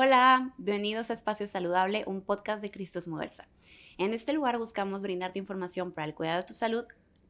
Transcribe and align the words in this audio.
Hola, 0.00 0.54
bienvenidos 0.58 1.10
a 1.10 1.14
Espacio 1.14 1.48
Saludable, 1.48 2.04
un 2.06 2.20
podcast 2.22 2.62
de 2.62 2.70
Cristos 2.70 3.08
Moversa. 3.08 3.48
En 3.98 4.14
este 4.14 4.32
lugar 4.32 4.56
buscamos 4.56 5.02
brindarte 5.02 5.40
información 5.40 5.90
para 5.90 6.06
el 6.06 6.14
cuidado 6.14 6.36
de 6.42 6.46
tu 6.46 6.54
salud 6.54 6.84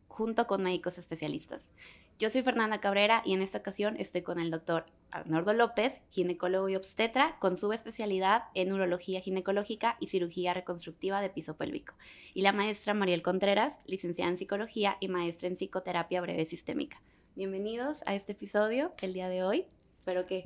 junto 0.07 0.47
con 0.47 0.63
médicos 0.63 0.99
especialistas. 0.99 1.73
Yo 2.19 2.29
soy 2.29 2.43
Fernanda 2.43 2.79
Cabrera 2.79 3.23
y 3.25 3.33
en 3.33 3.41
esta 3.41 3.57
ocasión 3.57 3.97
estoy 3.99 4.21
con 4.21 4.39
el 4.39 4.51
doctor 4.51 4.85
Arnoldo 5.11 5.55
López, 5.55 6.03
ginecólogo 6.11 6.69
y 6.69 6.77
obstetra, 6.77 7.39
con 7.39 7.57
subespecialidad 7.57 8.43
en 8.53 8.71
urología 8.71 9.23
ginecológica 9.23 9.97
y 9.99 10.09
cirugía 10.09 10.53
reconstructiva 10.53 11.23
de 11.23 11.31
piso 11.31 11.57
pélvico, 11.57 11.95
y 12.35 12.43
la 12.43 12.53
maestra 12.53 12.93
Mariel 12.93 13.23
Contreras, 13.23 13.79
licenciada 13.87 14.31
en 14.31 14.37
psicología 14.37 14.99
y 15.01 15.09
maestra 15.09 15.49
en 15.49 15.57
psicoterapia 15.57 16.21
breve 16.21 16.45
sistémica. 16.45 17.01
Bienvenidos 17.35 18.03
a 18.05 18.15
este 18.15 18.33
episodio 18.33 18.93
el 19.01 19.15
día 19.15 19.31
de 19.31 19.43
hoy. 19.43 19.67
Espero 19.99 20.27
que 20.27 20.45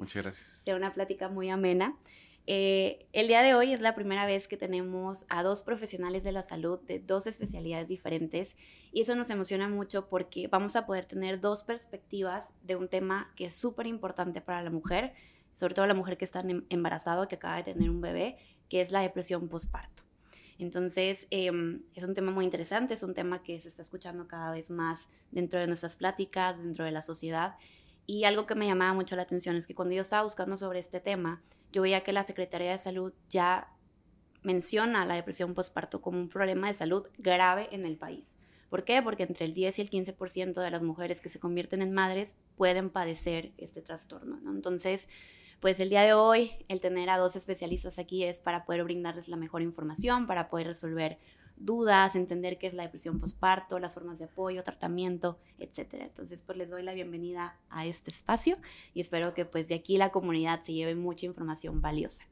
sea 0.65 0.77
una 0.77 0.91
plática 0.91 1.29
muy 1.29 1.51
amena. 1.51 1.97
Eh, 2.47 3.07
el 3.13 3.29
día 3.29 3.41
de 3.43 3.55
hoy 3.55 3.73
es 3.73 3.81
la 3.81 3.95
primera 3.95 4.27
vez 4.27 4.49
que 4.49 4.57
tenemos 4.57 5.27
a 5.29 5.45
dos 5.45 5.63
profesionales 5.63 6.25
de 6.25 6.33
la 6.33 6.43
salud 6.43 6.81
de 6.81 6.99
dos 6.99 7.29
especialidades 7.29 7.87
diferentes 7.87 8.57
y 8.93 9.03
eso 9.03 9.15
nos 9.15 9.31
emociona 9.31 9.69
mucho 9.69 10.09
porque 10.09 10.49
vamos 10.49 10.75
a 10.75 10.85
poder 10.85 11.05
tener 11.05 11.41
dos 11.41 11.63
perspectivas 11.63 12.53
de 12.65 12.75
un 12.75 12.89
tema 12.89 13.33
que 13.37 13.45
es 13.45 13.55
súper 13.55 13.87
importante 13.87 14.41
para 14.41 14.61
la 14.61 14.71
mujer, 14.71 15.13
sobre 15.55 15.75
todo 15.75 15.87
la 15.87 15.95
mujer 15.95 16.19
que 16.19 16.25
está 16.25 16.41
em, 16.41 16.65
embarazada, 16.69 17.29
que 17.29 17.37
acaba 17.37 17.59
de 17.59 17.75
tener 17.75 17.89
un 17.89 18.01
bebé, 18.01 18.37
que 18.69 18.81
es 18.81 18.91
la 18.91 19.03
depresión 19.03 19.49
postparto. 19.49 20.03
Entonces, 20.59 21.29
em, 21.31 21.83
es 21.95 22.03
un 22.03 22.15
tema 22.15 22.33
muy 22.33 22.45
interesante, 22.45 22.95
es 22.95 23.03
un 23.05 23.15
tema 23.15 23.43
que 23.43 23.59
se 23.61 23.69
está 23.69 23.83
escuchando 23.83 24.27
cada 24.27 24.51
vez 24.53 24.71
más 24.71 25.11
dentro 25.31 25.61
de 25.61 25.69
nuestras 25.69 25.95
pláticas, 25.95 26.59
dentro 26.59 26.85
de 26.85 26.91
la 26.91 27.03
sociedad. 27.03 27.55
Y 28.07 28.25
algo 28.25 28.47
que 28.47 28.55
me 28.55 28.67
llamaba 28.67 28.93
mucho 28.95 29.17
la 29.17 29.23
atención 29.23 29.57
es 29.57 29.67
que 29.67 29.75
cuando 29.75 29.95
yo 29.95 30.03
estaba 30.03 30.23
buscando 30.23 30.57
sobre 30.57 30.79
este 30.79 31.01
tema, 31.01 31.43
yo 31.73 31.83
veía 31.83 32.03
que 32.03 32.13
la 32.13 32.25
Secretaría 32.25 32.73
de 32.73 32.79
Salud 32.79 33.13
ya 33.31 33.69
menciona 34.43 35.07
la 35.07 35.15
depresión 35.15 35.55
postparto 35.55 36.01
como 36.01 36.19
un 36.19 36.29
problema 36.29 36.67
de 36.67 36.75
salud 36.75 37.07
grave 37.19 37.69
en 37.73 37.85
el 37.85 37.97
país. 37.97 38.37
¿Por 38.69 38.85
qué? 38.85 39.03
Porque 39.03 39.23
entre 39.23 39.45
el 39.45 39.55
10 39.55 39.79
y 39.79 39.83
el 39.83 39.91
15% 39.91 40.61
de 40.61 40.71
las 40.71 40.83
mujeres 40.83 41.21
que 41.21 41.29
se 41.29 41.39
convierten 41.39 41.83
en 41.83 41.93
madres 41.93 42.37
pueden 42.57 42.91
padecer 42.91 43.53
este 43.59 43.83
trastorno. 43.83 44.41
Entonces, 44.51 45.09
pues 45.61 45.79
el 45.79 45.91
día 45.91 46.03
de 46.03 46.15
hoy, 46.15 46.53
el 46.69 46.81
tener 46.81 47.11
a 47.11 47.19
dos 47.19 47.37
especialistas 47.37 47.99
aquí 47.99 48.25
es 48.25 48.41
para 48.41 48.65
poder 48.65 48.83
brindarles 48.83 49.29
la 49.29 49.37
mejor 49.37 49.63
información, 49.63 50.27
para 50.27 50.49
poder 50.49 50.69
resolver 50.69 51.19
dudas, 51.57 52.17
entender 52.17 52.59
qué 52.59 52.67
es 52.67 52.75
la 52.75 52.83
depresión 52.83 53.21
postparto, 53.21 53.79
las 53.79 53.95
formas 53.95 54.19
de 54.19 54.27
apoyo, 54.27 54.63
tratamiento, 54.63 55.39
etcétera. 55.59 56.05
Entonces, 56.05 56.43
pues 56.43 56.59
les 56.59 56.71
doy 56.71 56.83
la 56.83 56.95
bienvenida 56.95 57.59
a 57.71 57.87
este 57.87 58.11
espacio 58.11 58.59
y 58.95 59.01
espero 59.01 59.35
que 59.35 59.45
pues 59.45 59.69
de 59.69 59.75
aquí 59.75 59.97
la 59.97 60.11
comunidad 60.11 60.61
se 60.61 60.73
lleve 60.73 60.95
mucha 60.95 61.27
información 61.27 61.81
valiosa. 61.81 62.25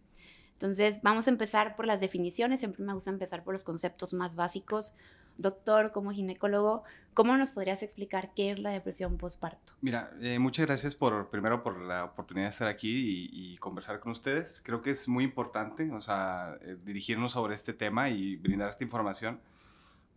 Entonces, 0.52 1.00
vamos 1.02 1.26
a 1.26 1.30
empezar 1.30 1.74
por 1.74 1.86
las 1.86 2.00
definiciones. 2.00 2.60
Siempre 2.60 2.84
me 2.84 2.92
gusta 2.92 3.10
empezar 3.10 3.44
por 3.44 3.54
los 3.54 3.64
conceptos 3.64 4.12
más 4.12 4.36
básicos 4.36 4.92
doctor, 5.38 5.92
como 5.92 6.12
ginecólogo, 6.12 6.82
¿cómo 7.14 7.36
nos 7.36 7.52
podrías 7.52 7.82
explicar 7.82 8.32
qué 8.34 8.50
es 8.50 8.60
la 8.60 8.70
depresión 8.70 9.16
postparto? 9.16 9.72
Mira, 9.80 10.12
eh, 10.20 10.38
muchas 10.38 10.66
gracias 10.66 10.94
por, 10.94 11.28
primero 11.30 11.62
por 11.62 11.80
la 11.80 12.04
oportunidad 12.04 12.46
de 12.46 12.50
estar 12.50 12.68
aquí 12.68 13.28
y, 13.32 13.56
conversar 13.58 14.00
con 14.00 14.12
ustedes. 14.12 14.62
Creo 14.64 14.82
que 14.82 14.90
es 14.90 15.08
muy 15.08 15.24
importante, 15.24 15.90
o 15.92 16.00
sea, 16.00 16.58
eh, 16.62 16.76
dirigirnos 16.82 17.32
sobre 17.32 17.54
este 17.54 17.72
tema 17.72 18.08
y 18.08 18.36
brindar 18.36 18.70
esta 18.70 18.84
información, 18.84 19.40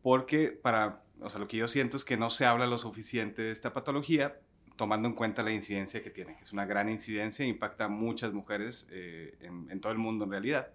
porque 0.02 0.50
para, 0.50 1.02
o 1.20 1.30
sea, 1.30 1.40
lo 1.40 1.48
que 1.48 1.58
yo 1.58 1.68
siento 1.68 1.98
es 1.98 2.06
que 2.06 2.18
no 2.18 2.30
se 2.30 2.46
habla 2.46 2.68
lo 2.68 2.78
suficiente 2.78 3.42
de 3.42 3.52
esta 3.52 3.74
patología, 3.74 4.40
tomando 4.76 5.08
en 5.08 5.14
cuenta 5.14 5.44
la 5.44 5.52
incidencia 5.52 6.02
que 6.02 6.10
tiene, 6.10 6.38
es 6.42 6.52
una 6.52 6.66
gran 6.66 6.90
incidencia, 6.90 7.46
impacta 7.46 7.86
a 7.86 7.90
muchas 7.90 8.34
mujeres 8.34 8.88
eh, 8.92 9.38
en 9.42 9.80
todo 9.82 9.92
el 9.92 10.00
mundo 10.00 10.26
en 10.26 10.32
realidad. 10.32 10.70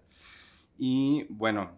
Y 0.77 1.25
bueno, 1.29 1.77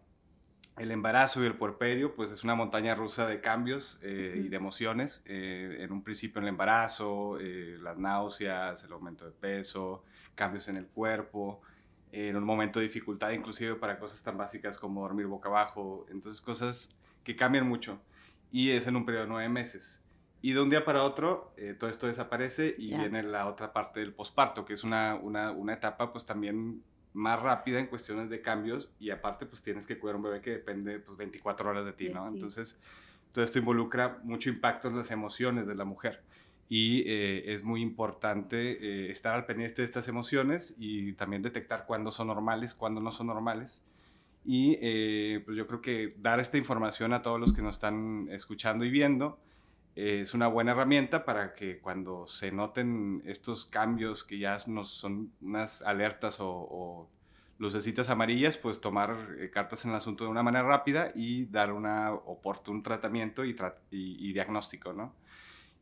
el 0.77 0.91
embarazo 0.91 1.43
y 1.43 1.45
el 1.45 1.55
puerperio, 1.55 2.15
pues 2.15 2.31
es 2.31 2.43
una 2.43 2.55
montaña 2.55 2.95
rusa 2.95 3.27
de 3.27 3.41
cambios 3.41 3.99
eh, 4.01 4.41
y 4.43 4.47
de 4.47 4.55
emociones. 4.55 5.21
Eh, 5.25 5.77
en 5.79 5.91
un 5.91 6.01
principio 6.03 6.41
el 6.41 6.47
embarazo, 6.47 7.37
eh, 7.39 7.77
las 7.81 7.97
náuseas, 7.97 8.83
el 8.83 8.91
aumento 8.93 9.25
de 9.25 9.31
peso, 9.31 10.03
cambios 10.33 10.67
en 10.69 10.77
el 10.77 10.87
cuerpo, 10.87 11.61
en 12.11 12.35
un 12.35 12.43
momento 12.43 12.79
de 12.79 12.85
dificultad 12.85 13.31
inclusive 13.31 13.75
para 13.75 13.99
cosas 13.99 14.21
tan 14.23 14.37
básicas 14.37 14.77
como 14.77 15.01
dormir 15.01 15.27
boca 15.27 15.49
abajo. 15.49 16.05
Entonces 16.09 16.41
cosas 16.41 16.95
que 17.23 17.35
cambian 17.35 17.67
mucho. 17.67 18.01
Y 18.51 18.71
es 18.71 18.87
en 18.87 18.95
un 18.95 19.05
periodo 19.05 19.25
de 19.25 19.29
nueve 19.29 19.49
meses. 19.49 20.03
Y 20.41 20.53
de 20.53 20.61
un 20.61 20.69
día 20.69 20.83
para 20.83 21.03
otro 21.03 21.53
todo 21.79 21.89
esto 21.89 22.07
desaparece 22.07 22.73
y 22.75 22.97
viene 22.97 23.21
la 23.21 23.47
otra 23.47 23.71
parte 23.71 23.99
del 23.99 24.11
posparto, 24.11 24.65
que 24.65 24.73
es 24.73 24.83
una, 24.83 25.13
una, 25.15 25.51
una 25.51 25.73
etapa 25.73 26.11
pues 26.11 26.25
también 26.25 26.81
más 27.13 27.41
rápida 27.41 27.79
en 27.79 27.87
cuestiones 27.87 28.29
de 28.29 28.41
cambios 28.41 28.89
y 28.99 29.09
aparte 29.09 29.45
pues 29.45 29.61
tienes 29.61 29.85
que 29.85 29.97
cuidar 29.99 30.15
un 30.15 30.23
bebé 30.23 30.41
que 30.41 30.51
depende 30.51 30.99
pues 30.99 31.17
24 31.17 31.69
horas 31.69 31.85
de 31.85 31.93
ti, 31.93 32.09
¿no? 32.09 32.27
Entonces 32.27 32.79
todo 33.31 33.43
esto 33.43 33.59
involucra 33.59 34.19
mucho 34.23 34.49
impacto 34.49 34.87
en 34.87 34.97
las 34.97 35.11
emociones 35.11 35.67
de 35.67 35.75
la 35.75 35.85
mujer 35.85 36.21
y 36.73 37.03
eh, 37.05 37.53
es 37.53 37.63
muy 37.65 37.81
importante 37.81 38.71
eh, 38.71 39.11
estar 39.11 39.35
al 39.35 39.45
pendiente 39.45 39.81
de 39.81 39.85
estas 39.85 40.07
emociones 40.07 40.75
y 40.79 41.11
también 41.13 41.41
detectar 41.41 41.85
cuándo 41.85 42.11
son 42.11 42.27
normales, 42.27 42.73
cuándo 42.73 43.01
no 43.01 43.11
son 43.11 43.27
normales. 43.27 43.83
Y 44.45 44.77
eh, 44.81 45.41
pues 45.43 45.57
yo 45.57 45.67
creo 45.67 45.81
que 45.81 46.15
dar 46.19 46.39
esta 46.39 46.57
información 46.57 47.11
a 47.11 47.21
todos 47.21 47.41
los 47.41 47.51
que 47.51 47.61
nos 47.61 47.75
están 47.75 48.29
escuchando 48.31 48.85
y 48.85 48.89
viendo, 48.89 49.37
es 49.95 50.33
una 50.33 50.47
buena 50.47 50.71
herramienta 50.71 51.25
para 51.25 51.53
que 51.53 51.79
cuando 51.79 52.25
se 52.25 52.51
noten 52.51 53.21
estos 53.25 53.65
cambios 53.65 54.23
que 54.23 54.39
ya 54.39 54.57
nos 54.67 54.89
son 54.89 55.31
unas 55.41 55.81
alertas 55.81 56.37
o, 56.39 57.09
lucecitas 57.57 58.09
amarillas, 58.09 58.57
pues 58.57 58.81
tomar 58.81 59.35
eh, 59.37 59.51
cartas 59.51 59.85
en 59.85 59.91
el 59.91 59.97
asunto 59.97 60.23
de 60.23 60.31
una 60.31 60.41
manera 60.41 60.67
rápida 60.67 61.11
y 61.13 61.45
dar 61.45 61.71
una 61.71 62.11
oportun 62.11 62.81
tratamiento 62.81 63.43
y, 63.45 64.33
diagnóstico, 64.33 64.93
¿no? 64.93 65.13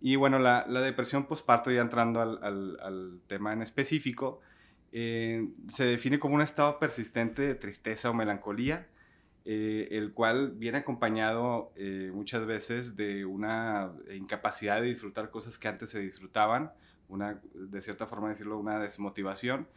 Y 0.02 0.18
bueno, 0.18 0.40
la, 0.40 0.66
depresión 0.66 1.26
postparto, 1.26 1.72
ya 1.72 1.80
entrando 1.80 2.20
al, 2.22 3.22
tema 3.28 3.54
en 3.54 3.62
específico, 3.62 4.42
eh, 4.92 5.48
se 5.70 5.86
define 5.86 6.20
como 6.20 6.36
un 6.36 6.42
estado 6.42 6.80
persistente 6.80 7.44
de 7.44 7.56
tristeza 7.56 8.10
o 8.10 8.14
melancolía, 8.14 8.88
eh, 9.46 9.88
el 9.92 10.14
cual 10.14 10.52
viene 10.52 10.80
acompañado 10.80 11.72
eh, 11.76 12.12
muchas 12.14 12.46
veces 12.46 12.96
de 12.96 13.26
una 13.26 13.92
incapacidad 14.14 14.82
de 14.82 14.88
disfrutar 14.88 15.30
cosas 15.30 15.58
que 15.58 15.68
antes 15.68 15.90
se 15.90 16.00
disfrutaban, 16.00 16.72
una, 17.08 17.42
de 17.54 17.82
cierta 17.82 18.06
forma 18.06 18.30
decirlo, 18.30 18.60
una 18.60 18.80
desmotivación, 18.80 19.68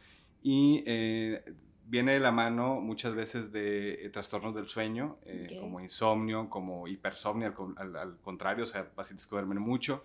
y 0.43 0.83
eh, 0.85 1.43
viene 1.87 2.13
de 2.13 2.19
la 2.19 2.31
mano 2.31 2.81
muchas 2.81 3.15
veces 3.15 3.51
de 3.51 4.09
trastornos 4.11 4.53
del 4.53 4.67
sueño, 4.67 5.17
como 5.59 5.79
insomnio, 5.79 6.49
como 6.49 6.87
hipersomnia, 6.87 7.53
al, 7.77 8.17
contrario, 8.21 8.65
o 8.65 8.67
sea, 8.67 8.89
pacientes 8.89 9.25
que 9.25 9.35
duermen 9.35 9.59
mucho. 9.59 10.03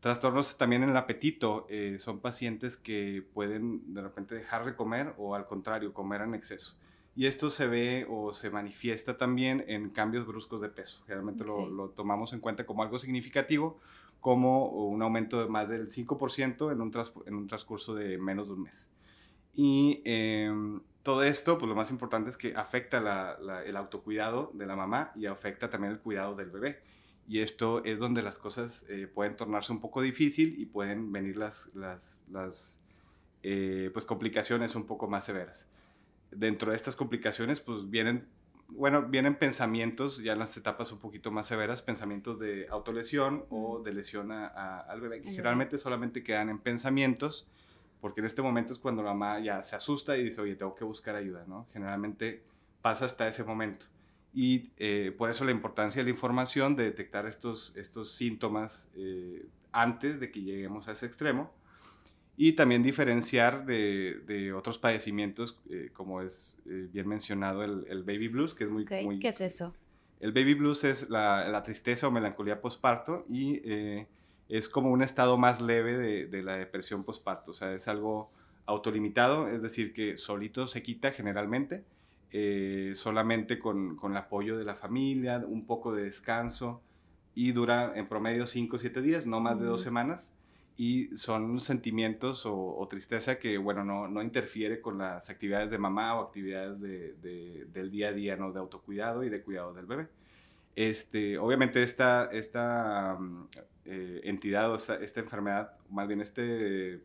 Trastornos 0.00 0.58
también 0.58 0.82
en 0.82 0.90
el 0.90 0.96
apetito, 0.96 1.66
son 1.98 2.20
pacientes 2.20 2.76
que 2.76 3.24
pueden 3.32 3.94
de 3.94 4.02
repente 4.02 4.34
dejar 4.34 4.64
de 4.64 4.74
comer 4.74 5.14
o 5.16 5.34
al 5.34 5.46
contrario, 5.46 5.94
comer 5.94 6.20
en 6.20 6.34
exceso. 6.34 6.76
Y 7.16 7.24
esto 7.26 7.48
se 7.48 7.66
ve 7.66 8.06
o 8.10 8.34
se 8.34 8.50
manifiesta 8.50 9.16
también 9.16 9.64
en 9.68 9.88
cambios 9.88 10.26
bruscos 10.26 10.60
de 10.60 10.68
peso. 10.68 11.02
Generalmente 11.06 11.44
lo, 11.44 11.88
tomamos 11.96 12.34
en 12.34 12.40
cuenta 12.40 12.66
como 12.66 12.82
algo 12.82 12.98
significativo, 12.98 13.80
como 14.20 14.68
un 14.68 15.00
aumento 15.00 15.40
de 15.40 15.48
más 15.48 15.66
del 15.66 15.88
5% 15.88 16.70
en 16.70 16.80
un, 16.82 16.92
en 17.26 17.34
un 17.34 17.48
transcurso 17.48 17.94
de 17.94 18.18
menos 18.18 18.48
de 18.48 18.54
un 18.54 18.62
mes. 18.64 18.92
Y 19.54 20.02
em, 20.04 20.82
todo 21.02 21.22
esto, 21.22 21.56
pues 21.56 21.70
lo 21.70 21.74
más 21.74 21.90
importante 21.90 22.28
es 22.28 22.36
que 22.36 22.52
afecta 22.54 23.38
el 23.64 23.76
autocuidado 23.76 24.50
de 24.52 24.66
la 24.66 24.76
mamá 24.76 25.12
y 25.16 25.24
afecta 25.24 25.70
también 25.70 25.94
el 25.94 26.00
cuidado 26.00 26.34
del 26.34 26.50
bebé. 26.50 26.82
Y 27.26 27.40
esto 27.40 27.82
es 27.82 27.98
donde 27.98 28.20
las 28.20 28.36
cosas 28.36 28.84
eh, 28.90 29.06
pueden 29.06 29.36
tornarse 29.36 29.72
un 29.72 29.80
poco 29.80 30.02
difícil 30.02 30.60
y 30.60 30.66
pueden 30.66 31.10
venir 31.12 31.38
las, 31.38 31.74
las, 31.74 32.22
las 32.30 32.78
eh, 33.42 33.88
pues 33.94 34.04
complicaciones 34.04 34.74
un 34.74 34.84
poco 34.84 35.08
más 35.08 35.24
severas 35.24 35.70
dentro 36.38 36.70
de 36.70 36.76
estas 36.76 36.96
complicaciones, 36.96 37.60
pues 37.60 37.88
vienen, 37.90 38.26
bueno, 38.68 39.02
vienen 39.02 39.36
pensamientos 39.36 40.22
ya 40.22 40.34
en 40.34 40.38
las 40.38 40.56
etapas 40.56 40.92
un 40.92 40.98
poquito 40.98 41.30
más 41.30 41.46
severas, 41.46 41.82
pensamientos 41.82 42.38
de 42.38 42.66
autolesión 42.68 43.44
o 43.50 43.80
de 43.82 43.92
lesión 43.92 44.30
al 44.32 45.00
bebé, 45.00 45.20
que 45.22 45.30
generalmente 45.30 45.78
solamente 45.78 46.22
quedan 46.22 46.48
en 46.48 46.58
pensamientos, 46.58 47.48
porque 48.00 48.20
en 48.20 48.26
este 48.26 48.42
momento 48.42 48.72
es 48.72 48.78
cuando 48.78 49.02
la 49.02 49.14
mamá 49.14 49.40
ya 49.40 49.62
se 49.62 49.76
asusta 49.76 50.16
y 50.16 50.24
dice, 50.24 50.40
oye, 50.40 50.56
tengo 50.56 50.74
que 50.74 50.84
buscar 50.84 51.16
ayuda, 51.16 51.44
¿no? 51.46 51.66
Generalmente 51.72 52.42
pasa 52.82 53.06
hasta 53.06 53.26
ese 53.26 53.42
momento. 53.44 53.86
Y 54.32 54.70
eh, 54.76 55.14
por 55.16 55.30
eso 55.30 55.44
la 55.46 55.50
importancia 55.50 56.00
de 56.00 56.04
la 56.04 56.10
información, 56.10 56.76
de 56.76 56.84
detectar 56.84 57.26
estos, 57.26 57.74
estos 57.74 58.12
síntomas 58.12 58.92
eh, 58.94 59.46
antes 59.72 60.20
de 60.20 60.30
que 60.30 60.42
lleguemos 60.42 60.88
a 60.88 60.92
ese 60.92 61.06
extremo 61.06 61.50
y 62.36 62.52
también 62.52 62.82
diferenciar 62.82 63.64
de, 63.64 64.20
de 64.26 64.52
otros 64.52 64.78
padecimientos, 64.78 65.58
eh, 65.70 65.90
como 65.92 66.20
es 66.20 66.58
eh, 66.66 66.88
bien 66.92 67.08
mencionado 67.08 67.64
el, 67.64 67.86
el, 67.88 68.02
baby 68.02 68.28
blues, 68.28 68.54
que 68.54 68.64
es 68.64 68.70
muy, 68.70 68.86
muy... 69.02 69.18
¿Qué 69.18 69.28
es 69.28 69.40
eso? 69.40 69.74
El 70.20 70.32
baby 70.32 70.54
blues 70.54 70.84
es 70.84 71.08
la, 71.10 71.48
la 71.48 71.62
tristeza 71.62 72.08
o 72.08 72.10
melancolía 72.10 72.60
postparto 72.60 73.24
y 73.28 73.60
eh, 73.64 74.06
es 74.48 74.68
como 74.68 74.90
un 74.90 75.02
estado 75.02 75.38
más 75.38 75.60
leve 75.60 75.96
de, 75.96 76.26
de 76.26 76.42
la 76.42 76.56
depresión 76.56 77.04
postparto, 77.04 77.50
o 77.50 77.54
sea, 77.54 77.72
es 77.72 77.88
algo 77.88 78.30
autolimitado, 78.66 79.48
es 79.48 79.62
decir, 79.62 79.92
que 79.92 80.16
solito 80.16 80.66
se 80.66 80.82
quita 80.82 81.12
generalmente, 81.12 81.84
eh, 82.32 82.92
solamente 82.94 83.58
con, 83.58 83.96
con, 83.96 84.12
el 84.12 84.18
apoyo 84.18 84.58
de 84.58 84.64
la 84.64 84.74
familia, 84.74 85.42
un 85.46 85.64
poco 85.64 85.94
de 85.94 86.04
descanso 86.04 86.82
y 87.34 87.52
dura 87.52 87.92
en 87.94 88.08
promedio 88.08 88.46
5 88.46 88.76
o 88.76 88.78
7 88.78 89.00
días, 89.00 89.26
no 89.26 89.40
más 89.40 89.58
de 89.58 89.66
dos 89.66 89.80
semanas. 89.80 90.34
Y 90.78 91.16
son 91.16 91.60
sentimientos 91.60 92.44
o, 92.44 92.86
tristeza 92.88 93.38
que, 93.38 93.56
bueno, 93.56 93.82
no, 93.82 94.08
no, 94.08 94.22
interfiere 94.22 94.80
con 94.80 94.98
las 94.98 95.30
actividades 95.30 95.70
de 95.70 95.78
mamá 95.78 96.14
o 96.20 96.22
actividades 96.22 96.78
de, 96.80 97.66
del 97.72 97.90
día 97.90 98.08
a 98.08 98.12
día, 98.12 98.36
¿no? 98.36 98.52
De 98.52 98.58
autocuidado 98.58 99.24
y 99.24 99.30
de 99.30 99.42
cuidado 99.42 99.72
del 99.72 99.86
bebé. 99.86 100.08
Este, 100.76 101.38
obviamente 101.38 101.82
esta, 101.82 102.26
esta 102.26 103.16
mm, 103.18 103.48
eh, 103.86 104.20
entidad 104.24 104.70
o 104.70 104.76
esta, 104.76 104.96
esta, 104.96 105.20
enfermedad, 105.20 105.72
más 105.88 106.06
bien 106.06 106.20
este 106.20 107.00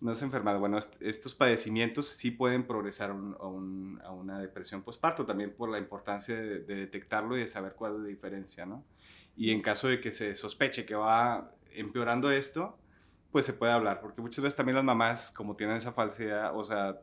no 0.00 0.12
es 0.12 0.22
enfermedad, 0.22 0.58
bueno, 0.58 0.78
estos 1.00 1.34
padecimientos 1.34 2.06
sí 2.06 2.30
pueden 2.30 2.66
progresar 2.66 3.10
a, 3.10 3.14
una 3.48 4.40
depresión 4.40 4.82
postparto, 4.82 5.26
también 5.26 5.52
por 5.52 5.68
la 5.68 5.78
importancia 5.78 6.36
de, 6.36 6.60
detectarlo 6.60 7.36
y 7.36 7.40
de 7.40 7.48
saber 7.48 7.74
cuál 7.74 7.96
es 7.96 8.00
la 8.00 8.06
diferencia, 8.06 8.64
¿no? 8.64 8.84
Y 9.36 9.50
en 9.50 9.60
caso 9.60 9.88
de 9.88 10.00
que 10.00 10.12
se 10.12 10.36
sospeche 10.36 10.86
que 10.86 10.94
va 10.94 11.52
empeorando 11.74 12.30
esto, 12.30 12.78
pues 13.30 13.46
se 13.46 13.52
puede 13.52 13.72
hablar, 13.72 14.00
porque 14.00 14.20
muchas 14.20 14.42
veces 14.42 14.56
también 14.56 14.76
las 14.76 14.84
mamás, 14.84 15.30
como 15.30 15.56
tienen 15.56 15.76
esa 15.76 15.92
falsedad, 15.92 16.56
o 16.56 16.64
sea, 16.64 17.00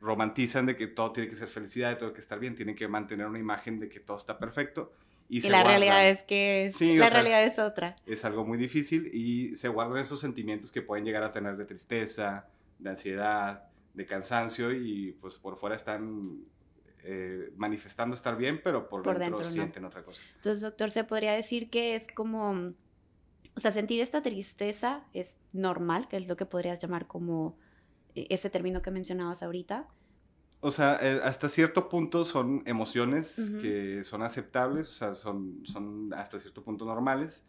romantizan 0.00 0.66
de 0.66 0.76
que 0.76 0.86
todo 0.86 1.12
tiene 1.12 1.28
que 1.28 1.36
ser 1.36 1.48
felicidad, 1.48 1.92
y 1.92 1.94
todo 1.94 2.06
tiene 2.06 2.14
que 2.14 2.20
estar 2.20 2.38
bien, 2.38 2.54
tienen 2.54 2.76
que 2.76 2.88
mantener 2.88 3.26
una 3.26 3.38
imagen 3.38 3.80
de 3.80 3.88
que 3.88 4.00
todo 4.00 4.16
está 4.16 4.38
perfecto, 4.38 4.92
y, 5.28 5.40
la 5.48 5.62
realidad 5.62 6.10
es 6.10 6.22
que 6.24 6.70
la 6.98 7.08
realidad 7.08 7.42
es, 7.44 7.58
otra. 7.58 7.96
Es 8.04 8.22
algo 8.26 8.44
muy 8.44 8.58
difícil 8.58 9.08
y 9.14 9.56
se 9.56 9.68
guardan 9.68 9.96
esos 9.96 10.20
sentimientos 10.20 10.70
que 10.70 10.82
pueden 10.82 11.06
llegar 11.06 11.22
a 11.22 11.32
tener 11.32 11.56
de 11.56 11.64
tristeza, 11.64 12.46
de 12.78 12.90
ansiedad, 12.90 13.64
de 13.94 14.04
cansancio 14.04 14.72
y 14.72 15.12
pues 15.22 15.38
por 15.38 15.56
fuera 15.56 15.74
están 15.74 16.44
eh, 17.04 17.50
manifestando 17.56 18.14
estar 18.14 18.36
bien, 18.36 18.60
pero 18.62 18.88
por, 18.88 19.18
dentro, 19.18 19.42
sienten 19.42 19.84
otra 19.84 20.04
cosa. 20.04 20.22
Entonces, 20.36 20.60
doctor, 20.60 20.90
se 20.90 21.04
podría 21.04 21.32
decir 21.32 21.70
que 21.70 21.94
es 21.94 22.06
como, 22.14 22.74
o 23.54 23.60
sea, 23.60 23.72
sentir 23.72 24.00
esta 24.00 24.22
tristeza 24.22 25.04
es 25.12 25.36
normal, 25.52 26.08
que 26.08 26.16
es 26.16 26.26
lo 26.26 26.36
que 26.36 26.46
podrías 26.46 26.78
llamar 26.78 27.06
como 27.06 27.56
eh, 28.14 28.26
ese 28.30 28.50
término 28.50 28.82
que 28.82 28.90
mencionabas 28.90 29.42
ahorita. 29.42 29.88
O 30.60 30.70
sea, 30.70 30.98
eh, 31.02 31.20
hasta 31.24 31.48
cierto 31.48 31.88
punto 31.88 32.24
son 32.24 32.62
emociones 32.66 33.50
que 33.60 34.04
son 34.04 34.22
aceptables, 34.22 34.88
o 34.88 34.92
sea, 34.92 35.14
son, 35.14 35.60
son 35.64 36.14
hasta 36.14 36.38
cierto 36.38 36.62
punto 36.62 36.84
normales. 36.84 37.44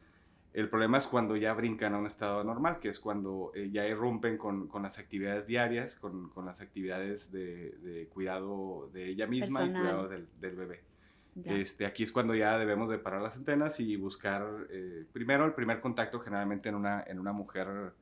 El 0.52 0.70
problema 0.70 0.98
es 0.98 1.08
cuando 1.08 1.36
ya 1.36 1.54
brincan 1.54 1.94
a 1.94 2.00
un 2.00 2.08
estado 2.08 2.44
normal, 2.44 2.80
que 2.80 2.90
es 2.90 3.00
cuando 3.00 3.52
eh, 3.56 3.70
ya 3.72 3.88
irrumpen 3.88 4.38
con, 4.38 4.68
con, 4.68 4.84
las 4.84 5.00
actividades 5.00 5.48
diarias, 5.48 5.96
con, 5.96 6.30
con 6.30 6.46
las 6.46 6.60
actividades 6.62 7.32
de, 7.32 7.72
de, 7.82 8.08
cuidado 8.08 8.90
de 8.94 9.10
ella 9.10 9.28
misma 9.28 9.66
y 9.66 9.72
cuidado 9.72 10.08
del, 10.08 10.28
del 10.40 10.56
bebé. 10.56 10.84
Este, 11.46 11.86
aquí 11.86 12.04
es 12.04 12.12
cuando 12.12 12.36
ya 12.36 12.60
debemos 12.60 12.90
de 12.90 13.00
parar 13.00 13.22
las 13.22 13.36
antenas 13.36 13.80
y 13.80 13.96
buscar, 13.96 14.68
eh, 14.70 15.06
primero, 15.12 15.46
el 15.46 15.54
primer 15.54 15.82
contacto 15.82 16.20
generalmente 16.20 16.70
en 16.70 16.76
una, 16.76 17.04
en 17.08 17.20
una 17.20 17.34
mujer 17.34 17.94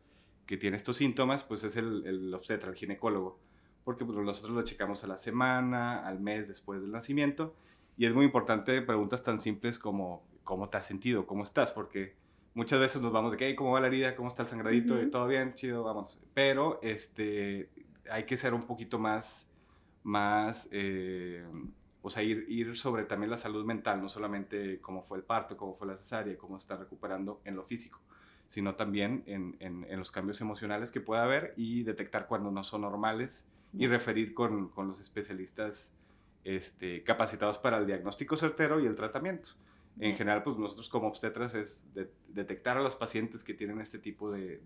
que 0.45 0.57
tiene 0.57 0.75
estos 0.75 0.98
síntomas, 0.98 1.44
pues 1.44 1.63
es 1.63 1.78
el, 1.78 2.06
el 2.06 2.33
obstetra, 2.33 2.69
el 2.69 2.75
ginecólogo 2.75 3.39
porque 3.83 4.06
pues, 4.06 4.18
nosotros 4.18 4.56
lo 4.56 4.63
checamos 4.63 5.04
a 5.04 5.07
la 5.07 5.18
semana, 5.18 6.06
al 6.06 6.19
mes 6.19 6.48
después 6.48 6.81
del 6.81 6.92
nacimiento, 6.92 7.56
y 7.98 8.06
es 8.06 8.13
muy 8.13 8.25
importante 8.25 8.81
preguntas 8.81 9.24
tan 9.24 9.39
simples 9.39 9.80
como 9.80 10.24
¿cómo 10.44 10.69
te 10.69 10.78
has 10.78 10.86
sentido? 10.86 11.25
¿Cómo 11.28 11.44
estás? 11.44 11.72
Porque 11.72 12.16
muchas 12.54 12.80
veces 12.80 13.01
nos 13.01 13.12
vamos 13.12 13.31
de 13.31 13.38
que, 13.38 13.56
¿cómo 13.56 13.72
va 13.72 13.81
la 13.81 13.88
herida? 13.88 14.16
¿Cómo 14.16 14.28
está 14.28 14.44
el 14.44 14.48
sangradito? 14.48 14.98
¿Todo 15.10 15.28
bien? 15.28 15.54
Chido, 15.54 15.83
vamos. 15.83 16.19
Pero 16.33 16.80
este, 16.81 17.69
hay 18.10 18.25
que 18.25 18.38
ser 18.38 18.54
un 18.54 18.63
poquito 18.63 18.98
más, 18.98 19.51
más 20.04 20.68
eh, 20.72 21.45
o 22.01 22.09
sea, 22.09 22.24
ir, 22.24 22.45
ir 22.50 22.75
sobre 22.77 23.03
también 23.03 23.30
la 23.30 23.38
salud 23.38 23.65
mental, 23.65 24.01
no 24.01 24.09
solamente 24.09 24.80
cómo 24.81 25.03
fue 25.03 25.18
el 25.18 25.24
parto, 25.24 25.56
cómo 25.56 25.75
fue 25.75 25.88
la 25.88 25.98
cesárea, 25.98 26.38
cómo 26.38 26.57
está 26.57 26.75
recuperando 26.75 27.42
en 27.45 27.56
lo 27.56 27.63
físico 27.63 28.00
sino 28.51 28.75
también 28.75 29.24
en, 29.27 29.56
en, 29.62 29.86
en 29.89 29.98
los 29.98 30.12
cambios 30.12 30.42
emocionales 30.42 30.92
que 30.92 31.00
pueda 31.00 31.24
haber 31.24 31.53
y 31.56 31.83
detectar 31.83 32.27
cuando 32.27 32.51
no 32.51 32.65
son 32.65 32.81
normales 32.81 33.48
y 33.71 33.88
referir 33.88 34.33
con, 34.33 34.68
con 34.68 34.89
los 34.89 35.00
especialistas 35.00 35.95
este, 36.44 37.01
capacitados 37.03 37.57
para 37.57 37.77
el 37.77 37.88
diagnóstico 37.88 38.36
certero 38.36 38.81
y 38.81 38.88
el 38.88 38.95
tratamiento. 38.95 39.51
En 40.00 40.18
general, 40.18 40.44
pues 40.44 40.57
nosotros 40.57 40.89
como 40.89 41.07
obstetras 41.07 41.56
es 41.56 41.88
detectar 42.27 42.77
a 42.77 42.81
los 42.81 42.97
pacientes 42.97 43.44
que 43.45 43.54
tienen 43.54 43.80
este 43.80 44.00
tipo 44.00 44.30
de, 44.30 44.57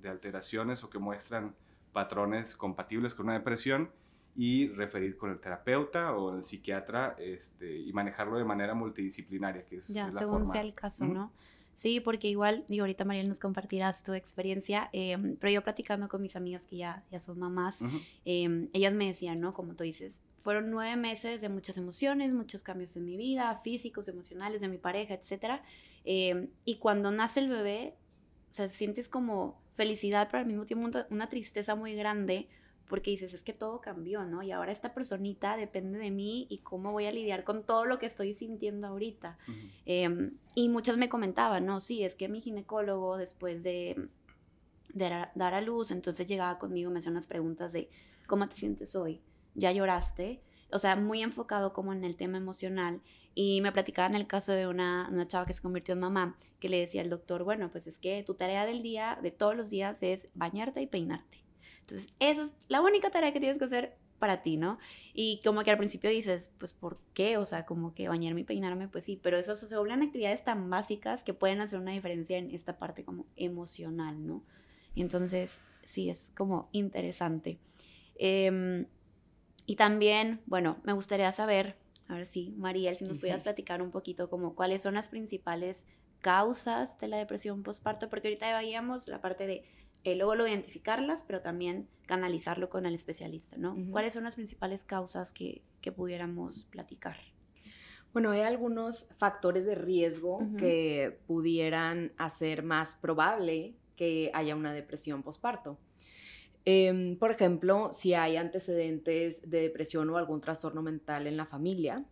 de, 0.00 0.08
alteraciones 0.08 0.82
o 0.82 0.88
que 0.88 0.98
muestran 0.98 1.54
patrones 1.92 2.56
compatibles 2.56 3.14
con 3.14 3.26
una 3.26 3.34
depresión 3.34 3.90
y 4.36 4.68
referir 4.68 5.16
con 5.16 5.30
el 5.30 5.40
terapeuta 5.40 6.16
o 6.16 6.36
el 6.36 6.44
psiquiatra 6.44 7.14
este, 7.18 7.78
y 7.78 7.92
manejarlo 7.92 8.36
de 8.36 8.44
manera 8.44 8.74
multidisciplinaria, 8.74 9.64
que 9.64 9.76
es, 9.76 9.88
ya, 9.88 10.10
según 10.10 10.46
sea 10.46 10.62
el 10.62 10.74
caso, 10.74 11.06
¿no? 11.06 11.32
Sí, 11.74 11.98
porque 11.98 12.28
igual, 12.28 12.64
digo, 12.68 12.84
ahorita 12.84 13.04
Mariel 13.04 13.28
nos 13.28 13.40
compartirás 13.40 14.04
tu 14.04 14.14
experiencia, 14.14 14.90
em, 14.92 15.36
pero 15.36 15.52
yo 15.52 15.62
platicando 15.62 16.08
con 16.08 16.22
mis 16.22 16.36
amigas 16.36 16.66
que 16.66 16.76
ya, 16.76 17.04
ya 17.10 17.18
son 17.18 17.38
mamás, 17.38 17.80
em, 18.24 18.68
ellas 18.72 18.94
me 18.94 19.06
decían, 19.06 19.40
¿no? 19.40 19.54
Como 19.54 19.74
tú 19.74 19.82
dices, 19.82 20.22
fueron 20.36 20.70
nueve 20.70 20.96
meses 20.96 21.40
de 21.40 21.48
muchas 21.48 21.76
emociones, 21.76 22.32
muchos 22.32 22.62
cambios 22.62 22.96
en 22.96 23.04
mi 23.04 23.16
vida, 23.16 23.56
físicos, 23.56 24.06
emocionales, 24.06 24.60
de 24.60 24.68
mi 24.68 24.78
pareja, 24.78 25.14
etc. 25.14 25.60
Em, 26.04 26.48
y 26.64 26.76
cuando 26.76 27.10
nace 27.10 27.40
el 27.40 27.48
bebé, 27.48 27.96
o 28.50 28.52
sea, 28.52 28.68
sientes 28.68 29.08
como 29.08 29.60
felicidad, 29.72 30.28
pero 30.30 30.42
al 30.42 30.46
mismo 30.46 30.64
tiempo 30.64 30.96
una 31.10 31.28
tristeza 31.28 31.74
muy 31.74 31.96
grande 31.96 32.48
porque 32.88 33.10
dices, 33.10 33.32
es 33.32 33.42
que 33.42 33.52
todo 33.52 33.80
cambió, 33.80 34.24
¿no? 34.24 34.42
Y 34.42 34.52
ahora 34.52 34.72
esta 34.72 34.92
personita 34.92 35.56
depende 35.56 35.98
de 35.98 36.10
mí 36.10 36.46
y 36.50 36.58
cómo 36.58 36.92
voy 36.92 37.06
a 37.06 37.12
lidiar 37.12 37.44
con 37.44 37.64
todo 37.64 37.86
lo 37.86 37.98
que 37.98 38.06
estoy 38.06 38.34
sintiendo 38.34 38.86
ahorita. 38.86 39.38
Em, 39.86 40.36
y 40.54 40.68
muchas 40.68 40.98
me 40.98 41.08
comentaban, 41.08 41.64
no, 41.64 41.80
sí, 41.80 42.04
es 42.04 42.14
que 42.14 42.28
mi 42.28 42.40
ginecólogo 42.40 43.16
después 43.16 43.62
de, 43.62 44.08
dar 44.94 45.54
a 45.54 45.60
luz, 45.60 45.90
entonces 45.90 46.26
llegaba 46.26 46.58
conmigo, 46.58 46.90
me 46.90 46.98
hacía 46.98 47.10
unas 47.10 47.26
preguntas 47.26 47.72
de, 47.72 47.88
¿cómo 48.26 48.48
te 48.48 48.56
sientes 48.56 48.94
hoy? 48.94 49.20
¿Ya 49.54 49.72
lloraste? 49.72 50.40
O 50.70 50.78
sea, 50.78 50.94
muy 50.94 51.22
enfocado 51.22 51.72
como 51.72 51.92
en 51.92 52.04
el 52.04 52.16
tema 52.16 52.38
emocional. 52.38 53.00
Y 53.34 53.60
me 53.62 53.72
platicaban 53.72 54.14
el 54.14 54.28
caso 54.28 54.52
de 54.52 54.68
una, 54.68 55.08
una 55.10 55.26
chava 55.26 55.46
que 55.46 55.52
se 55.52 55.62
convirtió 55.62 55.94
en 55.94 56.00
mamá, 56.00 56.38
que 56.60 56.68
le 56.68 56.78
decía 56.78 57.02
al 57.02 57.10
doctor, 57.10 57.42
bueno, 57.42 57.70
pues 57.72 57.88
es 57.88 57.98
que 57.98 58.22
tu 58.22 58.34
tarea 58.34 58.66
del 58.66 58.82
día, 58.82 59.18
de 59.20 59.32
todos 59.32 59.56
los 59.56 59.70
días, 59.70 59.98
es 60.02 60.28
bañarte 60.34 60.80
y 60.80 60.86
peinarte 60.86 61.43
entonces, 61.84 62.14
esa 62.18 62.42
es 62.42 62.54
la 62.68 62.80
única 62.80 63.10
tarea 63.10 63.32
que 63.32 63.40
tienes 63.40 63.58
que 63.58 63.66
hacer 63.66 63.96
para 64.18 64.40
ti, 64.42 64.56
¿no? 64.56 64.78
Y 65.12 65.42
como 65.44 65.62
que 65.62 65.70
al 65.70 65.76
principio 65.76 66.08
dices, 66.08 66.50
pues, 66.56 66.72
¿por 66.72 66.98
qué? 67.12 67.36
O 67.36 67.44
sea, 67.44 67.66
como 67.66 67.94
que 67.94 68.08
bañarme 68.08 68.40
y 68.40 68.44
peinarme, 68.44 68.88
pues 68.88 69.04
sí, 69.04 69.20
pero 69.22 69.36
eso 69.36 69.54
se 69.54 69.76
vuelven 69.76 70.02
actividades 70.02 70.42
tan 70.44 70.70
básicas 70.70 71.22
que 71.22 71.34
pueden 71.34 71.60
hacer 71.60 71.78
una 71.78 71.92
diferencia 71.92 72.38
en 72.38 72.50
esta 72.50 72.78
parte 72.78 73.04
como 73.04 73.26
emocional, 73.36 74.26
¿no? 74.26 74.42
Y 74.94 75.02
entonces, 75.02 75.60
sí, 75.84 76.08
es 76.08 76.32
como 76.34 76.70
interesante. 76.72 77.58
Em, 78.14 78.86
y 79.66 79.76
también, 79.76 80.40
bueno, 80.46 80.78
me 80.84 80.94
gustaría 80.94 81.30
saber, 81.32 81.76
a 82.08 82.14
ver 82.14 82.24
si, 82.24 82.54
Mariel, 82.56 82.96
si 82.96 83.04
nos 83.04 83.18
pudieras 83.18 83.42
platicar 83.42 83.82
un 83.82 83.90
poquito 83.90 84.30
como 84.30 84.54
cuáles 84.54 84.80
son 84.80 84.94
las 84.94 85.08
principales 85.08 85.84
causas 86.20 86.98
de 86.98 87.08
la 87.08 87.18
depresión 87.18 87.62
postparto, 87.62 88.08
porque 88.08 88.28
ahorita 88.28 88.56
veíamos 88.56 89.06
la 89.08 89.20
parte 89.20 89.46
de 89.46 89.64
eh, 90.04 90.14
luego 90.14 90.34
lo 90.34 90.46
identificarlas, 90.46 91.24
pero 91.24 91.40
también 91.40 91.88
canalizarlo 92.06 92.68
con 92.68 92.84
el 92.84 92.94
especialista, 92.94 93.56
¿no? 93.56 93.76
¿Cuáles 93.90 94.12
son 94.12 94.24
las 94.24 94.34
principales 94.34 94.84
causas 94.84 95.32
que, 95.32 95.62
que, 95.80 95.92
pudiéramos 95.92 96.66
platicar? 96.66 97.16
Bueno, 98.12 98.30
hay 98.30 98.42
algunos 98.42 99.08
factores 99.16 99.64
de 99.64 99.74
riesgo 99.74 100.40
que 100.58 101.18
pudieran 101.26 102.12
hacer 102.18 102.62
más 102.62 102.94
probable 102.94 103.74
que 103.96 104.30
haya 104.34 104.54
una 104.54 104.74
depresión 104.74 105.22
postparto. 105.22 105.78
Em, 106.66 107.16
por 107.18 107.30
ejemplo, 107.30 107.90
si 107.92 108.14
hay 108.14 108.36
antecedentes 108.36 109.50
de 109.50 109.62
depresión 109.62 110.08
o 110.10 110.16
algún 110.16 110.40
trastorno 110.40 110.82
mental 110.82 111.26
en 111.26 111.36
la 111.36 111.46
familia, 111.46 112.04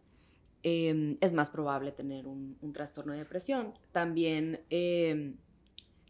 em, 0.63 1.17
es 1.21 1.33
más 1.33 1.51
probable 1.51 1.93
tener 1.93 2.27
un, 2.27 2.57
un, 2.61 2.73
trastorno 2.73 3.13
de 3.13 3.21
depresión. 3.21 3.75
También 3.93 4.61
em, 4.71 5.37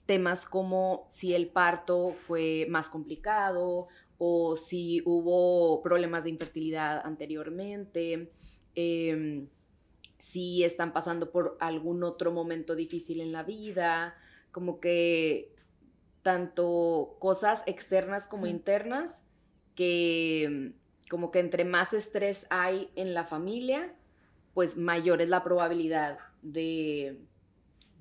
temas 0.06 0.46
como 0.46 1.06
si 1.08 1.34
el 1.34 1.48
parto 1.48 2.12
fue 2.12 2.66
más 2.68 2.88
complicado 2.88 3.88
o 4.18 4.56
si 4.56 5.02
hubo 5.04 5.82
problemas 5.82 6.24
de 6.24 6.30
infertilidad 6.30 7.02
anteriormente, 7.04 8.32
em, 8.74 9.48
si 10.18 10.62
están 10.62 10.92
pasando 10.92 11.32
por 11.32 11.56
algún 11.60 12.04
otro 12.04 12.30
momento 12.30 12.76
difícil 12.76 13.20
en 13.20 13.32
la 13.32 13.42
vida, 13.42 14.14
como 14.52 14.78
que 14.78 15.52
tanto 16.22 17.16
cosas 17.18 17.64
externas 17.66 18.28
como 18.28 18.46
internas, 18.46 19.24
que 19.74 20.72
como 21.10 21.30
que 21.30 21.40
entre 21.40 21.64
más 21.64 21.92
estrés 21.92 22.46
hay 22.48 22.90
en 22.94 23.14
la 23.14 23.24
familia, 23.24 23.94
pues 24.54 24.76
mayor 24.76 25.20
es 25.20 25.28
la 25.28 25.42
probabilidad 25.42 26.18
de 26.42 27.18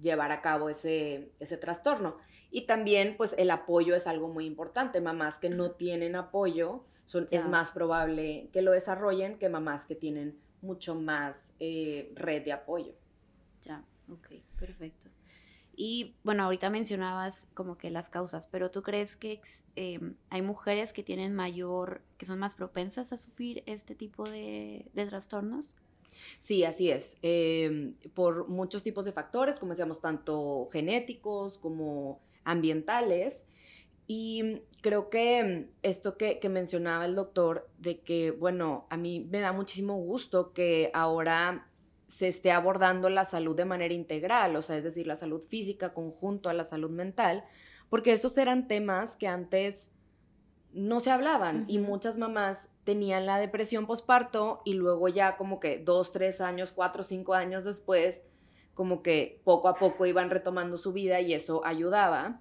llevar 0.02 0.32
a 0.32 0.42
cabo 0.42 0.70
ese, 0.70 1.32
ese 1.40 1.58
trastorno. 1.58 2.18
Y 2.50 2.66
también, 2.66 3.16
pues, 3.18 3.36
el 3.38 3.50
apoyo 3.52 3.96
es 3.96 4.08
algo 4.08 4.28
muy 4.28 4.46
importante. 4.46 5.00
Mamás 5.00 5.40
que 5.40 5.50
no 5.50 5.72
tienen 5.72 6.16
apoyo, 6.16 6.84
son, 7.06 7.28
es 7.32 7.48
más 7.48 7.72
probable 7.72 8.50
que 8.54 8.62
lo 8.62 8.72
desarrollen 8.72 9.38
que 9.38 9.50
mamás 9.50 9.86
que 9.86 9.96
tienen 9.96 10.38
mucho 10.62 10.96
más 10.96 11.56
eh, 11.60 12.12
red 12.16 12.44
de 12.44 12.54
apoyo. 12.54 12.94
Ya, 13.62 13.84
ok, 14.10 14.28
perfecto. 14.58 15.10
Y 15.76 16.16
bueno, 16.24 16.44
ahorita 16.44 16.70
mencionabas 16.70 17.50
como 17.54 17.78
que 17.78 17.90
las 17.90 18.10
causas, 18.10 18.48
pero 18.48 18.72
¿tú 18.72 18.84
crees 18.84 19.16
que 19.16 19.42
em, 19.76 20.16
hay 20.30 20.42
mujeres 20.42 20.94
que 20.94 21.02
tienen 21.02 21.34
mayor, 21.34 22.02
que 22.18 22.26
son 22.26 22.40
más 22.40 22.56
propensas 22.56 23.14
a 23.14 23.18
sufrir 23.18 23.64
este 23.66 23.96
tipo 23.96 24.30
de, 24.30 24.90
trastornos? 24.94 25.74
Sí, 26.40 26.64
así 26.64 26.90
es. 26.92 27.18
Em, 27.22 27.96
por 28.14 28.48
muchos 28.48 28.84
tipos 28.84 29.06
de 29.06 29.12
factores, 29.12 29.60
como 29.60 29.72
decíamos, 29.72 30.02
tanto 30.02 30.70
genéticos 30.72 31.58
como 31.58 32.20
ambientales. 32.44 33.48
Y 34.08 34.62
creo 34.82 35.10
que 35.10 35.70
esto 35.84 36.18
que, 36.18 36.40
que, 36.40 36.50
mencionaba 36.50 37.06
el 37.06 37.16
doctor, 37.16 37.70
de 37.78 38.00
que, 38.02 38.32
bueno, 38.32 38.88
a 38.90 38.98
mí 38.98 39.28
me 39.32 39.40
da 39.40 39.54
muchísimo 39.54 39.96
gusto 39.98 40.54
que 40.54 40.92
ahora 40.94 41.72
se 42.08 42.28
esté 42.28 42.52
abordando 42.52 43.10
la 43.10 43.24
salud 43.24 43.56
de 43.56 43.64
manera 43.64 43.94
integral, 43.94 44.58
o 44.58 44.62
sea, 44.62 44.76
es 44.76 44.84
decir, 44.84 45.08
la 45.08 45.16
salud 45.16 45.42
física 45.48 45.94
conjunto 45.94 46.50
a 46.50 46.54
la 46.54 46.66
salud 46.66 46.90
mental, 46.90 47.46
porque 47.90 48.12
estos 48.12 48.38
eran 48.38 48.68
temas 48.68 49.16
que 49.16 49.28
antes 49.28 49.92
no 50.74 51.00
se 51.00 51.12
hablaban 51.12 51.66
y 51.68 51.80
muchas 51.80 52.18
mamás 52.18 52.70
tenían 52.84 53.26
la 53.26 53.40
depresión 53.40 53.86
posparto 53.86 54.60
y 54.66 54.74
luego 54.74 55.08
ya 55.08 55.38
como 55.38 55.60
que 55.60 55.80
dos, 55.80 56.12
tres 56.12 56.42
años, 56.42 56.72
cuatro, 56.72 57.04
cinco 57.04 57.34
años 57.34 57.66
después, 57.66 58.24
como 58.74 59.02
que 59.02 59.42
poco 59.44 59.68
a 59.68 59.76
poco 59.76 60.06
iban 60.06 60.30
retomando 60.30 60.78
su 60.78 60.94
vida 60.94 61.20
y 61.22 61.34
eso 61.34 61.66
ayudaba. 61.66 62.40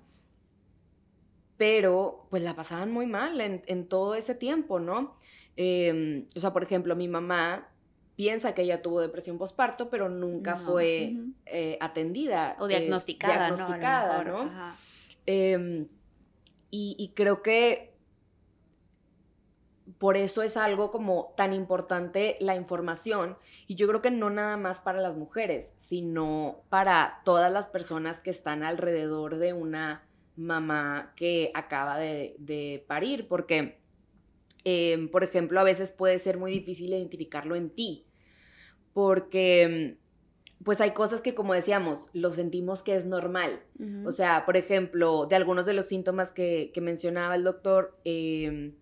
Pero 1.56 2.26
pues 2.30 2.42
la 2.42 2.54
pasaban 2.54 2.90
muy 2.90 3.06
mal 3.06 3.40
en, 3.40 3.88
todo 3.88 4.14
ese 4.14 4.34
tiempo, 4.34 4.80
¿no? 4.80 5.16
Em, 5.56 6.26
o 6.34 6.40
sea, 6.40 6.52
por 6.52 6.62
ejemplo, 6.62 6.96
mi 6.96 7.06
mamá 7.06 7.68
piensa 8.16 8.54
que 8.54 8.62
ella 8.62 8.80
tuvo 8.80 9.00
depresión 9.00 9.36
postparto, 9.38 9.90
pero 9.90 10.08
nunca 10.08 10.56
fue 10.56 11.16
eh, 11.46 11.76
atendida. 11.80 12.56
O 12.58 12.66
diagnosticada. 12.66 13.34
Eh, 13.34 13.38
diagnosticada, 13.38 14.24
¿no? 14.24 14.50
Em, 15.26 15.88
y, 16.70 17.12
creo 17.14 17.42
que 17.42 17.89
por 20.00 20.16
eso 20.16 20.42
es 20.42 20.56
algo 20.56 20.90
como 20.90 21.34
tan 21.36 21.52
importante 21.52 22.38
la 22.40 22.56
información. 22.56 23.36
Y 23.66 23.74
yo 23.74 23.86
creo 23.86 24.00
que 24.00 24.10
no 24.10 24.30
nada 24.30 24.56
más 24.56 24.80
para 24.80 25.00
las 25.00 25.14
mujeres, 25.14 25.74
sino 25.76 26.62
para 26.70 27.20
todas 27.24 27.52
las 27.52 27.68
personas 27.68 28.20
que 28.20 28.30
están 28.30 28.64
alrededor 28.64 29.36
de 29.36 29.52
una 29.52 30.08
mamá 30.36 31.12
que 31.16 31.52
acaba 31.52 31.98
de, 31.98 32.82
parir, 32.88 33.28
porque, 33.28 33.78
em, 34.64 35.10
por 35.10 35.22
ejemplo, 35.22 35.60
a 35.60 35.64
veces 35.64 35.92
puede 35.92 36.18
ser 36.18 36.38
muy 36.38 36.50
difícil 36.50 36.94
identificarlo 36.94 37.54
en 37.54 37.68
ti 37.68 38.06
porque 38.94 39.98
pues 40.64 40.80
hay 40.80 40.92
cosas 40.92 41.20
que 41.22 41.34
como 41.34 41.54
decíamos, 41.54 42.10
lo 42.12 42.30
sentimos 42.30 42.82
que 42.82 42.94
es 42.94 43.06
normal. 43.06 43.62
O 44.04 44.12
sea, 44.12 44.44
por 44.44 44.58
ejemplo, 44.58 45.26
de 45.26 45.36
algunos 45.36 45.64
de 45.64 45.72
los 45.72 45.86
síntomas 45.86 46.32
que, 46.32 46.72
mencionaba 46.82 47.34
el 47.34 47.44
doctor, 47.44 47.96
em, 48.04 48.74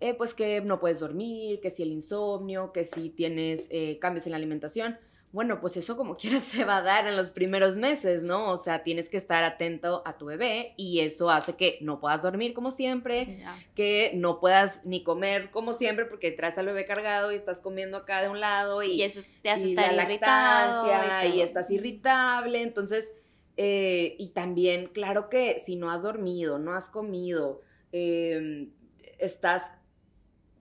eh, 0.00 0.14
pues 0.14 0.34
que 0.34 0.60
no 0.60 0.78
puedes 0.78 1.00
dormir, 1.00 1.60
que 1.60 1.70
si 1.70 1.82
el 1.82 1.92
insomnio, 1.92 2.72
que 2.72 2.84
si 2.84 3.08
tienes 3.10 3.68
eh, 3.70 3.98
cambios 3.98 4.26
en 4.26 4.32
la 4.32 4.36
alimentación. 4.36 4.98
Bueno, 5.32 5.60
pues 5.60 5.76
eso 5.76 5.96
como 5.96 6.14
quieras 6.16 6.44
se 6.44 6.64
va 6.64 6.78
a 6.78 6.82
dar 6.82 7.06
en 7.06 7.16
los 7.16 7.30
primeros 7.30 7.76
meses, 7.76 8.22
¿no? 8.22 8.50
O 8.50 8.56
sea, 8.56 8.82
tienes 8.82 9.08
que 9.08 9.16
estar 9.16 9.44
atento 9.44 10.02
a 10.06 10.16
tu 10.18 10.26
bebé 10.26 10.74
y 10.76 11.00
eso 11.00 11.30
hace 11.30 11.56
que 11.56 11.78
no 11.80 12.00
puedas 12.00 12.22
dormir 12.22 12.54
como 12.54 12.70
siempre, 12.70 13.38
que 13.74 14.12
no 14.14 14.40
puedas 14.40 14.84
ni 14.84 15.02
comer 15.02 15.50
como 15.50 15.72
siempre 15.72 16.04
porque 16.04 16.30
traes 16.30 16.58
al 16.58 16.66
bebé 16.66 16.84
cargado 16.84 17.32
y 17.32 17.36
estás 17.36 17.60
comiendo 17.60 17.98
acá 17.98 18.22
de 18.22 18.28
un 18.28 18.40
lado 18.40 18.82
y, 18.82 19.02
eso 19.02 19.20
te 19.42 19.50
hace 19.50 19.68
estar 19.68 19.92
irritado 19.92 21.26
y, 21.26 21.40
estás 21.40 21.70
irritable, 21.70 22.62
entonces, 22.62 23.14
eh, 23.56 24.16
y 24.18 24.30
también, 24.30 24.88
claro 24.88 25.28
que 25.28 25.58
si 25.58 25.76
no 25.76 25.90
has 25.90 26.02
dormido, 26.02 26.58
no 26.58 26.74
has 26.74 26.88
comido, 26.88 27.62
em, 27.92 28.70
estás 29.18 29.72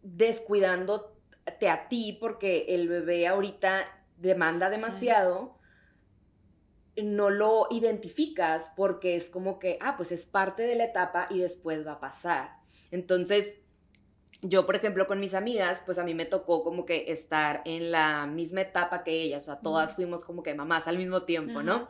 descuidándote 0.05 1.67
a 1.69 1.87
ti 1.87 2.17
porque 2.19 2.65
el 2.69 2.87
bebé 2.87 3.27
ahorita 3.27 3.85
demanda 4.17 4.69
demasiado, 4.69 5.57
no 6.95 7.29
lo 7.29 7.67
identificas 7.71 8.71
porque 8.77 9.15
es 9.15 9.29
como 9.29 9.59
que, 9.59 9.77
ah, 9.81 9.97
pues 9.97 10.11
es 10.11 10.25
parte 10.25 10.63
de 10.63 10.75
la 10.75 10.85
etapa 10.85 11.27
y 11.29 11.39
después 11.39 11.85
va 11.85 11.93
a 11.93 11.99
pasar. 11.99 12.51
Entonces, 12.91 13.59
yo, 14.41 14.65
por 14.65 14.75
ejemplo, 14.75 15.07
con 15.07 15.19
mis 15.19 15.33
amigas, 15.33 15.81
pues 15.85 15.97
a 15.97 16.03
mí 16.03 16.13
me 16.13 16.25
tocó 16.25 16.63
como 16.63 16.85
que 16.85 17.11
estar 17.11 17.63
en 17.65 17.91
la 17.91 18.27
misma 18.27 18.61
etapa 18.61 19.03
que 19.03 19.23
ellas, 19.23 19.43
o 19.43 19.45
sea, 19.47 19.59
todas 19.59 19.95
fuimos 19.95 20.23
como 20.23 20.43
que 20.43 20.53
mamás 20.53 20.87
al 20.87 20.97
mismo 20.97 21.23
tiempo, 21.23 21.63
¿no? 21.63 21.89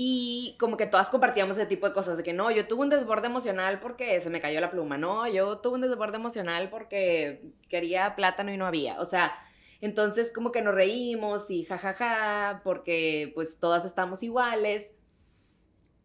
Y 0.00 0.54
como 0.60 0.76
que 0.76 0.86
todas 0.86 1.10
compartíamos 1.10 1.56
ese 1.56 1.66
tipo 1.66 1.88
de 1.88 1.92
cosas, 1.92 2.16
de 2.16 2.22
que 2.22 2.32
no, 2.32 2.52
yo 2.52 2.68
tuve 2.68 2.82
un 2.82 2.88
desborde 2.88 3.26
emocional 3.26 3.80
porque 3.80 4.20
se 4.20 4.30
me 4.30 4.40
cayó 4.40 4.60
la 4.60 4.70
pluma, 4.70 4.96
no, 4.96 5.26
yo 5.26 5.58
tuve 5.58 5.74
un 5.74 5.80
desborde 5.80 6.18
emocional 6.18 6.70
porque 6.70 7.42
quería 7.68 8.14
plátano 8.14 8.52
y 8.52 8.56
no 8.56 8.64
había, 8.64 9.00
o 9.00 9.04
sea, 9.04 9.32
entonces 9.80 10.32
como 10.32 10.52
que 10.52 10.62
nos 10.62 10.72
reímos 10.72 11.50
y 11.50 11.64
jajaja, 11.64 12.60
porque 12.62 13.32
pues 13.34 13.58
todas 13.58 13.84
estamos 13.84 14.22
iguales, 14.22 14.94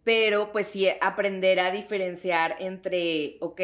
pero 0.04 0.52
pues 0.52 0.66
sí 0.66 0.88
aprender 1.00 1.60
a 1.60 1.70
diferenciar 1.70 2.56
entre, 2.58 3.38
ok, 3.42 3.62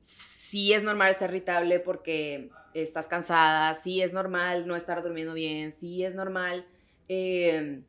sí 0.00 0.72
es 0.72 0.82
normal 0.82 1.14
ser 1.14 1.30
irritable 1.30 1.78
porque 1.78 2.50
estás 2.74 3.06
cansada, 3.06 3.72
sí 3.74 4.02
es 4.02 4.12
normal 4.14 4.66
no 4.66 4.74
estar 4.74 5.00
durmiendo 5.00 5.32
bien, 5.32 5.70
sí 5.70 6.02
es 6.02 6.16
normal 6.16 6.66
em, 7.06 7.84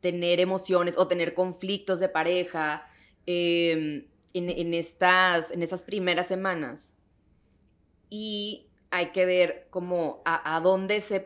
tener 0.00 0.40
emociones 0.40 0.96
o 0.96 1.08
tener 1.08 1.34
conflictos 1.34 2.00
de 2.00 2.08
pareja 2.08 2.86
em, 3.26 4.06
en, 4.32 4.74
estas, 4.74 5.50
en 5.50 5.64
primeras 5.86 6.26
semanas. 6.26 6.96
Y 8.10 8.68
hay 8.90 9.10
que 9.10 9.26
ver 9.26 9.66
cómo 9.70 10.22
a, 10.24 10.60
dónde 10.60 11.00
se, 11.00 11.20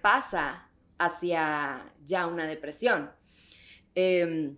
pasa 0.00 0.68
hacia 0.98 1.92
ya 2.04 2.26
una 2.26 2.46
depresión. 2.46 3.10
Em, 3.94 4.56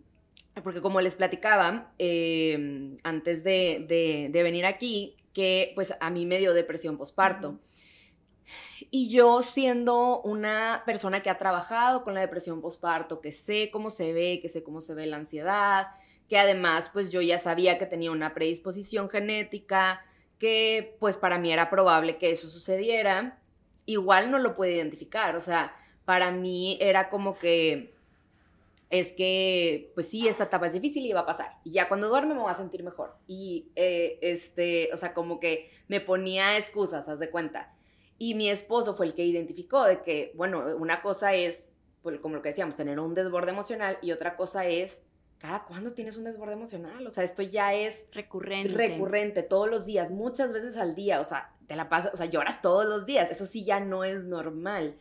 porque 0.63 0.83
como 0.83 1.01
les 1.01 1.15
platicaba 1.15 1.93
em, 1.99 2.97
antes 3.03 3.45
de, 3.45 4.31
venir 4.33 4.67
aquí, 4.67 5.17
que 5.33 5.73
pues 5.75 5.95
a 6.01 6.11
mí 6.11 6.27
me 6.27 6.39
dio 6.39 6.53
depresión 6.55 6.99
postparto. 6.99 7.59
Y 8.91 9.09
yo 9.11 9.43
siendo 9.43 10.21
una 10.23 10.83
persona 10.87 11.23
que 11.23 11.31
ha 11.31 11.39
trabajado 11.39 12.03
con 12.03 12.15
la 12.15 12.21
depresión 12.21 12.61
postparto, 12.61 13.21
que 13.21 13.33
sé 13.33 13.71
cómo 13.71 13.91
se 13.91 14.13
ve, 14.13 14.41
que 14.41 14.49
sé 14.49 14.63
cómo 14.63 14.81
se 14.81 14.95
ve 14.95 15.07
la 15.07 15.17
ansiedad, 15.17 15.89
que 16.29 16.39
además 16.39 16.91
pues 16.93 17.11
yo 17.11 17.21
ya 17.21 17.39
sabía 17.39 17.79
que 17.79 17.87
tenía 17.87 18.11
una 18.11 18.35
predisposición 18.35 19.09
genética, 19.11 20.05
que 20.39 20.97
pues 20.99 21.17
para 21.17 21.39
mí 21.39 21.53
era 21.53 21.71
probable 21.71 22.19
que 22.19 22.31
eso 22.31 22.49
sucediera, 22.49 23.39
igual 23.87 24.31
no 24.31 24.39
lo 24.39 24.57
pude 24.57 24.73
identificar, 24.73 25.37
o 25.37 25.41
sea, 25.41 25.75
para 26.05 26.31
mí 26.31 26.79
era 26.81 27.11
como 27.11 27.37
que 27.39 27.95
es 28.91 29.13
que, 29.13 29.93
pues 29.95 30.09
sí, 30.09 30.27
esta 30.27 30.45
etapa 30.45 30.67
es 30.67 30.73
difícil 30.73 31.07
y 31.07 31.13
va 31.13 31.21
a 31.21 31.27
pasar. 31.27 31.59
Y 31.63 31.71
ya 31.71 31.89
cuando 31.89 32.09
duerme 32.09 32.35
me 32.35 32.41
voy 32.41 32.51
a 32.51 32.55
sentir 32.55 32.83
mejor. 32.83 33.15
Y, 33.29 33.69
eh, 33.77 34.19
este, 34.21 34.91
o 34.93 34.97
sea, 34.97 35.15
como 35.15 35.39
que 35.39 35.71
me 35.87 36.01
ponía 36.01 36.57
excusas, 36.57 37.09
haz 37.09 37.21
de 37.21 37.31
cuenta. 37.31 37.73
Y 38.21 38.35
mi 38.35 38.49
esposo 38.51 38.95
fue 38.95 39.07
el 39.07 39.15
que 39.15 39.25
identificó 39.25 39.83
de 39.85 40.03
que, 40.03 40.33
bueno, 40.37 40.77
una 40.77 41.01
cosa 41.01 41.35
es, 41.35 41.73
pues, 42.03 42.21
como 42.21 42.37
lo 42.37 42.43
que 42.43 42.51
decíamos, 42.51 42.77
tener 42.77 43.01
un 43.01 43.15
desborde 43.15 43.51
emocional 43.51 43.99
y 44.03 44.13
otra 44.13 44.37
cosa 44.37 44.67
es 44.67 45.07
¿cada 45.41 45.65
cuándo 45.65 45.93
tienes 45.93 46.17
un 46.17 46.25
desborde 46.25 46.53
emocional? 46.53 47.05
O 47.07 47.11
sea, 47.11 47.25
esto 47.25 47.43
ya 47.43 47.73
es 47.73 48.07
recurrente. 48.13 48.75
Recurrente, 48.75 49.43
todos 49.43 49.69
los 49.69 49.87
días, 49.87 50.11
muchas 50.11 50.53
veces 50.53 50.77
al 50.77 50.95
día, 50.95 51.19
o 51.19 51.25
sea, 51.25 51.55
te 51.67 51.77
la 51.77 51.89
pasas, 51.89 52.13
o 52.13 52.17
sea, 52.17 52.27
lloras 52.27 52.61
todos 52.61 52.87
los 52.87 53.07
días, 53.07 53.31
eso 53.31 53.47
sí 53.47 53.65
ya 53.65 53.81
no 53.81 54.05
es 54.05 54.25
normal. 54.25 54.97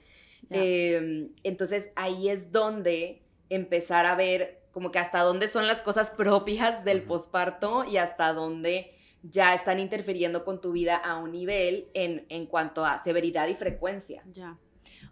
Em, 0.50 1.34
entonces 1.44 1.92
ahí 1.96 2.30
es 2.30 2.54
donde 2.54 3.22
empezar 3.50 4.06
a 4.06 4.16
ver 4.16 4.62
como 4.72 4.92
que 4.92 5.00
hasta 5.00 5.20
dónde 5.20 5.50
son 5.50 5.68
las 5.68 5.82
cosas 5.82 6.10
propias 6.12 6.86
del 6.86 7.04
posparto 7.04 7.84
y 7.84 7.98
hasta 7.98 8.34
dónde 8.34 8.96
ya 9.24 9.54
están 9.54 9.80
interfiriendo 9.80 10.46
con 10.46 10.62
tu 10.62 10.72
vida 10.72 10.96
a 10.98 11.18
un 11.18 11.32
nivel 11.32 11.90
en, 11.94 12.26
en 12.30 12.46
cuanto 12.46 12.86
a 12.86 12.98
severidad 12.98 13.48
y 13.48 13.56
frecuencia. 13.56 14.24
Ya. 14.34 14.58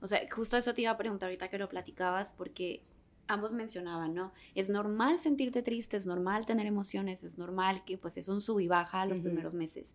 O 0.02 0.08
sea, 0.08 0.22
justo 0.32 0.58
eso 0.58 0.74
te 0.74 0.84
iba 0.84 0.92
a 0.92 0.98
preguntar 0.98 1.28
ahorita 1.28 1.50
que 1.50 1.58
lo 1.58 1.70
platicabas, 1.70 2.34
porque 2.34 2.84
ambos 3.28 3.54
mencionaban, 3.54 4.14
¿no? 4.14 4.34
Es 4.56 4.70
normal 4.70 5.20
sentirte 5.20 5.62
triste, 5.62 5.98
es 5.98 6.06
normal 6.06 6.46
tener 6.46 6.66
emociones, 6.66 7.24
es 7.24 7.38
normal 7.38 7.84
que 7.86 7.98
pues 7.98 8.18
es 8.18 8.28
un 8.28 8.42
sub 8.42 8.60
y 8.60 8.68
baja 8.68 9.06
los 9.06 9.20
primeros 9.20 9.54
meses. 9.54 9.94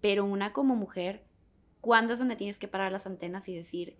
Pero 0.00 0.24
una 0.24 0.52
como 0.52 0.76
mujer, 0.76 1.24
¿cuándo 1.80 2.12
es 2.12 2.18
donde 2.18 2.36
tienes 2.36 2.58
que 2.58 2.68
parar 2.68 2.92
las 2.92 3.06
antenas 3.06 3.48
y 3.48 3.54
decir, 3.54 3.96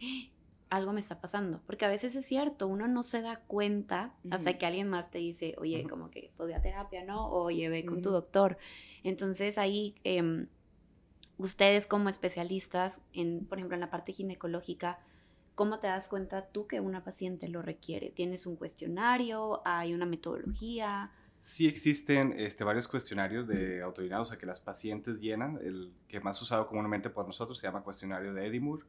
algo 0.70 0.92
me 0.92 1.00
está 1.00 1.20
pasando. 1.20 1.60
Porque 1.66 1.84
a 1.84 1.88
veces 1.88 2.16
es 2.16 2.26
cierto, 2.26 2.66
uno 2.66 2.88
no 2.88 3.02
se 3.02 3.22
da 3.22 3.40
cuenta 3.40 4.14
hasta 4.30 4.58
que 4.58 4.66
alguien 4.66 4.88
más 4.88 5.10
te 5.10 5.18
dice, 5.18 5.54
oye, 5.58 5.86
como 5.88 6.10
que 6.10 6.32
podía 6.36 6.60
terapia, 6.60 7.04
¿no? 7.04 7.26
O 7.28 7.44
oye, 7.44 7.68
ve 7.68 7.84
con 7.84 8.02
tu 8.02 8.10
doctor. 8.10 8.58
Entonces 9.02 9.58
ahí, 9.58 9.94
em, 10.04 10.48
ustedes 11.38 11.86
como 11.86 12.08
especialistas, 12.08 13.00
en, 13.12 13.46
por 13.46 13.58
ejemplo, 13.58 13.74
en 13.74 13.80
la 13.80 13.90
parte 13.90 14.12
ginecológica, 14.12 14.98
¿cómo 15.54 15.78
te 15.78 15.86
das 15.86 16.08
cuenta 16.08 16.46
tú 16.48 16.66
que 16.66 16.80
una 16.80 17.04
paciente 17.04 17.48
lo 17.48 17.62
requiere? 17.62 18.10
¿Tienes 18.10 18.46
un 18.46 18.56
cuestionario? 18.56 19.62
¿Hay 19.64 19.94
una 19.94 20.06
metodología? 20.06 21.12
Sí 21.44 21.68
existen 21.68 22.34
este, 22.38 22.64
varios 22.64 22.88
cuestionarios 22.88 23.46
de 23.46 23.82
autodinados 23.82 24.32
a 24.32 24.38
que 24.38 24.46
las 24.46 24.62
pacientes 24.62 25.20
llenan. 25.20 25.58
El 25.62 25.92
que 26.08 26.18
más 26.18 26.40
usado 26.40 26.66
comúnmente 26.66 27.10
por 27.10 27.26
nosotros 27.26 27.58
se 27.58 27.66
llama 27.66 27.82
cuestionario 27.82 28.32
de 28.32 28.46
Edinburgh, 28.46 28.82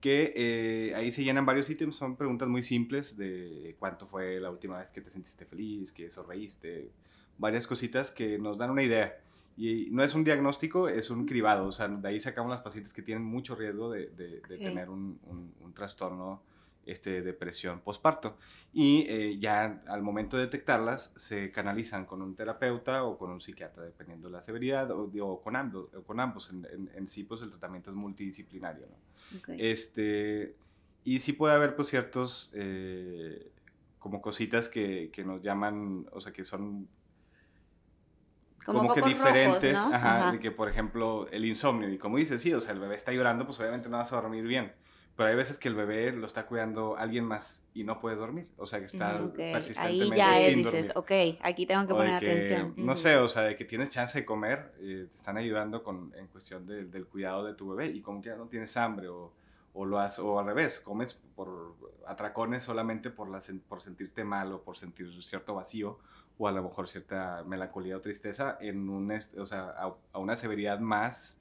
que 0.00 0.32
eh, 0.34 0.96
ahí 0.96 1.12
se 1.12 1.22
llenan 1.22 1.46
varios 1.46 1.70
ítems. 1.70 1.94
Son 1.94 2.16
preguntas 2.16 2.48
muy 2.48 2.64
simples 2.64 3.16
de 3.16 3.76
cuánto 3.78 4.08
fue 4.08 4.40
la 4.40 4.50
última 4.50 4.78
vez 4.78 4.90
que 4.90 5.00
te 5.00 5.10
sentiste 5.10 5.44
feliz, 5.44 5.92
que 5.92 6.10
sonreíste, 6.10 6.90
varias 7.38 7.68
cositas 7.68 8.10
que 8.10 8.36
nos 8.36 8.58
dan 8.58 8.70
una 8.70 8.82
idea. 8.82 9.20
Y 9.56 9.86
no 9.92 10.02
es 10.02 10.12
un 10.16 10.24
diagnóstico, 10.24 10.88
es 10.88 11.08
un 11.08 11.24
cribado. 11.24 11.68
O 11.68 11.72
sea, 11.72 11.86
de 11.86 12.08
ahí 12.08 12.18
sacamos 12.18 12.50
las 12.50 12.62
pacientes 12.62 12.92
que 12.92 13.02
tienen 13.02 13.22
mucho 13.22 13.54
riesgo 13.54 13.92
de, 13.92 14.08
de, 14.08 14.40
tener 14.58 14.90
un, 14.90 15.20
un, 15.22 15.54
un 15.60 15.72
trastorno 15.72 16.42
este, 16.86 17.22
depresión 17.22 17.80
postparto. 17.80 18.38
Y 18.72 19.04
eh, 19.08 19.38
ya 19.38 19.82
al 19.86 20.02
momento 20.02 20.36
de 20.36 20.44
detectarlas, 20.44 21.12
se 21.16 21.50
canalizan 21.50 22.06
con 22.06 22.22
un 22.22 22.34
terapeuta 22.34 23.04
o 23.04 23.18
con 23.18 23.30
un 23.30 23.40
psiquiatra, 23.40 23.82
dependiendo 23.82 24.28
de 24.28 24.32
la 24.32 24.40
severidad, 24.40 24.90
o, 24.90 25.40
con 25.42 25.56
ambos. 25.56 25.88
con 26.06 26.20
ambos. 26.20 26.50
En, 26.50 26.90
en, 26.94 27.06
sí, 27.08 27.24
pues 27.24 27.42
el 27.42 27.50
tratamiento 27.50 27.90
es 27.90 27.96
multidisciplinario. 27.96 28.86
Este, 29.58 30.54
y 31.04 31.18
sí 31.18 31.32
puede 31.32 31.54
haber, 31.54 31.74
pues, 31.76 31.88
ciertos, 31.88 32.50
eh, 32.54 33.50
como 33.98 34.22
cositas 34.22 34.68
que, 34.68 35.10
que, 35.12 35.24
nos 35.24 35.42
llaman, 35.42 36.06
o 36.12 36.20
sea, 36.20 36.32
que 36.32 36.44
son 36.44 36.88
como, 38.64 38.92
que 38.92 39.02
diferentes, 39.02 39.78
ajá, 39.78 40.32
De 40.32 40.40
que 40.40 40.50
por 40.50 40.68
ejemplo 40.68 41.28
el 41.30 41.44
insomnio, 41.44 41.88
y 41.88 41.98
como 41.98 42.16
dices, 42.16 42.40
sí, 42.40 42.52
o 42.52 42.60
sea, 42.60 42.72
el 42.72 42.80
bebé 42.80 42.96
está 42.96 43.12
llorando, 43.12 43.46
pues 43.46 43.60
obviamente 43.60 43.88
no 43.88 43.96
vas 43.96 44.12
a 44.12 44.20
dormir 44.20 44.44
bien. 44.44 44.72
Pero 45.16 45.30
hay 45.30 45.34
veces 45.34 45.56
que 45.56 45.68
el 45.68 45.74
bebé 45.74 46.12
lo 46.12 46.26
está 46.26 46.44
cuidando 46.44 46.96
alguien 46.96 47.24
más 47.24 47.66
y 47.72 47.84
no 47.84 48.00
puedes 48.00 48.18
dormir. 48.18 48.48
O 48.58 48.66
sea, 48.66 48.80
que 48.80 48.84
está 48.84 49.18
persistentemente 49.34 50.14
Ahí 50.14 50.18
ya 50.18 50.38
es, 50.38 50.56
dices, 50.56 50.92
ok, 50.94 51.10
aquí 51.40 51.64
tengo 51.64 51.86
que 51.86 51.94
poner 51.94 52.14
atención. 52.14 52.74
No 52.76 52.94
sé, 52.94 53.16
o 53.16 53.26
sea, 53.26 53.42
de 53.42 53.56
que 53.56 53.64
tienes 53.64 53.88
chance 53.88 54.18
de 54.18 54.26
comer, 54.26 54.74
eh, 54.78 55.06
te 55.10 55.14
están 55.14 55.38
ayudando 55.38 55.82
con, 55.82 56.12
en 56.16 56.26
cuestión 56.26 56.66
del 56.66 57.06
cuidado 57.06 57.44
de 57.44 57.54
tu 57.54 57.70
bebé 57.70 57.90
y 57.90 58.02
como 58.02 58.20
que 58.20 58.28
ya 58.28 58.36
no 58.36 58.46
tienes 58.46 58.76
hambre 58.76 59.08
o, 59.08 59.32
o 59.72 59.86
lo 59.86 59.98
has, 59.98 60.18
o 60.18 60.38
al 60.38 60.44
revés, 60.44 60.80
comes 60.80 61.14
por 61.14 61.76
atracones 62.06 62.62
solamente 62.62 63.08
por, 63.08 63.30
la, 63.30 63.38
por 63.68 63.80
sentirte 63.80 64.22
mal 64.22 64.52
o 64.52 64.62
por 64.62 64.76
sentir 64.76 65.22
cierto 65.22 65.54
vacío 65.54 65.98
o 66.38 66.46
a 66.46 66.52
lo 66.52 66.62
mejor 66.62 66.88
cierta 66.88 67.42
melancolía 67.46 67.96
o 67.96 68.00
tristeza 68.02 68.58
en 68.60 68.90
un, 68.90 69.10
o 69.10 69.46
sea, 69.46 69.70
a, 69.70 69.94
a 70.12 70.18
una 70.18 70.36
severidad 70.36 70.78
más 70.78 71.38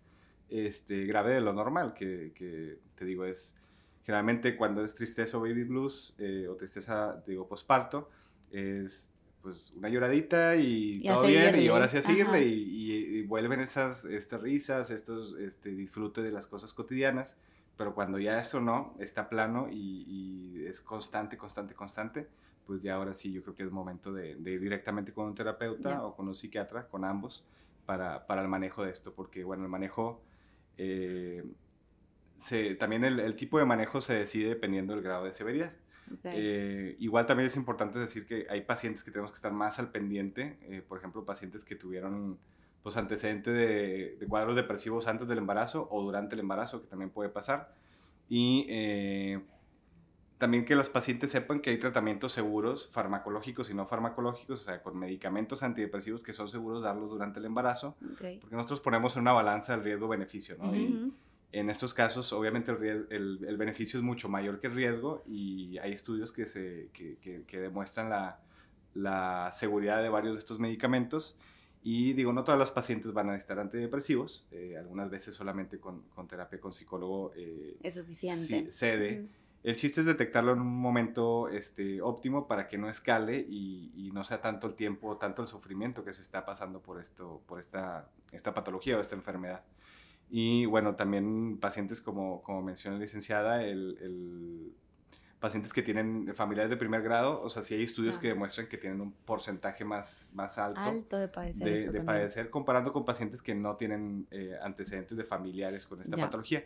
este, 0.50 1.05
grave 1.05 1.34
de 1.34 1.41
lo 1.41 1.51
normal, 1.53 1.94
que, 1.94 2.32
que 2.36 2.77
te 2.96 3.05
digo 3.05 3.25
es 3.25 3.58
Generalmente 4.05 4.55
cuando 4.55 4.83
es 4.83 4.93
tristeza 4.93 5.38
o 5.38 5.41
baby 5.41 5.63
blues 5.63 6.13
eh, 6.19 6.47
o 6.47 6.55
tristeza, 6.55 7.24
digo, 7.25 7.47
posparto, 7.47 8.09
es 8.51 9.15
pues 9.41 9.71
una 9.75 9.89
lloradita 9.89 10.55
y, 10.55 11.01
todo 11.03 11.24
bien 11.24 11.55
y 11.59 11.67
ahora 11.67 11.88
sí 11.88 11.97
a 11.97 12.01
seguirle 12.01 12.43
y, 12.45 13.24
vuelven 13.24 13.59
esas 13.59 14.05
estas 14.05 14.41
risas, 14.41 14.91
estos 14.91 15.35
este, 15.39 15.69
disfrute 15.69 16.21
de 16.21 16.31
las 16.31 16.45
cosas 16.45 16.74
cotidianas, 16.74 17.39
pero 17.77 17.95
cuando 17.95 18.19
ya 18.19 18.39
esto 18.39 18.59
no, 18.62 18.95
está 19.00 19.27
plano 19.27 19.67
y, 19.71 20.63
es 20.67 20.81
constante, 20.81 21.38
constante, 21.38 21.74
constante, 21.74 22.27
pues 22.67 22.81
ya 22.81 22.95
ahora 22.95 23.13
sí 23.13 23.31
yo 23.31 23.41
creo 23.41 23.55
que 23.55 23.63
es 23.63 23.71
momento 23.71 24.13
de, 24.13 24.31
ir 24.31 24.59
directamente 24.59 25.13
con 25.13 25.25
un 25.25 25.35
terapeuta 25.35 26.05
o 26.05 26.15
con 26.15 26.27
un 26.27 26.35
psiquiatra, 26.35 26.88
con 26.88 27.05
ambos, 27.05 27.43
para, 27.85 28.25
para, 28.25 28.41
el 28.41 28.47
manejo 28.47 28.83
de 28.83 28.91
esto, 28.91 29.13
porque 29.13 29.43
bueno, 29.43 29.63
el 29.63 29.69
manejo... 29.69 30.21
Eh, 30.77 31.43
también 32.80 33.04
el, 33.06 33.36
tipo 33.36 33.60
de 33.60 33.65
manejo 33.65 34.01
se 34.01 34.13
decide 34.13 34.50
dependiendo 34.50 34.94
del 34.94 35.03
grado 35.03 35.25
de 35.25 35.33
severidad. 35.33 35.74
Eh, 36.24 36.96
igual 37.00 37.25
también 37.25 37.48
es 37.48 37.55
importante 37.55 37.98
decir 37.98 38.27
que 38.27 38.46
hay 38.50 38.62
pacientes 38.62 39.03
que 39.03 39.12
tenemos 39.12 39.31
que 39.31 39.38
estar 39.38 39.51
más 39.51 39.79
al 39.79 39.92
pendiente, 39.92 40.57
eh, 40.62 40.83
por 40.88 41.00
ejemplo, 41.00 41.25
pacientes 41.25 41.66
que 41.66 41.75
tuvieron 41.75 42.38
pues, 42.83 42.98
antecedente 42.98 43.51
de, 43.51 44.18
cuadros 44.29 44.55
depresivos 44.55 45.07
antes 45.07 45.27
del 45.27 45.40
embarazo 45.40 45.88
o 45.92 46.03
durante 46.03 46.36
el 46.36 46.42
embarazo, 46.42 46.81
que 46.81 46.88
también 46.88 47.09
puede 47.09 47.29
pasar. 47.29 47.74
Y 48.29 48.66
eh, 48.70 49.42
también 50.38 50.66
que 50.66 50.75
los 50.75 50.90
pacientes 50.90 51.31
sepan 51.31 51.62
que 51.62 51.70
hay 51.70 51.77
tratamientos 51.77 52.31
seguros, 52.31 52.90
farmacológicos 52.92 53.70
y 53.70 53.74
no 53.74 53.88
farmacológicos, 53.88 54.62
o 54.62 54.66
sea, 54.66 54.83
con 54.83 54.98
medicamentos 54.98 55.64
antidepresivos 55.64 56.24
que 56.24 56.33
son 56.33 56.50
seguros 56.50 56.83
darlos 56.83 57.09
durante 57.09 57.40
el 57.40 57.46
embarazo, 57.46 57.96
porque 58.00 58.55
nosotros 58.55 58.81
ponemos 58.81 59.16
en 59.16 59.24
una 59.24 59.31
balanza 59.31 59.74
el 59.74 59.83
riesgo-beneficio, 59.83 60.57
¿no? 60.59 60.72
En 61.55 61.70
estos 61.70 61.94
casos, 61.94 62.33
obviamente, 62.33 62.74
el, 62.74 63.39
el, 63.48 63.55
beneficio 63.55 63.98
es 63.98 64.03
mucho 64.03 64.27
mayor 64.27 64.59
que 64.59 64.68
el 64.68 64.74
riesgo 64.74 65.24
y 65.25 65.77
hay 65.77 65.94
estudios 65.94 66.33
que, 66.33 66.46
se, 66.46 66.89
que, 66.91 67.46
que, 67.48 67.59
demuestran 67.61 68.09
la, 68.09 68.41
la, 68.94 69.50
seguridad 69.53 70.03
de 70.03 70.09
varios 70.09 70.35
de 70.35 70.39
estos 70.39 70.59
medicamentos. 70.59 71.37
Y 71.81 72.11
digo, 72.11 72.33
no 72.33 72.44
todos 72.44 72.59
los 72.59 72.72
pacientes 72.72 73.13
van 73.13 73.29
a 73.29 73.31
necesitar 73.31 73.59
antidepresivos, 73.59 74.46
eh, 74.51 74.75
algunas 74.77 75.09
veces 75.09 75.33
solamente 75.33 75.79
con, 75.79 76.01
con, 76.13 76.27
terapia 76.27 76.59
con 76.59 76.74
psicólogo 76.74 77.31
eh, 77.37 77.77
es 77.81 77.94
suficiente. 77.94 78.44
Sí, 78.44 78.68
cede. 78.70 79.25
El 79.63 79.77
chiste 79.77 80.01
es 80.01 80.07
detectarlo 80.07 80.51
en 80.51 80.59
un 80.59 80.77
momento 80.77 81.48
este, 81.48 82.01
óptimo 82.01 82.50
para 82.50 82.68
que 82.68 82.77
no 82.77 82.89
escale 82.89 83.39
y, 83.39 83.94
y, 83.96 84.11
no 84.11 84.25
sea 84.25 84.41
tanto 84.41 84.68
el 84.68 84.75
tiempo, 84.75 85.15
tanto 85.15 85.41
el 85.41 85.48
sufrimiento 85.48 86.03
que 86.03 86.11
se 86.11 86.22
está 86.22 86.46
pasando 86.46 86.81
por, 86.81 87.00
esto, 87.00 87.41
por 87.48 87.61
esta, 87.61 88.09
esta 88.33 88.53
patología 88.53 88.98
o 88.98 89.00
esta 89.00 89.15
enfermedad. 89.15 89.63
Y 90.29 90.66
bueno, 90.66 90.96
también 90.96 91.57
pacientes 91.59 92.01
como, 92.01 92.42
como 92.42 92.61
menciona 92.61 92.98
la 92.98 93.01
licenciada, 93.01 93.64
el, 93.64 93.98
el, 94.01 94.74
pacientes 95.40 95.74
que 95.74 95.83
tienen 95.83 96.33
familiares 96.33 96.72
de 96.72 96.77
primer 96.77 97.03
grado, 97.03 97.40
o 97.42 97.50
sea, 97.50 97.61
sí 97.61 97.75
hay 97.75 97.83
estudios 97.83 98.18
que 98.18 98.29
demuestran 98.29 98.68
que 98.68 98.77
tienen 98.77 99.00
un 99.00 99.11
porcentaje 99.11 99.85
más, 99.85 100.31
más 100.33 100.57
alto, 100.57 100.79
alto 100.79 101.18
de 101.18 101.27
padecer, 101.27 101.92
de, 101.92 102.01
padecer 102.01 102.50
comparando 102.50 102.92
con 102.92 103.05
pacientes 103.05 103.42
que 103.44 103.53
no 103.53 103.75
tienen 103.75 104.25
eh, 104.31 104.55
antecedentes 104.61 105.16
de 105.18 105.24
familiares 105.24 105.85
con 105.85 106.01
esta 106.01 106.18
patología. 106.18 106.66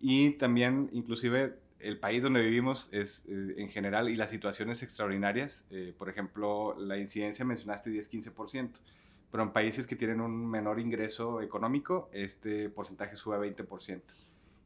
Y 0.00 0.32
también, 0.32 0.90
inclusive, 0.92 1.54
el 1.78 1.98
país 2.00 2.22
donde 2.22 2.40
vivimos 2.40 2.88
es 2.92 3.24
eh, 3.28 3.54
en 3.58 3.68
general 3.68 4.08
y 4.08 4.16
las 4.16 4.30
situaciones 4.30 4.82
extraordinarias, 4.82 5.66
eh, 5.70 5.94
por 5.96 6.08
ejemplo, 6.08 6.76
la 6.78 6.98
incidencia 6.98 7.44
mencionaste 7.44 7.90
10-15% 7.90 8.70
pero 9.30 9.42
en 9.42 9.52
países 9.52 9.86
que 9.86 9.96
tienen 9.96 10.20
un 10.20 10.48
menor 10.48 10.80
ingreso 10.80 11.40
económico, 11.40 12.08
este 12.12 12.68
porcentaje 12.70 13.16
sube 13.16 13.36
a 13.36 13.38
20%. 13.38 14.02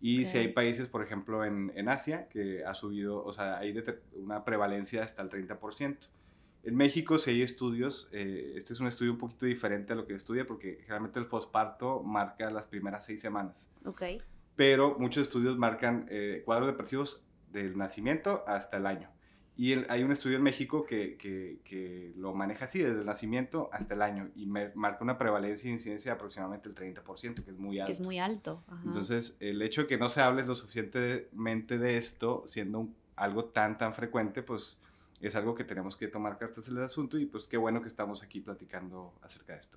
Y 0.02 0.24
si 0.24 0.38
hay 0.38 0.48
países, 0.48 0.86
por 0.86 1.02
ejemplo, 1.02 1.44
en, 1.44 1.72
en, 1.74 1.88
Asia, 1.90 2.26
que 2.28 2.64
ha 2.64 2.72
subido, 2.72 3.22
o 3.22 3.32
sea, 3.34 3.58
hay 3.58 3.74
una 4.14 4.44
prevalencia 4.44 5.02
hasta 5.02 5.20
el 5.22 5.28
30%. 5.28 5.98
En 6.62 6.74
México, 6.74 7.18
si 7.18 7.30
hay 7.30 7.42
estudios, 7.42 8.08
eh, 8.12 8.54
este 8.56 8.72
es 8.72 8.80
un 8.80 8.86
estudio 8.86 9.12
un 9.12 9.18
poquito 9.18 9.44
diferente 9.44 9.92
a 9.92 9.96
lo 9.96 10.06
que 10.06 10.14
estudia, 10.14 10.46
porque 10.46 10.78
generalmente 10.80 11.18
el 11.18 11.26
posparto 11.26 12.02
marca 12.02 12.50
las 12.50 12.66
primeras 12.66 13.04
seis 13.04 13.20
semanas. 13.20 13.72
Ok. 13.84 14.02
Pero 14.56 14.98
muchos 14.98 15.22
estudios 15.22 15.58
marcan 15.58 16.06
eh, 16.10 16.42
cuadros 16.44 16.68
depresivos 16.68 17.22
del 17.50 17.76
nacimiento 17.76 18.42
hasta 18.46 18.78
el 18.78 18.86
año. 18.86 19.10
Y 19.60 19.74
hay 19.90 20.02
un 20.02 20.10
estudio 20.10 20.38
en 20.38 20.42
México 20.42 20.86
que, 20.86 21.18
que, 21.18 22.14
lo 22.16 22.32
maneja 22.32 22.64
así, 22.64 22.78
desde 22.78 23.00
el 23.00 23.04
nacimiento 23.04 23.68
hasta 23.74 23.92
el 23.92 24.00
año, 24.00 24.30
y 24.34 24.46
marca 24.46 25.00
una 25.02 25.18
prevalencia 25.18 25.68
e 25.68 25.72
incidencia 25.74 26.12
de 26.12 26.14
aproximadamente 26.14 26.70
el 26.70 26.74
30%, 26.74 27.44
que 27.44 27.50
es 27.50 27.58
muy 27.58 27.78
alto. 27.78 27.92
Es 27.92 28.00
muy 28.00 28.18
alto. 28.18 28.62
Entonces, 28.86 29.36
el 29.38 29.60
hecho 29.60 29.82
de 29.82 29.86
que 29.86 29.98
no 29.98 30.08
se 30.08 30.22
hable 30.22 30.46
lo 30.46 30.54
suficientemente 30.54 31.76
de 31.76 31.98
esto, 31.98 32.42
siendo 32.46 32.88
algo 33.16 33.44
tan, 33.44 33.76
tan 33.76 33.92
frecuente, 33.92 34.42
pues 34.42 34.78
es 35.20 35.34
algo 35.34 35.54
que 35.54 35.64
tenemos 35.64 35.94
que 35.94 36.08
tomar 36.08 36.38
cartas 36.38 36.66
en 36.68 36.78
el 36.78 36.84
asunto, 36.84 37.18
y 37.18 37.26
pues 37.26 37.46
qué 37.46 37.58
bueno 37.58 37.82
que 37.82 37.88
estamos 37.88 38.22
aquí 38.22 38.40
platicando 38.40 39.12
acerca 39.20 39.52
de 39.52 39.60
esto. 39.60 39.76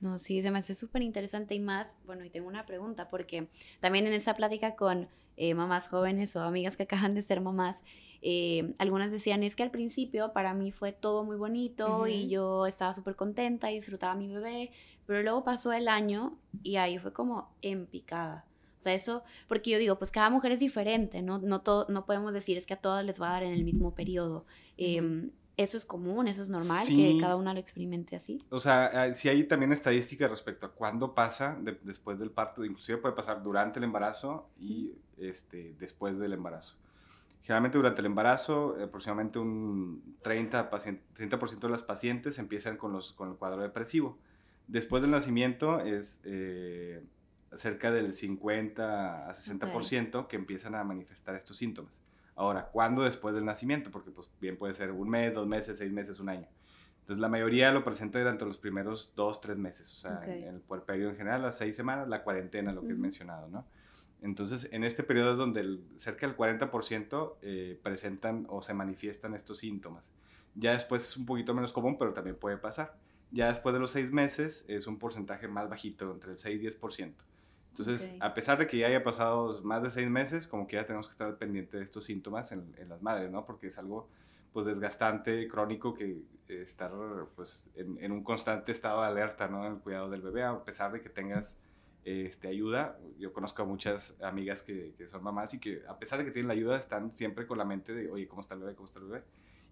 No, 0.00 0.18
sí, 0.18 0.42
se 0.42 0.50
me 0.50 0.58
hace 0.58 0.74
súper 0.74 1.02
interesante 1.02 1.54
y 1.54 1.60
más, 1.60 1.98
bueno, 2.06 2.24
y 2.24 2.30
tengo 2.30 2.48
una 2.48 2.64
pregunta, 2.64 3.08
porque 3.08 3.48
también 3.80 4.06
en 4.06 4.14
esa 4.14 4.34
plática 4.34 4.74
con 4.74 5.08
eh, 5.36 5.54
mamás 5.54 5.88
jóvenes 5.88 6.34
o 6.36 6.40
amigas 6.40 6.76
que 6.76 6.84
acaban 6.84 7.14
de 7.14 7.22
ser 7.22 7.40
mamás, 7.40 7.82
eh, 8.22 8.74
algunas 8.78 9.10
decían, 9.10 9.42
es 9.42 9.56
que 9.56 9.62
al 9.62 9.70
principio 9.70 10.32
para 10.32 10.54
mí 10.54 10.72
fue 10.72 10.92
todo 10.92 11.24
muy 11.24 11.36
bonito 11.36 12.06
y 12.06 12.28
yo 12.28 12.66
estaba 12.66 12.92
súper 12.92 13.16
contenta 13.16 13.70
y 13.70 13.74
disfrutaba 13.76 14.12
a 14.12 14.16
mi 14.16 14.28
bebé, 14.28 14.70
pero 15.06 15.22
luego 15.22 15.44
pasó 15.44 15.72
el 15.72 15.88
año 15.88 16.38
y 16.62 16.76
ahí 16.76 16.98
fue 16.98 17.12
como 17.12 17.50
en 17.62 17.86
picada. 17.86 18.46
O 18.78 18.82
sea, 18.82 18.94
eso, 18.94 19.22
porque 19.48 19.70
yo 19.70 19.78
digo, 19.78 19.98
pues 19.98 20.10
cada 20.10 20.30
mujer 20.30 20.52
es 20.52 20.60
diferente, 20.60 21.20
¿no? 21.20 21.38
No, 21.38 21.60
todo, 21.60 21.86
no 21.90 22.06
podemos 22.06 22.32
decir 22.32 22.56
es 22.56 22.64
que 22.64 22.72
a 22.74 22.80
todas 22.80 23.04
les 23.04 23.20
va 23.20 23.28
a 23.28 23.32
dar 23.32 23.42
en 23.42 23.52
el 23.52 23.64
mismo 23.64 23.94
periodo. 23.94 24.46
Eso 25.62 25.76
es 25.76 25.84
común, 25.84 26.26
eso 26.26 26.42
es 26.42 26.48
normal, 26.48 26.86
que 26.86 27.18
cada 27.20 27.36
una 27.36 27.52
lo 27.52 27.60
experimente 27.60 28.16
así. 28.16 28.42
O 28.48 28.58
sea, 28.58 29.12
si 29.14 29.28
hay 29.28 29.44
también 29.44 29.72
estadística 29.72 30.26
respecto 30.26 30.66
a 30.66 30.72
cuándo 30.72 31.14
pasa 31.14 31.58
después 31.82 32.18
del 32.18 32.30
parto, 32.30 32.64
inclusive 32.64 32.98
puede 32.98 33.14
pasar 33.14 33.42
durante 33.42 33.78
el 33.78 33.84
embarazo 33.84 34.48
y 34.58 34.92
este, 35.18 35.74
después 35.78 36.18
del 36.18 36.32
embarazo. 36.32 36.76
Generalmente 37.42 37.76
durante 37.76 38.00
el 38.00 38.06
embarazo, 38.06 38.76
aproximadamente 38.82 39.38
un 39.38 40.16
30%, 40.22 40.98
30 41.14 41.36
de 41.36 41.68
las 41.68 41.82
pacientes 41.82 42.38
empiezan 42.38 42.76
con, 42.76 42.92
los, 42.92 43.12
con 43.12 43.30
el 43.30 43.36
cuadro 43.36 43.60
depresivo. 43.62 44.18
Después 44.66 45.02
del 45.02 45.10
nacimiento 45.10 45.80
es 45.80 46.22
eh, 46.24 47.02
cerca 47.54 47.90
del 47.90 48.12
50 48.12 49.28
a 49.28 49.34
60% 49.34 50.26
que 50.26 50.36
empiezan 50.36 50.74
a 50.74 50.84
manifestar 50.84 51.34
estos 51.34 51.56
síntomas. 51.56 52.02
Ahora, 52.36 52.66
¿cuándo 52.66 53.02
después 53.02 53.34
del 53.34 53.44
nacimiento? 53.44 53.90
Porque 53.90 54.10
pues 54.10 54.30
bien 54.40 54.56
puede 54.56 54.74
ser 54.74 54.92
un 54.92 55.08
mes, 55.08 55.34
dos 55.34 55.46
meses, 55.46 55.78
seis 55.78 55.92
meses, 55.92 56.20
un 56.20 56.28
año. 56.28 56.48
Entonces 57.00 57.20
la 57.20 57.28
mayoría 57.28 57.72
lo 57.72 57.84
presenta 57.84 58.18
durante 58.18 58.44
los 58.44 58.58
primeros 58.58 59.12
dos, 59.16 59.40
tres 59.40 59.56
meses, 59.56 59.92
o 59.94 59.98
sea, 59.98 60.22
en, 60.26 60.44
el 60.44 60.60
periodo 60.82 61.10
en 61.10 61.16
general, 61.16 61.42
las 61.42 61.58
seis 61.58 61.74
semanas, 61.74 62.08
la 62.08 62.22
cuarentena, 62.22 62.72
lo 62.72 62.82
que 62.82 62.92
he 62.92 62.96
mencionado, 62.96 63.48
¿no? 63.48 63.66
Entonces, 64.22 64.72
en 64.72 64.84
este 64.84 65.02
periodo 65.02 65.32
es 65.32 65.38
donde 65.38 65.80
cerca 65.96 66.26
del 66.26 66.36
40% 66.36 67.36
eh, 67.42 67.80
presentan 67.82 68.46
o 68.48 68.62
se 68.62 68.74
manifiestan 68.74 69.34
estos 69.34 69.58
síntomas. 69.58 70.14
Ya 70.54 70.72
después 70.72 71.02
es 71.02 71.16
un 71.16 71.26
poquito 71.26 71.54
menos 71.54 71.72
común, 71.72 71.96
pero 71.98 72.12
también 72.12 72.36
puede 72.36 72.58
pasar. 72.58 72.94
Ya 73.30 73.48
después 73.48 73.72
de 73.72 73.78
los 73.78 73.92
seis 73.92 74.12
meses 74.12 74.66
es 74.68 74.86
un 74.86 74.98
porcentaje 74.98 75.48
más 75.48 75.68
bajito, 75.68 76.12
entre 76.12 76.32
el 76.32 76.38
6 76.38 76.62
y 76.62 76.66
10%. 76.66 77.12
Entonces, 77.80 78.16
a 78.20 78.34
pesar 78.34 78.58
de 78.58 78.66
que 78.66 78.78
ya 78.78 78.88
haya 78.88 79.02
pasado 79.02 79.62
más 79.62 79.82
de 79.82 79.90
seis 79.90 80.10
meses, 80.10 80.46
como 80.46 80.66
que 80.66 80.76
ya 80.76 80.86
tenemos 80.86 81.08
que 81.08 81.12
estar 81.12 81.36
pendiente 81.38 81.78
de 81.78 81.84
estos 81.84 82.04
síntomas 82.04 82.52
en, 82.52 82.74
en 82.78 82.88
las 82.88 83.00
madres, 83.00 83.30
¿no? 83.30 83.46
Porque 83.46 83.68
es 83.68 83.78
algo 83.78 84.08
pues 84.52 84.66
desgastante, 84.66 85.48
crónico, 85.48 85.94
que 85.94 86.22
estar 86.48 86.90
pues 87.36 87.70
en, 87.76 88.10
un 88.10 88.24
constante 88.24 88.72
estado 88.72 89.02
de 89.02 89.08
alerta, 89.08 89.48
¿no? 89.48 89.64
En 89.66 89.74
el 89.74 89.78
cuidado 89.78 90.10
del 90.10 90.20
bebé, 90.20 90.42
a 90.42 90.64
pesar 90.64 90.92
de 90.92 91.00
que 91.00 91.08
tengas 91.08 91.58
este, 92.04 92.48
ayuda. 92.48 92.98
Yo 93.18 93.32
conozco 93.32 93.62
a 93.62 93.64
muchas 93.64 94.20
amigas 94.22 94.62
que, 94.62 94.94
que, 94.98 95.08
son 95.08 95.22
mamás 95.22 95.54
y 95.54 95.60
que 95.60 95.82
a 95.88 95.98
pesar 95.98 96.18
de 96.18 96.24
que 96.24 96.32
tienen 96.32 96.48
la 96.48 96.54
ayuda, 96.54 96.76
están 96.76 97.12
siempre 97.12 97.46
con 97.46 97.58
la 97.58 97.64
mente 97.64 97.94
de, 97.94 98.10
oye, 98.10 98.26
¿cómo 98.26 98.40
está 98.40 98.54
el 98.54 98.60
bebé? 98.60 98.74
¿Cómo 98.74 98.86
está 98.86 98.98
el 98.98 99.06
bebé? 99.06 99.22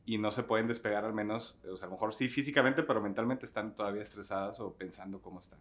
Y 0.06 0.18
no 0.18 0.30
se 0.30 0.44
pueden 0.44 0.68
despegar 0.68 1.04
al 1.04 1.12
menos, 1.12 1.60
o 1.70 1.76
sea, 1.76 1.86
a 1.86 1.90
lo 1.90 1.96
mejor 1.96 2.14
sí 2.14 2.28
físicamente, 2.28 2.82
pero 2.82 3.02
mentalmente 3.02 3.44
están 3.44 3.74
todavía 3.74 4.02
estresadas 4.02 4.60
o 4.60 4.72
pensando 4.72 5.20
cómo 5.20 5.40
están. 5.40 5.58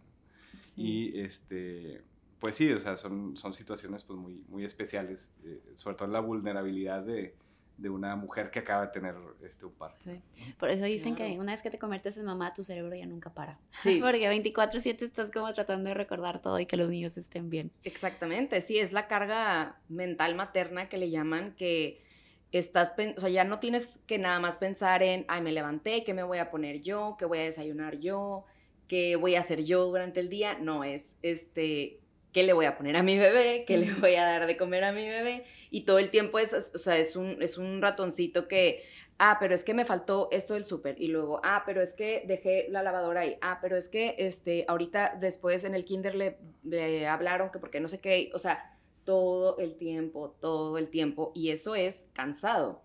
Y 0.76 1.20
este, 1.20 2.02
pues 2.38 2.56
sí, 2.56 2.70
o 2.72 2.78
sea, 2.78 2.96
son, 2.96 3.36
son 3.36 3.52
situaciones 3.52 4.04
pues 4.04 4.18
muy, 4.18 4.44
muy 4.48 4.64
especiales, 4.64 5.34
eh, 5.44 5.60
sobre 5.74 5.96
todo 5.96 6.08
la 6.08 6.20
vulnerabilidad 6.20 7.02
de, 7.02 7.34
de 7.78 7.88
una 7.88 8.16
mujer 8.16 8.50
que 8.50 8.58
acaba 8.58 8.86
de 8.86 8.92
tener 8.92 9.14
este, 9.42 9.64
un 9.64 9.72
parto. 9.72 10.10
Por 10.58 10.68
eso 10.68 10.84
dicen 10.84 11.14
que 11.14 11.38
una 11.38 11.52
vez 11.52 11.62
que 11.62 11.70
te 11.70 11.78
conviertes 11.78 12.18
en 12.18 12.24
mamá, 12.24 12.52
tu 12.52 12.64
cerebro 12.64 12.94
ya 12.94 13.06
nunca 13.06 13.32
para. 13.32 13.58
Sí. 13.82 13.98
Porque 14.02 14.28
24/7 14.28 15.02
estás 15.02 15.30
como 15.30 15.52
tratando 15.52 15.88
de 15.88 15.94
recordar 15.94 16.42
todo 16.42 16.58
y 16.58 16.66
que 16.66 16.76
los 16.76 16.90
niños 16.90 17.16
estén 17.16 17.48
bien. 17.48 17.70
Exactamente, 17.84 18.60
sí, 18.60 18.78
es 18.78 18.92
la 18.92 19.06
carga 19.06 19.80
mental 19.88 20.34
materna 20.34 20.88
que 20.88 20.98
le 20.98 21.10
llaman 21.10 21.54
que 21.56 22.02
estás, 22.50 22.94
o 23.16 23.20
sea, 23.20 23.30
ya 23.30 23.44
no 23.44 23.60
tienes 23.60 24.00
que 24.06 24.18
nada 24.18 24.40
más 24.40 24.56
pensar 24.56 25.02
en, 25.02 25.24
ay, 25.28 25.42
me 25.42 25.52
levanté, 25.52 26.02
¿qué 26.04 26.14
me 26.14 26.22
voy 26.22 26.38
a 26.38 26.50
poner 26.50 26.80
yo? 26.80 27.16
¿Qué 27.18 27.26
voy 27.26 27.38
a 27.38 27.42
desayunar 27.42 27.98
yo? 27.98 28.44
¿Qué 28.88 29.16
voy 29.16 29.36
a 29.36 29.40
hacer 29.40 29.64
yo 29.64 29.84
durante 29.84 30.20
el 30.20 30.28
día? 30.28 30.58
No, 30.58 30.82
es, 30.82 31.18
este, 31.22 32.00
qué 32.38 32.44
le 32.44 32.52
voy 32.52 32.66
a 32.66 32.76
poner 32.76 32.96
a 32.96 33.02
mi 33.02 33.18
bebé, 33.18 33.64
qué 33.66 33.76
le 33.78 33.92
voy 33.94 34.14
a 34.14 34.24
dar 34.24 34.46
de 34.46 34.56
comer 34.56 34.84
a 34.84 34.92
mi 34.92 35.08
bebé. 35.08 35.44
Y 35.72 35.80
todo 35.80 35.98
el 35.98 36.08
tiempo 36.08 36.38
es, 36.38 36.54
o 36.72 36.78
sea, 36.78 36.96
es 36.96 37.16
un, 37.16 37.42
es 37.42 37.58
un 37.58 37.82
ratoncito 37.82 38.46
que, 38.46 38.84
ah, 39.18 39.38
pero 39.40 39.56
es 39.56 39.64
que 39.64 39.74
me 39.74 39.84
faltó 39.84 40.28
esto 40.30 40.54
del 40.54 40.64
súper. 40.64 40.94
Y 41.00 41.08
luego, 41.08 41.40
ah, 41.42 41.64
pero 41.66 41.82
es 41.82 41.94
que 41.94 42.22
dejé 42.28 42.68
la 42.70 42.84
lavadora 42.84 43.22
ahí. 43.22 43.38
Ah, 43.40 43.58
pero 43.60 43.76
es 43.76 43.88
que 43.88 44.14
este, 44.18 44.64
ahorita 44.68 45.16
después 45.18 45.64
en 45.64 45.74
el 45.74 45.84
kinder 45.84 46.14
le, 46.14 46.38
le 46.62 47.08
hablaron 47.08 47.50
que 47.50 47.58
porque 47.58 47.80
no 47.80 47.88
sé 47.88 47.98
qué. 47.98 48.30
O 48.32 48.38
sea, 48.38 48.77
todo 49.08 49.56
el 49.56 49.78
tiempo, 49.78 50.36
todo 50.38 50.76
el 50.76 50.90
tiempo, 50.90 51.32
y 51.34 51.48
eso 51.48 51.74
es 51.74 52.10
cansado. 52.12 52.82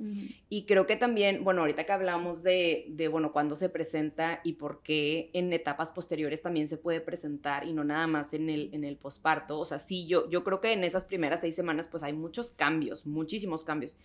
Y 0.47 0.63
creo 0.63 0.85
que 0.85 0.95
también, 0.95 1.43
bueno, 1.43 1.59
ahorita 1.59 1.83
que 1.83 1.91
hablamos 1.91 2.43
de, 2.43 2.85
de, 2.91 3.09
bueno, 3.09 3.33
cuándo 3.33 3.57
se 3.57 3.67
presenta 3.67 4.39
y 4.45 4.53
por 4.53 4.83
qué 4.83 5.31
en 5.33 5.51
etapas 5.51 5.91
posteriores 5.91 6.41
también 6.41 6.69
se 6.69 6.77
puede 6.77 7.01
presentar 7.01 7.67
y 7.67 7.73
no 7.73 7.83
nada 7.83 8.07
más 8.07 8.33
en 8.33 8.49
el, 8.49 8.69
en 8.71 8.85
el 8.85 8.95
posparto, 8.95 9.59
o 9.59 9.65
sea, 9.65 9.79
sí, 9.79 10.07
yo, 10.07 10.29
yo 10.29 10.45
creo 10.45 10.61
que 10.61 10.71
en 10.71 10.85
esas 10.85 11.03
primeras 11.03 11.41
seis 11.41 11.55
semanas 11.55 11.89
pues 11.89 12.03
hay 12.03 12.13
muchos 12.13 12.53
cambios, 12.53 13.05
muchísimos 13.05 13.65
cambios, 13.65 13.97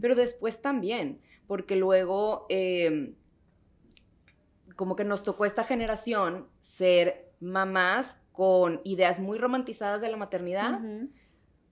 pero 0.00 0.14
después 0.14 0.62
también, 0.62 1.20
porque 1.46 1.76
luego... 1.76 2.46
Em, 2.48 3.16
como 4.76 4.94
que 4.94 5.04
nos 5.04 5.22
tocó 5.22 5.46
esta 5.46 5.64
generación 5.64 6.48
ser 6.60 7.32
mamás 7.40 8.20
con 8.32 8.82
ideas 8.84 9.18
muy 9.20 9.38
romantizadas 9.38 10.02
de 10.02 10.10
la 10.10 10.18
maternidad, 10.18 10.80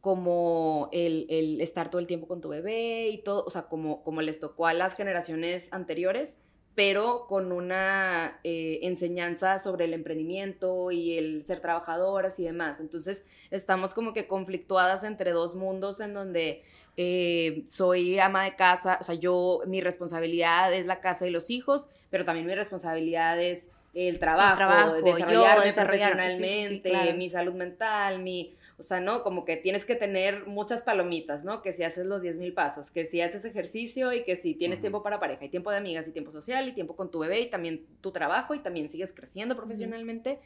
como 0.04 0.90
el, 0.92 1.24
el, 1.30 1.62
estar 1.62 1.88
todo 1.88 1.98
el 1.98 2.06
tiempo 2.06 2.28
con 2.28 2.42
tu 2.42 2.50
bebé 2.50 3.08
y 3.08 3.22
todo, 3.22 3.42
o 3.42 3.48
sea, 3.48 3.62
como, 3.62 4.02
como 4.02 4.20
les 4.20 4.38
tocó 4.38 4.66
a 4.66 4.74
las 4.74 4.96
generaciones 4.96 5.72
anteriores, 5.72 6.42
pero 6.74 7.24
con 7.26 7.52
una 7.52 8.38
eh, 8.44 8.80
enseñanza 8.82 9.58
sobre 9.58 9.86
el 9.86 9.94
emprendimiento 9.94 10.90
y 10.90 11.16
el 11.16 11.42
ser 11.42 11.60
trabajadoras 11.60 12.38
y 12.38 12.44
demás. 12.44 12.80
Entonces, 12.80 13.24
estamos 13.50 13.94
como 13.94 14.12
que 14.12 14.26
conflictuadas 14.26 15.04
entre 15.04 15.30
dos 15.30 15.54
mundos 15.54 16.00
en 16.00 16.12
donde 16.12 16.64
eh, 16.98 17.62
soy 17.64 18.18
ama 18.18 18.44
de 18.44 18.56
casa, 18.56 18.98
o 19.00 19.04
sea, 19.04 19.14
yo, 19.14 19.62
mi 19.66 19.80
responsabilidad 19.80 20.74
es 20.74 20.84
la 20.84 21.00
casa 21.00 21.26
y 21.26 21.30
los 21.30 21.48
hijos, 21.48 21.88
pero 22.10 22.26
también 22.26 22.46
mi 22.46 22.54
responsabilidad 22.54 23.40
es 23.40 23.70
el 23.94 24.18
trabajo, 24.18 25.00
desarrollarme 25.02 25.72
profesionalmente, 25.72 27.14
mi 27.14 27.30
salud 27.30 27.54
mental, 27.54 28.18
mi 28.18 28.54
o 28.76 28.82
sea, 28.82 29.00
¿no? 29.00 29.22
Como 29.22 29.44
que 29.44 29.56
tienes 29.56 29.84
que 29.84 29.94
tener 29.94 30.46
muchas 30.46 30.82
palomitas, 30.82 31.44
¿no? 31.44 31.62
Que 31.62 31.72
si 31.72 31.84
haces 31.84 32.06
los 32.06 32.22
10 32.22 32.38
mil 32.38 32.52
pasos, 32.52 32.90
que 32.90 33.04
si 33.04 33.20
haces 33.20 33.44
ejercicio 33.44 34.12
y 34.12 34.24
que 34.24 34.34
si 34.34 34.54
tienes 34.54 34.80
tiempo 34.80 35.02
para 35.02 35.20
pareja 35.20 35.44
y 35.44 35.48
tiempo 35.48 35.70
de 35.70 35.76
amigas 35.76 36.08
y 36.08 36.12
tiempo 36.12 36.32
social 36.32 36.68
y 36.68 36.72
tiempo 36.72 36.96
con 36.96 37.10
tu 37.10 37.20
bebé 37.20 37.40
y 37.40 37.50
también 37.50 37.86
tu 38.00 38.10
trabajo 38.10 38.54
y 38.54 38.58
también 38.58 38.88
sigues 38.88 39.12
creciendo 39.12 39.56
profesionalmente. 39.56 40.40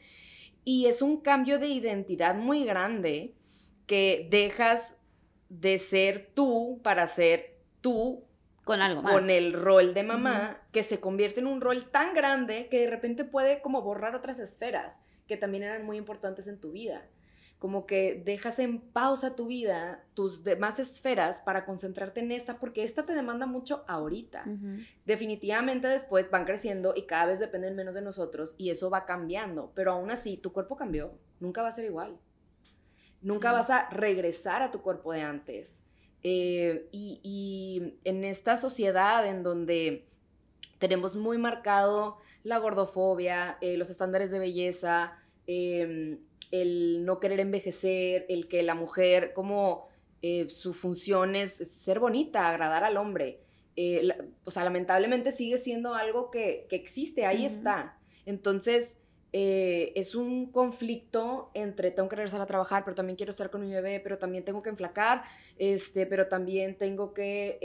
Y 0.63 0.85
es 0.85 1.01
un 1.01 1.21
cambio 1.21 1.57
de 1.57 1.67
identidad 1.67 2.35
muy 2.35 2.65
grande 2.65 3.33
que 3.87 4.27
dejas 4.29 4.97
de 5.49 5.79
ser 5.79 6.29
tú 6.35 6.79
para 6.83 7.07
ser 7.07 7.57
tú 7.81 8.23
con 8.63 8.81
algo 8.81 9.01
más. 9.01 9.13
Con 9.13 9.31
el 9.31 9.53
rol 9.53 9.95
de 9.95 10.03
mamá, 10.03 10.61
que 10.71 10.83
se 10.83 10.99
convierte 10.99 11.39
en 11.39 11.47
un 11.47 11.61
rol 11.61 11.89
tan 11.89 12.13
grande 12.13 12.67
que 12.69 12.81
de 12.81 12.89
repente 12.91 13.23
puede 13.23 13.61
como 13.61 13.81
borrar 13.81 14.15
otras 14.15 14.37
esferas 14.37 14.99
que 15.25 15.37
también 15.37 15.63
eran 15.63 15.83
muy 15.83 15.97
importantes 15.97 16.47
en 16.47 16.59
tu 16.59 16.71
vida 16.71 17.07
como 17.59 17.85
que 17.85 18.21
dejas 18.25 18.57
en 18.59 18.79
pausa 18.79 19.35
tu 19.35 19.47
vida, 19.47 20.01
tus 20.13 20.45
demás 20.45 20.79
esferas 20.79 21.41
para 21.41 21.65
concentrarte 21.65 22.21
en 22.21 22.31
esta, 22.31 22.57
porque 22.57 22.83
esta 22.83 23.05
te 23.05 23.13
demanda 23.13 23.45
mucho 23.45 23.83
ahorita. 23.85 24.45
Definitivamente 25.05 25.89
después 25.89 26.31
van 26.31 26.45
creciendo 26.45 26.93
y 26.95 27.05
cada 27.05 27.25
vez 27.25 27.39
dependen 27.39 27.75
menos 27.75 27.93
de 27.93 28.01
nosotros 28.01 28.55
y 28.57 28.69
eso 28.69 28.89
va 28.89 29.03
cambiando, 29.05 29.73
pero 29.75 29.91
aún 29.91 30.09
así 30.09 30.37
tu 30.37 30.53
cuerpo 30.53 30.77
cambió, 30.77 31.11
nunca 31.41 31.61
va 31.61 31.67
a 31.67 31.73
ser 31.73 31.83
igual. 31.83 32.17
Nunca 33.21 33.51
vas 33.51 33.69
a 33.69 33.89
regresar 33.89 34.61
a 34.61 34.71
tu 34.71 34.81
cuerpo 34.81 35.11
de 35.11 35.21
antes. 35.21 35.83
Eh, 36.23 36.87
y, 36.93 37.97
en 38.05 38.23
esta 38.23 38.55
sociedad 38.55 39.27
en 39.27 39.43
donde 39.43 40.07
tenemos 40.77 41.17
muy 41.17 41.37
marcado 41.37 42.19
la 42.43 42.57
gordofobia, 42.57 43.57
eh, 43.59 43.75
los 43.75 43.89
estándares 43.89 44.31
de 44.31 44.39
belleza, 44.39 45.17
eh, 45.45 46.19
el 46.51 47.05
no 47.05 47.19
querer 47.19 47.39
envejecer, 47.39 48.25
el 48.29 48.47
que 48.47 48.63
la 48.63 48.75
mujer, 48.75 49.33
como 49.33 49.87
eh, 50.21 50.49
su 50.49 50.73
función 50.73 51.35
es 51.35 51.51
ser 51.53 51.99
bonita, 51.99 52.49
agradar 52.49 52.83
al 52.83 52.97
hombre. 52.97 53.39
Eh, 53.75 54.09
o 54.43 54.51
sea, 54.51 54.63
lamentablemente 54.63 55.31
sigue 55.31 55.57
siendo 55.57 55.93
algo 55.93 56.31
que, 56.31 56.67
existe, 56.71 57.25
ahí 57.25 57.45
está. 57.45 57.97
Entonces, 58.25 58.99
eh, 59.31 59.93
es 59.95 60.15
un 60.15 60.51
conflicto 60.51 61.51
entre 61.53 61.91
tengo 61.91 62.09
que 62.09 62.15
regresar 62.15 62.41
a 62.41 62.45
trabajar, 62.47 62.83
pero 62.83 62.95
también 62.95 63.15
quiero 63.15 63.31
estar 63.31 63.49
con 63.51 63.61
mi 63.61 63.71
bebé, 63.71 63.99
pero 63.99 64.17
también 64.17 64.43
tengo 64.43 64.61
que 64.61 64.69
enflacar, 64.69 65.23
este, 65.57 66.07
pero 66.07 66.27
también 66.27 66.77
tengo 66.77 67.13
que 67.13 67.59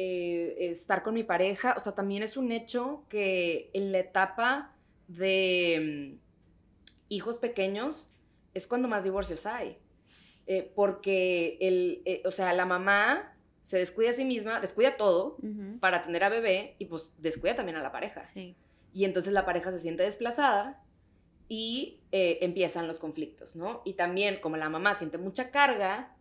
estar 0.59 1.03
con 1.03 1.15
mi 1.15 1.25
pareja. 1.25 1.75
O 1.77 1.81
sea, 1.81 1.95
también 1.95 2.23
es 2.23 2.37
un 2.37 2.53
hecho 2.53 3.05
que 3.09 3.71
en 3.73 3.91
la 3.91 3.99
etapa 3.99 4.75
de 5.09 6.17
mm, 6.17 6.25
hijos 7.09 7.39
pequeños, 7.39 8.09
es 8.55 8.67
cuando 8.67 8.89
más 8.89 9.05
divorcios 9.05 9.47
hay. 9.47 9.79
Eh, 10.47 10.73
porque 10.75 11.59
el, 11.61 12.03
eh, 12.05 12.23
o 12.25 12.31
sea, 12.31 12.53
la 12.53 12.67
mamá 12.67 13.35
se 13.63 13.79
descuida 13.79 14.11
a 14.11 14.13
sí 14.13 14.25
misma, 14.25 14.61
descuida 14.61 14.99
todo 14.99 15.39
para 15.81 16.03
tener 16.03 16.23
a 16.23 16.29
bebé 16.29 16.77
y 16.79 16.85
pues 16.85 17.15
descuida 17.19 17.55
también 17.55 17.77
a 17.77 17.83
la 17.83 17.93
pareja. 17.93 18.23
Y 18.93 19.05
entonces 19.05 19.33
la 19.33 19.47
pareja 19.47 19.73
se 19.73 19.79
siente 19.79 20.03
desplazada 20.03 20.85
y 21.49 22.01
eh, 22.13 22.39
empiezan 22.43 22.87
los 22.87 22.99
conflictos, 22.99 23.57
¿no? 23.57 23.81
Y 23.87 23.95
también 23.95 24.39
como 24.41 24.59
la 24.59 24.69
mamá 24.69 24.95
siente 24.95 25.17
mucha 25.17 25.51
carga, 25.51 26.15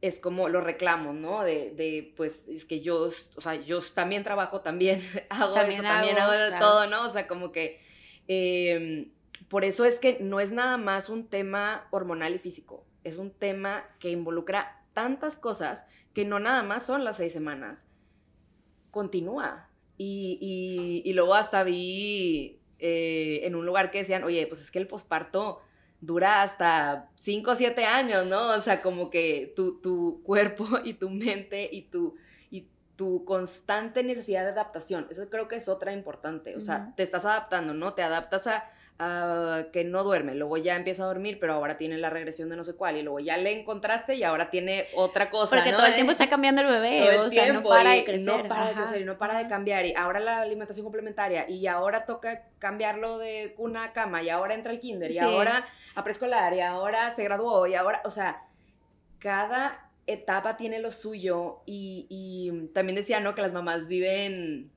es 0.00 0.18
como 0.18 0.48
lo 0.48 0.60
reclamo, 0.60 1.12
¿no? 1.12 1.42
De, 1.42 2.12
pues, 2.16 2.48
es 2.48 2.64
que 2.64 2.80
yo, 2.80 3.02
o 3.02 3.40
sea, 3.40 3.54
yo 3.54 3.80
también 3.94 4.24
trabajo, 4.24 4.60
también 4.60 5.00
hago 5.30 5.54
también 5.54 5.82
también 5.82 6.18
hago 6.18 6.58
todo, 6.58 6.86
¿no? 6.88 7.06
O 7.06 7.08
sea, 7.08 7.28
como 7.28 7.52
que 7.52 7.80
em, 8.26 9.12
por 9.48 9.64
eso 9.64 9.84
es 9.84 9.98
que 9.98 10.18
no 10.20 10.40
es 10.40 10.52
nada 10.52 10.76
más 10.76 11.08
un 11.08 11.28
tema 11.28 11.86
hormonal 11.90 12.34
y 12.34 12.38
físico, 12.38 12.84
es 13.04 13.18
un 13.18 13.30
tema 13.30 13.84
que 13.98 14.10
involucra 14.10 14.82
tantas 14.92 15.36
cosas 15.36 15.86
que 16.14 16.24
no 16.24 16.40
nada 16.40 16.62
más 16.62 16.86
son 16.86 17.04
las 17.04 17.18
seis 17.18 17.32
semanas, 17.32 17.88
continúa. 18.90 19.68
Y, 19.98 21.02
y, 21.04 21.12
luego 21.14 21.34
hasta 21.34 21.62
vi 21.62 22.60
eh, 22.78 23.40
en 23.44 23.54
un 23.54 23.64
lugar 23.64 23.90
que 23.90 23.98
decían, 23.98 24.24
oye, 24.24 24.46
pues 24.46 24.60
es 24.60 24.70
que 24.70 24.78
el 24.78 24.86
posparto 24.86 25.60
dura 26.00 26.42
hasta 26.42 27.10
5 27.14 27.50
o 27.50 27.54
7 27.54 27.84
años, 27.84 28.26
¿no? 28.26 28.50
O 28.50 28.60
sea, 28.60 28.82
como 28.82 29.08
que 29.10 29.52
tu, 29.56 29.80
tu 29.80 30.22
cuerpo 30.22 30.66
y 30.84 30.94
tu 30.94 31.10
mente 31.10 31.68
y 31.70 31.82
tu, 31.82 32.16
y 32.50 32.68
tu 32.96 33.24
constante 33.24 34.02
necesidad 34.02 34.42
de 34.44 34.50
adaptación, 34.50 35.06
eso 35.10 35.28
creo 35.30 35.48
que 35.48 35.56
es 35.56 35.68
otra 35.68 35.92
importante, 35.92 36.56
o 36.56 36.60
sea, 36.60 36.92
te 36.96 37.02
estás 37.02 37.24
adaptando, 37.24 37.74
¿no? 37.74 37.94
Te 37.94 38.02
adaptas 38.02 38.46
a 38.46 38.64
Ah, 38.98 39.64
que 39.74 39.84
no 39.84 40.04
duerme, 40.04 40.34
luego 40.34 40.56
ya 40.56 40.74
empieza 40.74 41.02
a 41.02 41.06
dormir, 41.06 41.36
pero 41.38 41.52
ahora 41.52 41.76
tiene 41.76 41.98
la 41.98 42.08
regresión 42.08 42.48
de 42.48 42.56
no 42.56 42.64
sé 42.64 42.76
cuál, 42.76 42.96
y 42.96 43.02
luego 43.02 43.20
ya 43.20 43.36
le 43.36 43.60
encontraste 43.60 44.14
y 44.14 44.22
ahora 44.22 44.48
tiene 44.48 44.86
otra 44.94 45.28
cosa. 45.28 45.54
Porque 45.54 45.72
todo 45.72 45.84
el 45.84 45.94
tiempo 45.94 46.12
está 46.12 46.30
cambiando 46.30 46.62
el 46.62 46.68
bebé, 46.68 47.18
o 47.18 47.30
sea, 47.30 47.52
no 47.52 47.62
para 47.62 47.90
de 47.90 48.04
crecer. 48.06 48.44
No 48.44 48.48
para 48.48 48.68
de 48.68 48.74
crecer 48.74 49.02
y 49.02 49.04
no 49.04 49.18
para 49.18 49.36
de 49.36 49.48
cambiar, 49.48 49.84
y 49.84 49.94
ahora 49.94 50.18
la 50.18 50.40
alimentación 50.40 50.82
complementaria, 50.82 51.46
y 51.46 51.66
ahora 51.66 52.06
toca 52.06 52.44
cambiarlo 52.58 53.18
de 53.18 53.52
cuna 53.54 53.84
a 53.84 53.92
cama, 53.92 54.22
y 54.22 54.30
ahora 54.30 54.54
entra 54.54 54.72
el 54.72 54.78
kinder, 54.78 55.10
y 55.10 55.18
ahora 55.18 55.66
a 55.94 56.02
preescolar, 56.02 56.54
y 56.54 56.60
ahora 56.60 57.10
se 57.10 57.22
graduó, 57.22 57.66
y 57.66 57.74
ahora, 57.74 58.00
o 58.06 58.10
sea, 58.10 58.44
cada 59.18 59.90
etapa 60.06 60.56
tiene 60.56 60.78
lo 60.78 60.90
suyo, 60.90 61.58
y, 61.66 62.06
y 62.08 62.68
también 62.68 62.96
decía, 62.96 63.20
¿no? 63.20 63.34
Que 63.34 63.42
las 63.42 63.52
mamás 63.52 63.88
viven 63.88 64.70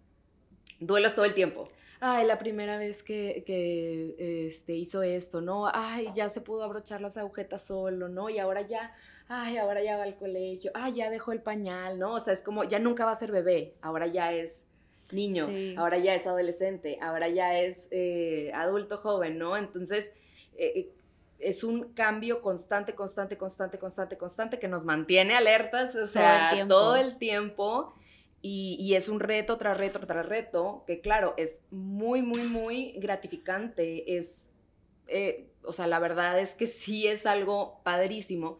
duelos 0.82 1.16
todo 1.16 1.24
el 1.24 1.34
tiempo 1.34 1.70
ay, 2.00 2.26
la 2.26 2.38
primera 2.38 2.78
vez 2.78 3.04
que, 3.04 3.44
que 3.46 4.46
este, 4.48 4.74
hizo 4.74 5.04
esto, 5.04 5.42
¿no? 5.42 5.70
Ay, 5.74 6.10
ya 6.14 6.30
se 6.30 6.42
pudo 6.42 6.64
abrochar 6.64 7.02
las 7.02 7.18
agujetas 7.18 7.66
solo, 7.66 8.08
¿no? 8.10 8.30
Y 8.30 8.40
ahora 8.40 8.62
ya, 8.62 8.94
ay, 9.28 9.58
ahora 9.58 9.84
ya 9.84 9.98
va 9.98 10.04
al 10.04 10.16
colegio, 10.16 10.72
ay, 10.74 10.94
ya 10.94 11.10
dejó 11.10 11.32
el 11.32 11.42
pañal, 11.42 12.00
¿no? 12.00 12.14
O 12.14 12.20
sea, 12.20 12.34
es 12.34 12.44
como, 12.44 12.64
ya 12.64 12.80
nunca 12.80 13.06
va 13.06 13.12
a 13.12 13.16
ser 13.16 13.32
bebé, 13.32 13.76
ahora 13.82 14.08
ya 14.08 14.32
es 14.32 14.66
niño, 15.12 15.50
ahora 15.78 15.98
ya 15.98 16.14
es 16.14 16.28
adolescente, 16.28 17.00
ahora 17.02 17.30
ya 17.30 17.58
es 17.60 17.88
eh, 17.92 18.52
adulto 18.54 18.98
joven, 18.98 19.38
¿no? 19.38 19.58
Entonces, 19.58 20.14
eh, 20.58 20.72
eh, 20.76 20.94
es 21.40 21.64
un 21.64 21.94
cambio 21.94 22.42
constante, 22.42 22.94
constante, 22.94 23.38
constante, 23.38 23.80
constante, 23.80 24.18
constante 24.18 24.60
que 24.60 24.68
nos 24.68 24.84
mantiene 24.84 25.36
alertas, 25.36 25.96
o 25.96 26.06
sea, 26.06 26.66
todo 26.68 26.96
el 26.96 27.18
tiempo. 27.18 27.94
Y, 28.42 28.94
es 28.96 29.10
un 29.10 29.20
reto 29.20 29.58
tras 29.58 29.78
reto 29.78 30.00
tras 30.00 30.26
reto, 30.26 30.84
que 30.88 31.02
claro, 31.02 31.34
es 31.36 31.66
muy, 31.72 32.22
muy, 32.22 32.44
muy 32.44 32.94
gratificante. 32.94 34.18
Es, 34.18 34.54
eh, 35.08 35.50
o 35.64 35.74
sea, 35.74 35.88
la 35.88 36.00
verdad 36.00 36.40
es 36.40 36.56
que 36.56 36.66
sí 36.66 37.08
es 37.08 37.26
algo 37.26 37.82
padrísimo. 37.84 38.60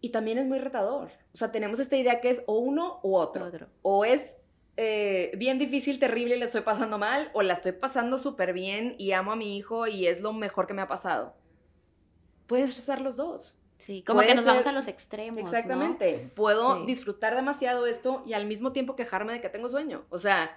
Y 0.00 0.10
también 0.10 0.38
es 0.38 0.46
muy 0.46 0.58
retador. 0.58 1.12
O 1.32 1.36
sea, 1.36 1.52
tenemos 1.52 1.78
esta 1.78 1.96
idea 1.96 2.20
que 2.20 2.30
es 2.30 2.42
o 2.46 2.58
uno 2.58 2.98
u 3.04 3.14
otro. 3.14 3.48
O 3.82 4.04
es 4.04 4.42
eh, 4.76 5.32
bien 5.36 5.58
difícil, 5.58 5.98
terrible, 5.98 6.36
le 6.36 6.46
estoy 6.46 6.62
pasando 6.62 6.98
mal, 6.98 7.30
o 7.34 7.42
la 7.42 7.52
estoy 7.52 7.72
pasando 7.72 8.18
súper 8.18 8.52
bien 8.52 8.96
y 8.98 9.12
amo 9.12 9.32
a 9.32 9.36
mi 9.36 9.56
hijo 9.56 9.86
y 9.86 10.06
es 10.08 10.20
lo 10.20 10.32
mejor 10.32 10.66
que 10.66 10.74
me 10.74 10.82
ha 10.82 10.86
pasado. 10.88 11.36
Puedes 12.46 12.74
ser 12.74 13.00
los 13.00 13.16
dos. 13.16 13.61
Sí, 13.82 14.02
como 14.02 14.20
que 14.20 14.34
nos 14.36 14.44
vamos 14.44 14.64
a 14.68 14.72
los 14.72 14.86
extremos. 14.86 15.40
Exactamente. 15.40 16.30
Puedo 16.36 16.84
disfrutar 16.84 17.34
demasiado 17.34 17.86
esto 17.86 18.22
y 18.24 18.32
al 18.34 18.46
mismo 18.46 18.70
tiempo 18.70 18.94
quejarme 18.94 19.32
de 19.32 19.40
que 19.40 19.48
tengo 19.48 19.68
sueño. 19.68 20.04
O 20.08 20.18
sea, 20.18 20.56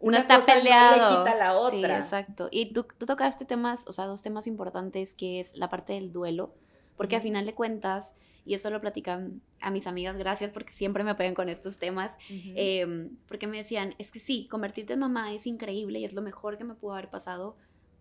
una 0.00 0.18
está 0.18 0.40
cosa 0.40 0.54
peleado. 0.54 0.96
no 0.96 1.10
le 1.10 1.16
quita 1.18 1.36
la 1.36 1.54
otra. 1.54 1.78
Sí, 1.78 1.84
exacto. 1.84 2.48
Y 2.50 2.72
tú, 2.72 2.84
tú, 2.98 3.06
tocaste 3.06 3.44
temas, 3.44 3.84
o 3.86 3.92
sea, 3.92 4.06
dos 4.06 4.20
temas 4.20 4.48
importantes 4.48 5.14
que 5.14 5.38
es 5.38 5.56
la 5.56 5.68
parte 5.68 5.92
del 5.92 6.12
duelo, 6.12 6.54
porque 6.96 7.14
a 7.14 7.20
final 7.20 7.46
de 7.46 7.52
cuentas, 7.52 8.16
y 8.44 8.54
eso 8.54 8.68
lo 8.70 8.80
platican 8.80 9.40
a 9.60 9.70
mis 9.70 9.86
amigas, 9.86 10.16
gracias 10.16 10.50
porque 10.50 10.72
siempre 10.72 11.04
me 11.04 11.12
apoyan 11.12 11.34
con 11.34 11.48
estos 11.48 11.78
temas, 11.78 12.18
em, 12.28 13.16
porque 13.28 13.46
me 13.46 13.58
decían, 13.58 13.94
es 13.98 14.10
que 14.10 14.18
sí, 14.18 14.48
convertirte 14.50 14.94
en 14.94 14.98
mamá 14.98 15.32
es 15.32 15.46
increíble 15.46 16.00
y 16.00 16.04
es 16.04 16.14
lo 16.14 16.22
mejor 16.22 16.58
que 16.58 16.64
me 16.64 16.74
pudo 16.74 16.94
haber 16.94 17.10
pasado, 17.10 17.56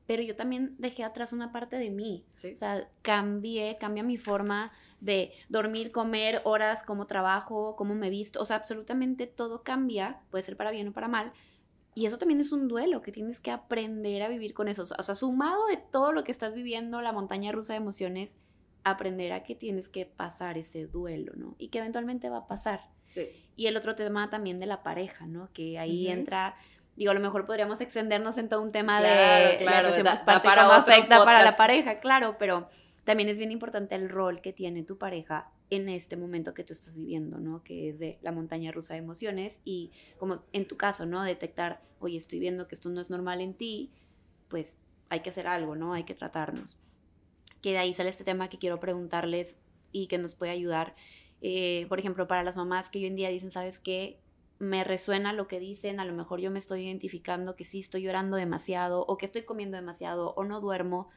pero 0.07 0.21
yo 0.21 0.35
también 0.35 0.75
dejé 0.77 1.03
atrás 1.03 1.33
una 1.33 1.51
parte 1.51 1.77
de 1.77 1.89
mí. 1.89 2.25
O 2.35 2.55
sea, 2.55 2.87
cambié, 3.01 3.77
cambia 3.79 4.03
mi 4.03 4.17
forma 4.17 4.71
de 4.99 5.31
dormir, 5.49 5.91
comer, 5.91 6.41
horas, 6.43 6.83
cómo 6.83 7.07
trabajo, 7.07 7.75
cómo 7.75 7.95
me 7.95 8.09
visto. 8.09 8.39
O 8.41 8.45
sea, 8.45 8.57
absolutamente 8.57 9.27
todo 9.27 9.63
cambia, 9.63 10.21
puede 10.29 10.43
ser 10.43 10.57
para 10.57 10.71
bien 10.71 10.89
o 10.89 10.93
para 10.93 11.07
mal. 11.07 11.33
Y 11.95 12.05
eso 12.05 12.17
también 12.17 12.41
es 12.41 12.51
un 12.51 12.67
duelo 12.67 13.01
que 13.01 13.11
tienes 13.11 13.39
que 13.39 13.51
aprender 13.51 14.21
a 14.21 14.27
vivir 14.27 14.53
con 14.53 14.67
eso. 14.67 14.83
O 14.83 15.03
sea, 15.03 15.15
sumado 15.15 15.65
de 15.67 15.77
todo 15.77 16.11
lo 16.11 16.23
que 16.23 16.31
estás 16.31 16.53
viviendo, 16.53 17.01
la 17.01 17.13
montaña 17.13 17.51
rusa 17.51 17.73
de 17.73 17.77
emociones, 17.77 18.37
aprender 18.83 19.31
a 19.33 19.43
que 19.43 19.55
tienes 19.55 19.89
que 19.89 20.05
pasar 20.05 20.57
ese 20.57 20.85
duelo, 20.85 21.33
¿no? 21.35 21.55
Y 21.57 21.69
que 21.69 21.79
eventualmente 21.79 22.29
va 22.29 22.39
a 22.39 22.47
pasar. 22.47 22.89
Sí. 23.07 23.29
Y 23.55 23.67
el 23.67 23.77
otro 23.77 23.95
tema 23.95 24.29
también 24.29 24.59
de 24.59 24.65
la 24.65 24.83
pareja, 24.83 25.25
¿no? 25.25 25.49
Que 25.53 25.79
ahí 25.79 26.07
entra 26.07 26.55
digo, 26.95 27.11
a 27.11 27.13
lo 27.13 27.19
mejor 27.19 27.45
podríamos 27.45 27.81
extendernos 27.81 28.37
en 28.37 28.49
todo 28.49 28.61
un 28.61 28.71
tema 28.71 29.01
de 29.01 29.57
claro, 29.57 29.89
la 29.89 30.25
para 30.25 30.63
cómo 30.63 30.73
afecta 30.73 31.23
para 31.23 31.43
la 31.43 31.57
pareja, 31.57 31.99
claro, 31.99 32.37
pero 32.39 32.67
también 33.03 33.29
es 33.29 33.37
bien 33.37 33.51
importante 33.51 33.95
el 33.95 34.09
rol 34.09 34.41
que 34.41 34.53
tiene 34.53 34.83
tu 34.83 34.97
pareja 34.97 35.51
en 35.69 35.89
este 35.89 36.15
momento 36.15 36.53
que 36.53 36.63
tú 36.63 36.73
estás 36.73 36.95
viviendo, 36.95 37.39
¿no? 37.39 37.63
Que 37.63 37.89
es 37.89 37.99
de 37.99 38.19
la 38.21 38.31
montaña 38.31 38.71
rusa 38.71 38.93
de 38.93 38.99
emociones 38.99 39.61
y 39.65 39.91
como 40.17 40.43
en 40.53 40.67
tu 40.67 40.77
caso, 40.77 41.05
¿no? 41.05 41.23
Detectar, 41.23 41.81
oye, 41.99 42.17
estoy 42.17 42.39
viendo 42.39 42.67
que 42.67 42.75
esto 42.75 42.89
no 42.89 43.01
es 43.01 43.09
normal 43.09 43.41
en 43.41 43.53
ti, 43.53 43.91
pues 44.47 44.77
hay 45.09 45.21
que 45.21 45.29
hacer 45.29 45.47
algo, 45.47 45.75
¿no? 45.75 45.93
Hay 45.93 46.03
que 46.03 46.15
tratarnos. 46.15 46.77
Que 47.61 47.71
de 47.71 47.79
ahí 47.79 47.93
sale 47.93 48.09
este 48.09 48.23
tema 48.23 48.47
que 48.47 48.59
quiero 48.59 48.79
preguntarles 48.79 49.55
y 49.91 50.07
que 50.07 50.17
nos 50.17 50.35
puede 50.35 50.51
ayudar. 50.51 50.95
Eh, 51.41 51.85
por 51.89 51.99
ejemplo, 51.99 52.27
para 52.27 52.43
las 52.43 52.55
mamás 52.55 52.89
que 52.89 52.99
hoy 52.99 53.05
en 53.05 53.15
día 53.15 53.29
dicen, 53.29 53.51
¿sabes 53.51 53.79
qué? 53.79 54.19
Me 54.59 54.83
resuena 54.83 55.33
lo 55.33 55.47
que 55.47 55.59
dicen, 55.59 55.99
a 55.99 56.05
lo 56.05 56.13
mejor 56.13 56.39
yo 56.39 56.49
me 56.51 56.59
estoy 56.59 56.85
identificando 56.85 57.55
que 57.55 57.65
sí 57.65 57.79
estoy 57.79 58.03
llorando 58.03 58.37
demasiado 58.37 59.05
o 59.05 59.17
que 59.17 59.25
estoy 59.25 59.43
comiendo 59.43 59.75
demasiado 59.75 60.33
o 60.35 60.43
no 60.43 60.61
duermo, 60.61 61.09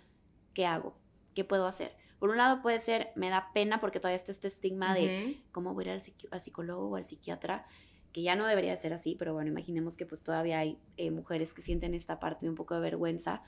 ¿qué 0.55 0.67
hago? 0.67 0.99
¿Qué 1.35 1.45
puedo 1.45 1.67
hacer? 1.67 1.97
Por 2.19 2.31
un 2.31 2.37
lado 2.37 2.63
puede 2.63 2.81
ser, 2.81 3.13
me 3.15 3.31
da 3.31 3.53
pena 3.55 3.81
porque 3.81 4.01
todavía 4.01 4.17
está 4.17 4.33
este 4.33 4.49
estigma 4.49 4.93
de 4.93 5.41
cómo 5.53 5.73
voy 5.73 5.89
a 5.89 5.95
ir 5.95 6.03
al, 6.33 6.41
psicólogo 6.41 6.89
o 6.89 6.97
al 6.97 7.05
psiquiatra, 7.05 7.67
que 8.13 8.23
ya 8.23 8.35
no 8.35 8.47
debería 8.47 8.77
ser 8.77 8.93
así, 8.93 9.15
pero 9.17 9.35
bueno, 9.35 9.51
imaginemos 9.51 9.97
que 9.97 10.05
pues 10.05 10.23
todavía 10.23 10.59
hay 10.59 10.81
eh, 10.97 11.13
mujeres 11.13 11.55
que 11.55 11.63
sienten 11.63 11.95
esta 11.95 12.19
parte 12.19 12.47
de 12.47 12.51
un 12.51 12.57
poco 12.57 12.75
de 12.75 12.81
vergüenza. 12.81 13.43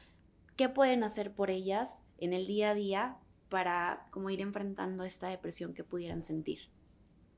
¿Qué 0.55 0.69
pueden 0.69 1.03
hacer 1.03 1.35
por 1.35 1.51
ellas 1.51 2.05
en 2.19 2.33
el 2.33 2.47
día 2.47 2.71
a 2.71 2.75
día 2.75 3.17
para 3.49 4.07
como 4.13 4.31
ir 4.31 4.41
enfrentando 4.41 5.03
esta 5.03 5.29
depresión 5.29 5.75
que 5.75 5.83
pudieran 5.83 6.23
sentir? 6.23 6.71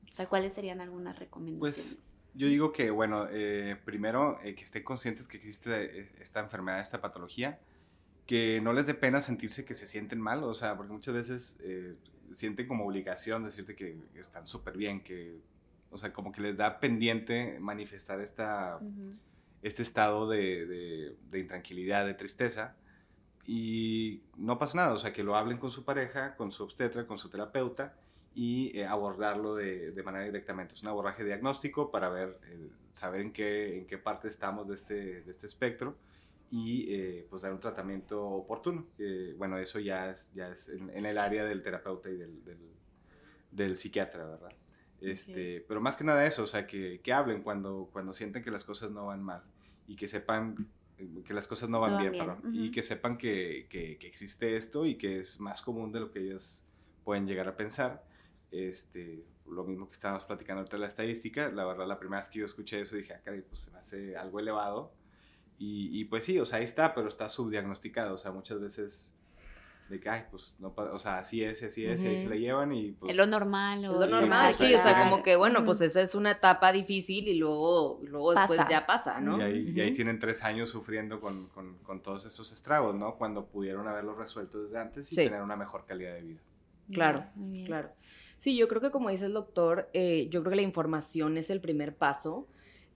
O 0.07 0.13
sea, 0.13 0.29
¿cuáles 0.29 0.53
serían 0.53 0.81
algunas 0.81 1.15
pues, 1.15 1.19
recomendaciones? 1.19 1.95
Pues 1.95 2.13
yo 2.35 2.47
digo 2.47 2.71
que, 2.71 2.89
bueno, 2.89 3.27
eh, 3.29 3.77
primero 3.85 4.39
eh, 4.43 4.55
que 4.55 4.63
estén 4.63 4.83
conscientes 4.83 5.27
que 5.27 5.37
existe 5.37 6.01
eh, 6.01 6.11
esta 6.19 6.39
enfermedad, 6.39 6.79
esta 6.79 6.99
patología, 7.01 7.59
que 8.25 8.59
no 8.61 8.73
les 8.73 8.87
dé 8.87 8.93
pena 8.93 9.21
sentirse 9.21 9.65
que 9.65 9.75
se 9.75 9.85
sienten 9.85 10.19
mal, 10.19 10.43
o 10.43 10.53
sea, 10.53 10.75
porque 10.75 10.93
muchas 10.93 11.13
veces 11.13 11.63
sienten 12.31 12.67
como 12.67 12.85
obligación 12.85 13.43
decirte 13.43 13.75
que 13.75 13.97
están 14.15 14.47
súper 14.47 14.77
bien, 14.77 15.03
que, 15.03 15.41
o 15.91 15.97
sea, 15.97 16.13
como 16.13 16.31
que 16.31 16.41
les 16.41 16.57
da 16.57 16.79
pendiente 16.79 17.59
manifestar 17.59 18.21
esta, 18.21 18.79
este 19.61 19.83
estado 19.83 20.29
de, 20.29 21.17
de 21.29 21.39
intranquilidad, 21.39 22.05
de 22.05 22.13
tristeza, 22.13 22.77
y 23.45 24.21
no 24.37 24.57
pasa 24.57 24.77
nada, 24.77 24.93
o 24.93 24.97
sea, 24.97 25.11
que 25.11 25.21
lo 25.21 25.35
hablen 25.35 25.57
con 25.57 25.69
su 25.69 25.83
pareja, 25.83 26.37
con 26.37 26.53
su 26.53 26.63
obstetra, 26.63 27.05
con 27.05 27.17
su 27.17 27.29
terapeuta, 27.29 27.93
y 28.35 28.77
eh, 28.77 28.85
abordarlo 28.85 29.55
de, 29.55 29.91
de, 29.91 30.03
manera 30.03 30.25
directamente. 30.25 30.73
Es 30.73 30.81
un 30.81 30.89
abordaje 30.89 31.23
diagnóstico 31.23 31.91
para 31.91 32.09
ver, 32.09 32.39
eh, 32.47 32.69
saber 32.91 33.21
en 33.21 33.33
qué, 33.33 33.77
en 33.77 33.85
qué 33.85 33.97
parte 33.97 34.27
estamos 34.27 34.67
de 34.67 34.75
este, 34.75 35.21
de 35.21 35.31
este 35.31 35.45
espectro 35.45 35.95
y 36.49 36.93
eh, 36.93 37.27
pues 37.29 37.41
dar 37.41 37.51
un 37.51 37.59
tratamiento 37.59 38.23
oportuno. 38.23 38.87
bueno, 39.37 39.57
eso 39.57 39.79
ya 39.79 40.09
es, 40.09 40.31
ya 40.33 40.49
es 40.49 40.69
en, 40.69 41.05
el 41.05 41.17
área 41.17 41.45
del 41.45 41.61
terapeuta 41.61 42.09
y 42.09 42.15
del, 42.15 42.43
del, 42.43 42.59
del 43.51 43.75
psiquiatra, 43.75 44.25
¿verdad? 44.25 44.51
Este, 45.01 45.65
Pero 45.67 45.81
más 45.81 45.95
que 45.95 46.03
nada 46.03 46.25
eso, 46.25 46.43
o 46.43 46.47
sea, 46.47 46.65
que, 46.65 47.01
que, 47.03 47.11
hablen 47.11 47.43
cuando, 47.43 47.89
cuando 47.91 48.13
sienten 48.13 48.43
que 48.43 48.51
las 48.51 48.63
cosas 48.63 48.91
no 48.91 49.07
van 49.07 49.21
mal 49.21 49.43
y 49.87 49.95
que 49.95 50.07
sepan 50.07 50.69
que 51.25 51.33
las 51.33 51.47
cosas 51.47 51.67
no 51.67 51.81
van 51.81 51.97
bien, 51.97 52.13
y 52.53 52.71
que 52.71 52.81
sepan 52.81 53.17
que, 53.17 53.67
que, 53.69 53.97
que, 53.97 54.07
existe 54.07 54.55
esto 54.55 54.85
y 54.85 54.95
que 54.95 55.19
es 55.19 55.41
más 55.41 55.61
común 55.61 55.91
de 55.91 55.99
lo 55.99 56.11
que 56.11 56.19
ellas 56.19 56.65
pueden 57.03 57.27
llegar 57.27 57.47
a 57.49 57.57
pensar 57.57 58.03
este, 58.53 59.25
lo 59.47 59.63
mismo 59.63 59.87
que 59.87 59.93
estábamos 59.93 60.25
platicando 60.25 60.63
de 60.63 60.77
la 60.77 60.87
estadística, 60.87 61.49
la 61.49 61.65
verdad 61.65 61.87
la 61.87 61.97
primera 61.97 62.19
vez 62.19 62.29
que 62.29 62.39
yo 62.39 62.45
escuché 62.45 62.81
eso 62.81 62.95
dije, 62.95 63.13
acá 63.13 63.31
ah, 63.35 63.41
pues 63.47 63.61
se 63.61 63.71
me 63.71 63.79
hace 63.79 64.15
algo 64.15 64.39
elevado. 64.39 64.93
Y, 65.57 65.99
y, 65.99 66.05
pues 66.05 66.25
sí, 66.25 66.39
o 66.39 66.45
sea, 66.45 66.59
ahí 66.59 66.63
está, 66.63 66.93
pero 66.93 67.07
está 67.07 67.29
subdiagnosticado, 67.29 68.15
o 68.15 68.17
sea, 68.17 68.31
muchas 68.31 68.59
veces 68.59 69.15
de 69.89 69.99
que, 69.99 70.09
ay, 70.09 70.23
pues, 70.29 70.55
no, 70.59 70.73
o 70.75 70.99
sea, 70.99 71.19
así 71.19 71.43
es, 71.43 71.61
así 71.63 71.85
es, 71.85 72.01
y 72.03 72.07
ahí 72.07 72.17
se 72.17 72.27
la 72.27 72.35
llevan 72.35 72.73
y 72.73 72.91
pues... 72.91 73.11
Es 73.11 73.17
lo 73.17 73.27
normal. 73.27 73.85
O 73.85 74.03
es 74.03 74.09
lo 74.09 74.21
normal, 74.21 74.53
sí, 74.53 74.73
o 74.73 74.79
sea, 74.79 75.03
como 75.03 75.21
que, 75.21 75.35
bueno, 75.35 75.63
pues 75.65 75.81
esa 75.81 76.01
es 76.01 76.15
una 76.15 76.31
etapa 76.31 76.71
difícil 76.71 77.27
y 77.27 77.35
luego, 77.35 78.01
luego 78.03 78.33
después 78.33 78.59
ya 78.69 78.85
pasa, 78.85 79.19
¿no? 79.19 79.37
Y 79.37 79.41
ahí, 79.41 79.73
y 79.75 79.79
ahí, 79.81 79.91
tienen 79.91 80.19
tres 80.19 80.43
años 80.43 80.69
sufriendo 80.69 81.19
con, 81.19 81.47
con, 81.49 81.77
con, 81.79 82.01
todos 82.01 82.25
estos 82.25 82.51
estragos, 82.51 82.95
¿no? 82.95 83.15
Cuando 83.15 83.45
pudieron 83.45 83.87
haberlos 83.87 84.17
resuelto 84.17 84.63
desde 84.63 84.79
antes 84.79 85.11
y 85.11 85.15
tener 85.15 85.41
una 85.41 85.55
mejor 85.55 85.85
calidad 85.85 86.13
de 86.13 86.21
vida. 86.21 86.41
Claro, 86.91 87.25
claro. 87.65 87.89
Sí, 88.43 88.57
yo 88.57 88.67
creo 88.67 88.81
que 88.81 88.91
como 88.91 89.09
dice 89.09 89.27
el 89.27 89.31
doctor, 89.31 89.89
eh, 89.93 90.27
yo 90.29 90.41
creo 90.41 90.49
que 90.49 90.57
la 90.57 90.63
información 90.63 91.37
es 91.37 91.49
el 91.49 91.61
primer 91.61 91.95
paso. 91.95 92.45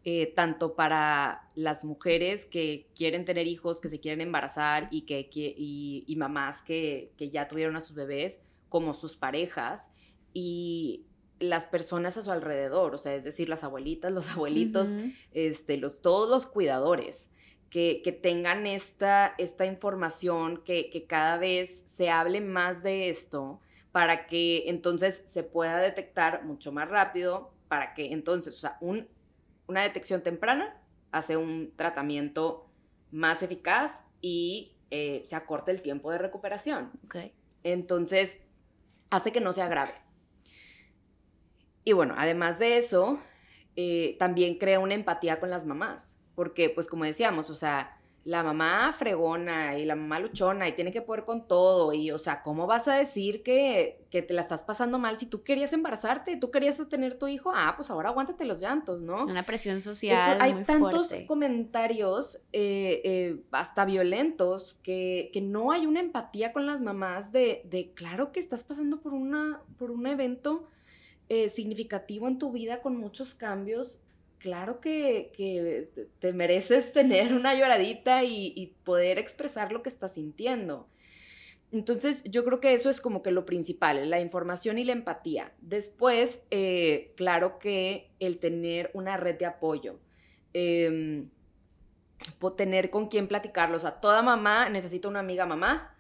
eh, 0.04 0.34
tanto 0.36 0.76
para 0.76 1.50
las 1.56 1.86
mujeres 1.86 2.46
que 2.46 2.88
quieren 2.96 3.24
tener 3.24 3.48
hijos, 3.48 3.80
que 3.80 3.88
se 3.88 4.02
quieren 4.02 4.20
embarazar 4.20 4.90
y, 4.92 5.04
que, 5.04 5.30
y, 5.34 6.16
mamás 6.18 6.62
que, 6.62 7.14
ya 7.18 7.48
tuvieron 7.48 7.78
a 7.78 7.82
sus 7.82 7.96
bebés, 7.96 8.42
como 8.68 8.94
sus 8.94 9.16
parejas 9.16 9.94
y 10.34 11.06
las 11.40 11.66
personas 11.66 12.18
a 12.18 12.24
su 12.24 12.32
alrededor, 12.32 12.94
o 12.96 12.98
sea, 12.98 13.16
es 13.16 13.24
decir, 13.24 13.48
las 13.48 13.64
abuelitas, 13.64 14.12
los 14.12 14.30
abuelitos, 14.36 14.90
este, 15.32 15.78
los, 15.78 16.02
todos 16.02 16.30
los 16.30 16.46
cuidadores. 16.46 17.30
Que, 17.70 18.20
tengan 18.22 18.66
esta, 18.66 19.34
esta 19.38 19.66
información, 19.66 20.62
que, 20.66 20.90
que 20.90 21.06
cada 21.06 21.38
vez 21.38 21.84
se 21.86 22.10
hable 22.10 22.42
más 22.42 22.84
de 22.84 23.08
esto, 23.08 23.62
para 23.92 24.28
que 24.28 24.70
entonces 24.70 25.24
se 25.26 25.44
pueda 25.44 25.80
detectar 25.80 26.44
mucho 26.46 26.72
más 26.72 26.90
rápido, 26.90 27.52
para 27.68 27.94
que 27.94 28.14
entonces, 28.14 28.56
o 28.56 28.60
sea, 28.60 28.78
un, 28.82 29.08
una 29.68 29.82
detección 29.84 30.24
temprana 30.24 30.80
hace 31.12 31.38
un 31.38 31.74
tratamiento 31.76 32.70
más 33.12 33.44
eficaz 33.44 34.04
y 34.22 34.76
eh, 34.92 35.24
se 35.26 35.36
acorta 35.36 35.72
el 35.72 35.82
tiempo 35.82 36.12
de 36.12 36.18
recuperación. 36.18 36.92
Entonces, 37.64 38.40
hace 39.10 39.32
que 39.32 39.42
no 39.42 39.54
sea 39.54 39.68
grave. 39.68 39.94
Y 41.84 41.94
bueno, 41.94 42.16
además 42.18 42.60
de 42.60 42.78
eso, 42.78 43.18
eh, 43.76 44.16
también 44.20 44.58
crea 44.58 44.80
una 44.80 44.94
empatía 44.94 45.40
con 45.40 45.50
las 45.50 45.66
mamás, 45.66 46.20
porque 46.36 46.70
pues 46.70 46.88
como 46.88 47.06
decíamos, 47.06 47.50
o 47.50 47.56
sea, 47.56 47.97
la 48.28 48.44
mamá 48.44 48.92
fregona 48.92 49.78
y 49.78 49.86
la 49.86 49.96
mamá 49.96 50.20
luchona 50.20 50.68
y 50.68 50.74
tiene 50.74 50.92
que 50.92 51.02
poder 51.02 51.24
con 51.24 51.48
todo. 51.48 51.94
Y, 51.94 52.12
o 52.12 52.18
sea, 52.18 52.44
¿cómo 52.44 52.68
vas 52.68 52.90
a 52.90 52.96
decir 52.96 53.42
que, 53.42 54.06
que, 54.12 54.22
te 54.22 54.34
la 54.34 54.42
estás 54.42 54.64
pasando 54.64 55.00
mal 55.00 55.18
si 55.18 55.28
tú 55.28 55.44
querías 55.44 55.72
embarazarte, 55.72 56.36
tú 56.36 56.52
querías 56.52 56.78
tener 56.90 57.18
tu 57.18 57.30
hijo? 57.30 57.54
Ah, 57.56 57.72
pues 57.78 57.90
ahora 57.90 58.10
aguántate 58.10 58.44
los 58.44 58.60
llantos, 58.60 59.02
¿no? 59.02 59.24
Una 59.24 59.44
presión 59.44 59.80
social. 59.80 60.42
hay 60.42 60.62
tantos 60.66 61.16
comentarios, 61.26 62.42
eh, 62.52 63.02
eh, 63.06 63.40
hasta 63.52 63.86
violentos, 63.86 64.78
que, 64.84 65.30
que, 65.32 65.40
no 65.40 65.72
hay 65.72 65.86
una 65.86 66.02
empatía 66.02 66.52
con 66.52 66.66
las 66.66 66.82
mamás 66.82 67.32
de, 67.32 67.62
de, 67.64 67.94
claro 67.94 68.34
que 68.34 68.42
estás 68.42 68.66
pasando 68.66 69.00
por, 69.00 69.14
una, 69.14 69.62
por 69.78 69.90
un 69.90 70.06
evento 70.06 70.68
eh, 71.30 71.48
significativo 71.48 72.28
en 72.28 72.40
tu 72.40 72.52
vida 72.52 72.82
con 72.82 72.98
muchos 72.98 73.36
cambios 73.36 74.02
claro 74.40 74.80
que, 74.80 75.90
te 76.20 76.34
mereces 76.34 76.94
tener 76.94 77.34
una 77.34 77.56
lloradita 77.56 78.24
y, 78.24 78.76
poder 78.84 79.18
expresar 79.20 79.72
lo 79.72 79.84
que 79.84 79.90
estás 79.90 80.14
sintiendo. 80.14 80.88
Entonces, 81.72 82.24
yo 82.24 82.46
creo 82.46 82.62
que 82.62 82.74
eso 82.74 82.90
es 82.90 83.02
como 83.02 83.22
que 83.22 83.32
lo 83.32 83.46
principal, 83.46 84.10
la 84.10 84.22
información 84.22 84.78
y 84.78 84.86
la 84.86 84.94
empatía. 84.94 85.52
Después, 85.60 86.48
eh, 86.50 87.14
claro 87.18 87.60
que 87.60 88.10
el 88.20 88.40
tener 88.40 88.90
una 88.94 89.18
red 89.18 89.38
de 89.38 89.46
apoyo. 89.46 90.00
Eh, 90.54 91.26
tener 92.56 92.90
con 92.90 93.08
quién 93.08 93.28
platicarlo. 93.28 93.78
O 93.78 93.80
sea, 93.80 94.00
toda 94.00 94.22
mamá 94.22 94.70
necesita 94.70 95.08
una 95.08 95.20
amiga 95.20 95.46
mamá 95.46 95.97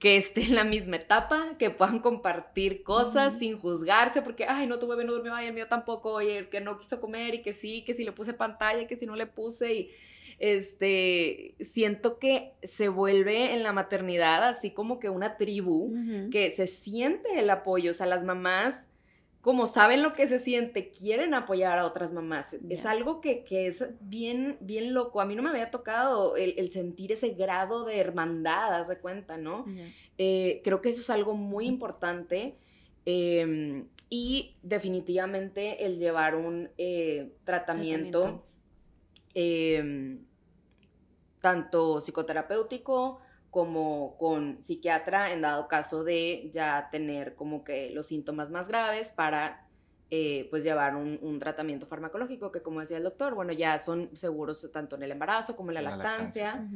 que 0.00 0.16
esté 0.16 0.44
en 0.44 0.54
la 0.54 0.64
misma 0.64 0.96
etapa, 0.96 1.56
que 1.58 1.68
puedan 1.68 1.98
compartir 1.98 2.82
cosas 2.82 3.38
sin 3.38 3.58
juzgarse, 3.58 4.22
porque, 4.22 4.46
ay, 4.48 4.66
no, 4.66 4.78
tu 4.78 4.88
bebé 4.88 5.04
no 5.04 5.12
durmió, 5.12 5.34
ay, 5.34 5.48
el 5.48 5.52
mío 5.52 5.68
tampoco, 5.68 6.12
oye, 6.12 6.38
el 6.38 6.48
que 6.48 6.62
no 6.62 6.78
quiso 6.78 7.02
comer 7.02 7.34
y 7.34 7.42
que 7.42 7.52
sí, 7.52 7.84
que 7.84 7.92
si 7.92 8.02
le 8.02 8.12
puse 8.12 8.32
pantalla, 8.32 8.86
que 8.86 8.96
si 8.96 9.04
no 9.04 9.14
le 9.14 9.26
puse, 9.26 9.74
y 9.74 9.90
este, 10.38 11.54
siento 11.60 12.18
que 12.18 12.54
se 12.62 12.88
vuelve 12.88 13.52
en 13.52 13.62
la 13.62 13.74
maternidad 13.74 14.42
así 14.48 14.70
como 14.70 14.98
que 14.98 15.10
una 15.10 15.36
tribu, 15.36 15.92
que 16.30 16.50
se 16.50 16.66
siente 16.66 17.38
el 17.38 17.50
apoyo, 17.50 17.90
o 17.90 17.94
sea, 17.94 18.06
las 18.06 18.24
mamás 18.24 18.89
como 19.40 19.66
saben 19.66 20.02
lo 20.02 20.12
que 20.12 20.26
se 20.26 20.38
siente, 20.38 20.90
quieren 20.90 21.32
apoyar 21.32 21.78
a 21.78 21.86
otras 21.86 22.12
mamás. 22.12 22.58
Es 22.68 22.84
algo 22.84 23.22
que, 23.22 23.44
es 23.48 23.86
bien, 24.00 24.58
bien 24.60 24.92
loco. 24.92 25.20
A 25.20 25.24
mí 25.24 25.34
no 25.34 25.42
me 25.42 25.48
había 25.48 25.70
tocado 25.70 26.36
el, 26.36 26.70
sentir 26.70 27.12
ese 27.12 27.30
grado 27.30 27.84
de 27.84 27.98
hermandad, 27.98 28.74
haz 28.74 28.88
de 28.88 28.98
cuenta, 28.98 29.38
¿no? 29.38 29.64
Eh, 30.18 30.60
creo 30.62 30.82
que 30.82 30.90
eso 30.90 31.00
es 31.00 31.08
algo 31.08 31.34
muy 31.34 31.66
importante. 31.66 32.56
Em, 33.06 33.86
y 34.10 34.56
definitivamente 34.62 35.86
el 35.86 35.98
llevar 35.98 36.34
un 36.34 36.68
eh, 36.76 37.32
tratamiento, 37.44 38.44
em, 39.32 40.22
tanto 41.40 42.00
psicoterapéutico, 42.02 43.20
como 43.50 44.16
con 44.16 44.62
psiquiatra 44.62 45.32
en 45.32 45.40
dado 45.40 45.66
caso 45.66 46.04
de 46.04 46.48
ya 46.52 46.88
tener 46.90 47.34
como 47.34 47.64
que 47.64 47.90
los 47.90 48.06
síntomas 48.06 48.50
más 48.50 48.68
graves 48.68 49.10
para 49.10 49.66
eh, 50.12 50.48
pues 50.50 50.64
llevar 50.64 50.96
un, 50.96 51.38
tratamiento 51.38 51.86
farmacológico 51.86 52.50
que 52.50 52.62
como 52.62 52.80
decía 52.80 52.96
el 52.96 53.04
doctor, 53.04 53.34
bueno, 53.34 53.52
ya 53.52 53.78
son 53.78 54.10
seguros 54.16 54.68
tanto 54.72 54.96
en 54.96 55.04
el 55.04 55.12
embarazo 55.12 55.54
como 55.54 55.70
en 55.70 55.74
la, 55.74 55.82
lactancia, 55.82 56.68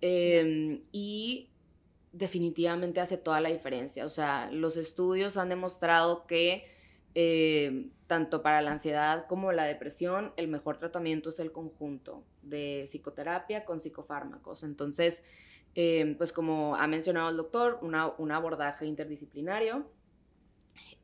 em, 0.00 0.82
y 0.90 1.50
definitivamente 2.12 3.00
hace 3.00 3.16
toda 3.16 3.40
la 3.40 3.48
diferencia. 3.48 4.04
O 4.04 4.08
sea, 4.08 4.50
los 4.50 4.76
estudios 4.76 5.36
han 5.36 5.50
demostrado 5.50 6.26
que 6.26 6.64
em, 7.14 7.90
tanto 8.08 8.42
para 8.42 8.60
la 8.60 8.72
ansiedad 8.72 9.26
como 9.28 9.52
la 9.52 9.64
depresión, 9.64 10.32
el 10.36 10.48
mejor 10.48 10.76
tratamiento 10.76 11.28
es 11.28 11.38
el 11.38 11.52
conjunto 11.52 12.24
de 12.42 12.86
psicoterapia 12.88 13.64
con 13.64 13.78
psicofármacos. 13.78 14.64
Entonces, 14.64 15.22
Em, 15.74 16.16
pues 16.16 16.32
como 16.32 16.74
ha 16.76 16.86
mencionado 16.86 17.28
el 17.28 17.36
doctor, 17.36 17.78
un 17.82 18.32
abordaje 18.32 18.86
interdisciplinario. 18.86 19.86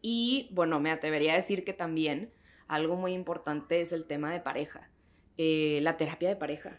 Y 0.03 0.49
bueno, 0.53 0.81
me 0.81 0.91
atrevería 0.91 1.33
a 1.33 1.37
decir 1.37 1.65
que 1.65 1.73
también 1.73 2.33
algo 2.69 2.97
muy 2.97 3.13
importante 3.13 3.81
es 3.81 3.93
el 3.93 4.07
tema 4.07 4.33
de 4.33 4.41
pareja, 4.41 4.91
eh, 5.37 5.81
la 5.83 5.97
terapia 5.97 6.29
de 6.29 6.37
pareja. 6.37 6.79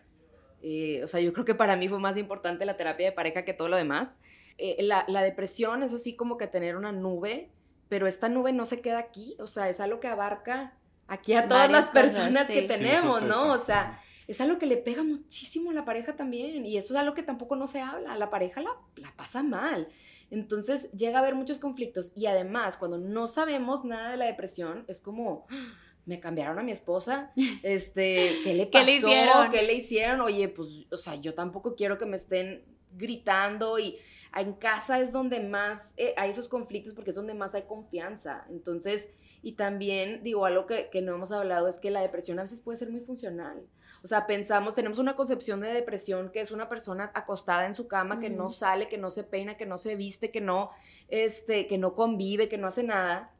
Eh, 0.62 1.02
o 1.04 1.08
sea, 1.08 1.21
yo 1.21 1.32
creo 1.34 1.45
que 1.45 1.56
para 1.56 1.76
mí 1.76 1.88
fue 1.88 2.00
más 2.00 2.17
importante 2.17 2.65
la 2.65 2.78
terapia 2.78 3.08
de 3.08 3.12
pareja 3.12 3.45
que 3.45 3.54
todo 3.54 3.69
lo 3.69 3.78
demás. 3.78 4.19
Eh, 4.58 4.84
la, 4.84 5.06
depresión 5.21 5.84
es 5.84 5.93
así 5.93 6.15
como 6.15 6.38
que 6.38 6.47
tener 6.47 6.76
una 6.76 6.91
nube, 6.91 7.50
pero 7.89 8.08
esta 8.08 8.28
nube 8.28 8.52
no 8.52 8.65
se 8.65 8.82
queda 8.82 8.97
aquí, 8.97 9.38
o 9.39 9.47
sea, 9.47 9.69
es 9.69 9.80
algo 9.80 10.00
que 10.00 10.08
abarca 10.08 10.73
aquí 11.08 11.34
a 11.34 11.47
todas 11.47 11.71
las 11.71 11.89
personas 11.89 12.47
que 12.47 12.63
tenemos, 12.63 13.21
¿no? 13.23 13.52
O 13.52 13.58
sea, 13.58 14.02
es 14.28 14.42
algo 14.42 14.58
que 14.58 14.66
le 14.66 14.78
pega 14.78 15.04
muchísimo 15.04 15.72
a 15.72 15.74
la 15.74 15.86
pareja 15.86 16.16
también 16.16 16.66
y 16.66 16.78
eso 16.78 16.94
es 16.94 17.00
algo 17.00 17.13
que 17.13 17.24
tampoco 17.24 17.56
no 17.56 17.66
se 17.66 17.82
habla, 17.82 18.18
la 18.18 18.30
pareja 18.30 18.62
la, 18.62 18.72
la 18.96 19.13
pasa 19.16 19.42
mal. 19.42 19.88
Entonces 20.30 20.92
llega 20.92 21.18
a 21.18 21.22
haber 21.22 21.36
muchos 21.36 21.58
conflictos 21.58 22.12
y 22.16 22.26
además 22.26 22.78
cuando 22.78 22.98
no 22.98 23.28
sabemos 23.28 23.86
nada 23.86 24.12
de 24.12 24.18
la 24.18 24.26
depresión 24.26 24.84
es 24.88 25.00
como 25.00 25.48
¡Ah! 25.50 25.74
me 26.06 26.20
cambiaron 26.20 26.58
a 26.58 26.63
mi 26.63 26.72
esposa, 26.72 27.32
este, 27.63 28.40
¿qué 28.44 28.54
le 28.54 28.66
pasó? 28.68 28.86
¿Qué 28.86 28.92
le 28.92 28.98
hicieron? 28.98 29.52
¿Qué 29.52 29.62
le 29.62 29.74
hicieron? 29.74 30.22
Oye, 30.22 30.50
pues, 30.50 30.86
o 30.92 30.98
sea, 30.98 31.16
yo 31.16 31.34
tampoco 31.34 31.76
quiero 31.76 31.98
que 31.98 32.06
me 32.06 32.16
estén 32.16 32.63
gritando 32.94 33.78
y 33.78 33.98
en 34.36 34.54
casa 34.54 35.00
es 35.00 35.12
donde 35.12 35.40
más 35.42 35.94
eh, 35.98 36.13
hay 36.18 36.30
esos 36.30 36.48
conflictos 36.48 36.94
porque 36.94 37.10
es 37.12 37.16
donde 37.16 37.34
más 37.34 37.56
hay 37.56 37.63
confianza. 37.63 38.46
Entonces, 38.50 39.10
y 39.41 39.54
también 39.54 40.23
digo, 40.23 40.45
algo 40.45 40.65
que, 40.65 40.89
que 40.89 41.02
no 41.02 41.15
hemos 41.15 41.32
hablado 41.32 41.67
es 41.67 41.80
que 41.80 41.91
la 41.91 42.02
depresión 42.02 42.39
a 42.39 42.43
veces 42.43 42.62
puede 42.62 42.78
ser 42.78 42.89
muy 42.89 43.02
funcional. 43.02 43.63
O 44.04 44.08
sea, 44.08 44.28
pensamos, 44.28 44.76
tenemos 44.76 45.00
una 45.00 45.15
concepción 45.15 45.60
de 45.60 45.73
depresión 45.73 46.30
que 46.32 46.39
es 46.39 46.52
una 46.52 46.69
persona 46.69 47.12
acostada 47.13 47.65
en 47.65 47.73
su 47.73 47.88
cama, 47.88 48.19
que 48.19 48.30
no 48.30 48.50
sale, 48.50 48.88
que 48.88 48.97
no 48.97 49.10
se 49.10 49.23
peina, 49.23 49.58
que 49.58 49.65
no 49.65 49.78
se 49.78 49.95
viste, 49.95 50.32
que 50.32 50.41
no, 50.41 50.71
este, 51.08 51.67
que 51.67 51.78
no 51.78 51.93
convive, 51.95 52.47
que 52.47 52.58
no 52.58 52.67
hace 52.67 52.84
nada. 52.84 53.34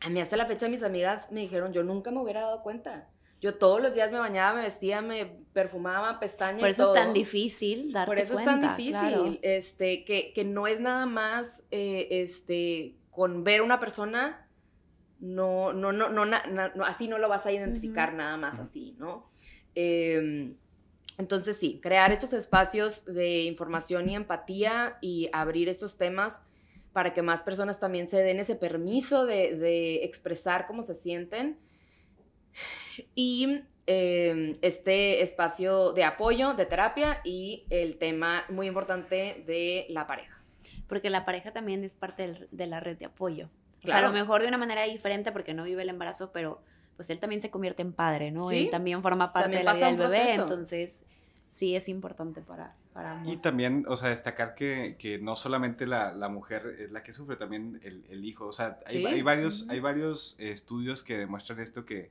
A 0.00 0.10
mí 0.10 0.20
hasta 0.20 0.36
la 0.36 0.46
fecha 0.46 0.68
mis 0.68 0.82
amigas 0.82 1.30
me 1.32 1.40
dijeron, 1.40 1.72
yo 1.72 1.82
nunca 1.82 2.10
me 2.10 2.20
hubiera 2.20 2.42
dado 2.42 2.62
cuenta. 2.62 3.08
Yo 3.40 3.56
todos 3.56 3.82
los 3.82 3.94
días 3.94 4.10
me 4.10 4.18
bañaba, 4.18 4.54
me 4.54 4.62
vestía, 4.62 5.02
me 5.02 5.26
perfumaba, 5.52 6.18
pestañas. 6.18 6.60
Por 6.60 6.70
eso 6.70 6.94
es 6.94 7.02
tan 7.02 7.12
difícil 7.12 7.92
darte 7.92 8.06
Por 8.06 8.18
eso 8.18 8.38
es 8.38 8.44
tan 8.44 8.60
difícil, 8.62 9.38
este, 9.42 10.04
que, 10.04 10.32
que, 10.32 10.44
no 10.44 10.66
es 10.66 10.80
nada 10.80 11.04
más, 11.04 11.66
eh, 11.70 12.08
este, 12.10 12.94
con 13.10 13.44
ver 13.44 13.60
una 13.60 13.80
persona, 13.80 14.43
no, 15.24 15.72
no, 15.72 15.90
no, 15.92 16.10
no, 16.10 16.84
así 16.84 17.08
no 17.08 17.16
lo 17.16 17.28
vas 17.30 17.46
a 17.46 17.52
identificar 17.52 18.12
nada 18.12 18.36
más 18.36 18.58
así, 18.58 18.94
¿no? 18.98 19.30
Em, 19.74 20.54
entonces 21.16 21.56
sí, 21.56 21.80
crear 21.82 22.12
estos 22.12 22.34
espacios 22.34 23.06
de 23.06 23.42
información 23.42 24.08
y 24.08 24.16
empatía 24.16 24.98
y 25.00 25.30
abrir 25.32 25.70
estos 25.70 25.96
temas 25.96 26.42
para 26.92 27.14
que 27.14 27.22
más 27.22 27.42
personas 27.42 27.80
también 27.80 28.06
se 28.06 28.18
den 28.18 28.38
ese 28.38 28.54
permiso 28.54 29.24
de, 29.24 30.04
expresar 30.04 30.66
cómo 30.66 30.82
se 30.82 30.94
sienten. 30.94 31.58
Y 33.14 33.62
em, 33.86 34.54
este 34.60 35.22
espacio 35.22 35.92
de 35.92 36.04
apoyo, 36.04 36.52
de 36.52 36.66
terapia 36.66 37.22
y 37.24 37.64
el 37.70 37.96
tema 37.96 38.44
muy 38.50 38.66
importante 38.66 39.42
de 39.46 39.86
la 39.88 40.06
pareja. 40.06 40.38
Porque 40.86 41.08
la 41.08 41.24
pareja 41.24 41.52
también 41.52 41.82
es 41.82 41.94
parte 41.94 42.46
de 42.50 42.66
la 42.66 42.80
red 42.80 42.98
de 42.98 43.06
apoyo. 43.06 43.48
O 43.84 43.86
sea, 43.86 43.98
a 43.98 44.02
lo 44.02 44.12
mejor 44.12 44.42
de 44.42 44.48
una 44.48 44.58
manera 44.58 44.82
diferente 44.84 45.30
porque 45.32 45.54
no 45.54 45.64
vive 45.64 45.82
el 45.82 45.88
embarazo, 45.88 46.32
pero 46.32 46.60
pues 46.96 47.10
él 47.10 47.18
también 47.18 47.40
se 47.40 47.50
convierte 47.50 47.82
en 47.82 47.92
padre, 47.92 48.30
¿no? 48.30 48.50
Él 48.50 48.70
también 48.70 49.02
forma 49.02 49.32
parte 49.32 49.56
de 49.56 49.64
la 49.64 49.72
vida 49.74 49.86
del 49.86 49.96
bebé, 49.98 50.34
entonces 50.34 51.06
sí 51.46 51.76
es 51.76 51.88
importante 51.88 52.40
para, 52.40 52.74
para 52.92 53.12
ambos. 53.18 53.34
Y 53.34 53.36
también, 53.36 53.84
o 53.88 53.96
sea, 53.96 54.08
destacar 54.08 54.54
que, 54.54 54.96
que 54.98 55.18
no 55.18 55.36
solamente 55.36 55.86
la, 55.86 56.12
la, 56.12 56.28
mujer 56.28 56.76
es 56.80 56.90
la 56.90 57.02
que 57.02 57.12
sufre, 57.12 57.36
también 57.36 57.80
el, 57.82 58.04
el 58.08 58.24
hijo, 58.24 58.46
o 58.46 58.52
sea, 58.52 58.78
hay, 58.86 59.04
hay 59.04 59.22
varios, 59.22 59.68
hay 59.68 59.80
varios 59.80 60.36
estudios 60.38 61.02
que 61.02 61.18
demuestran 61.18 61.60
esto 61.60 61.84
que 61.84 62.10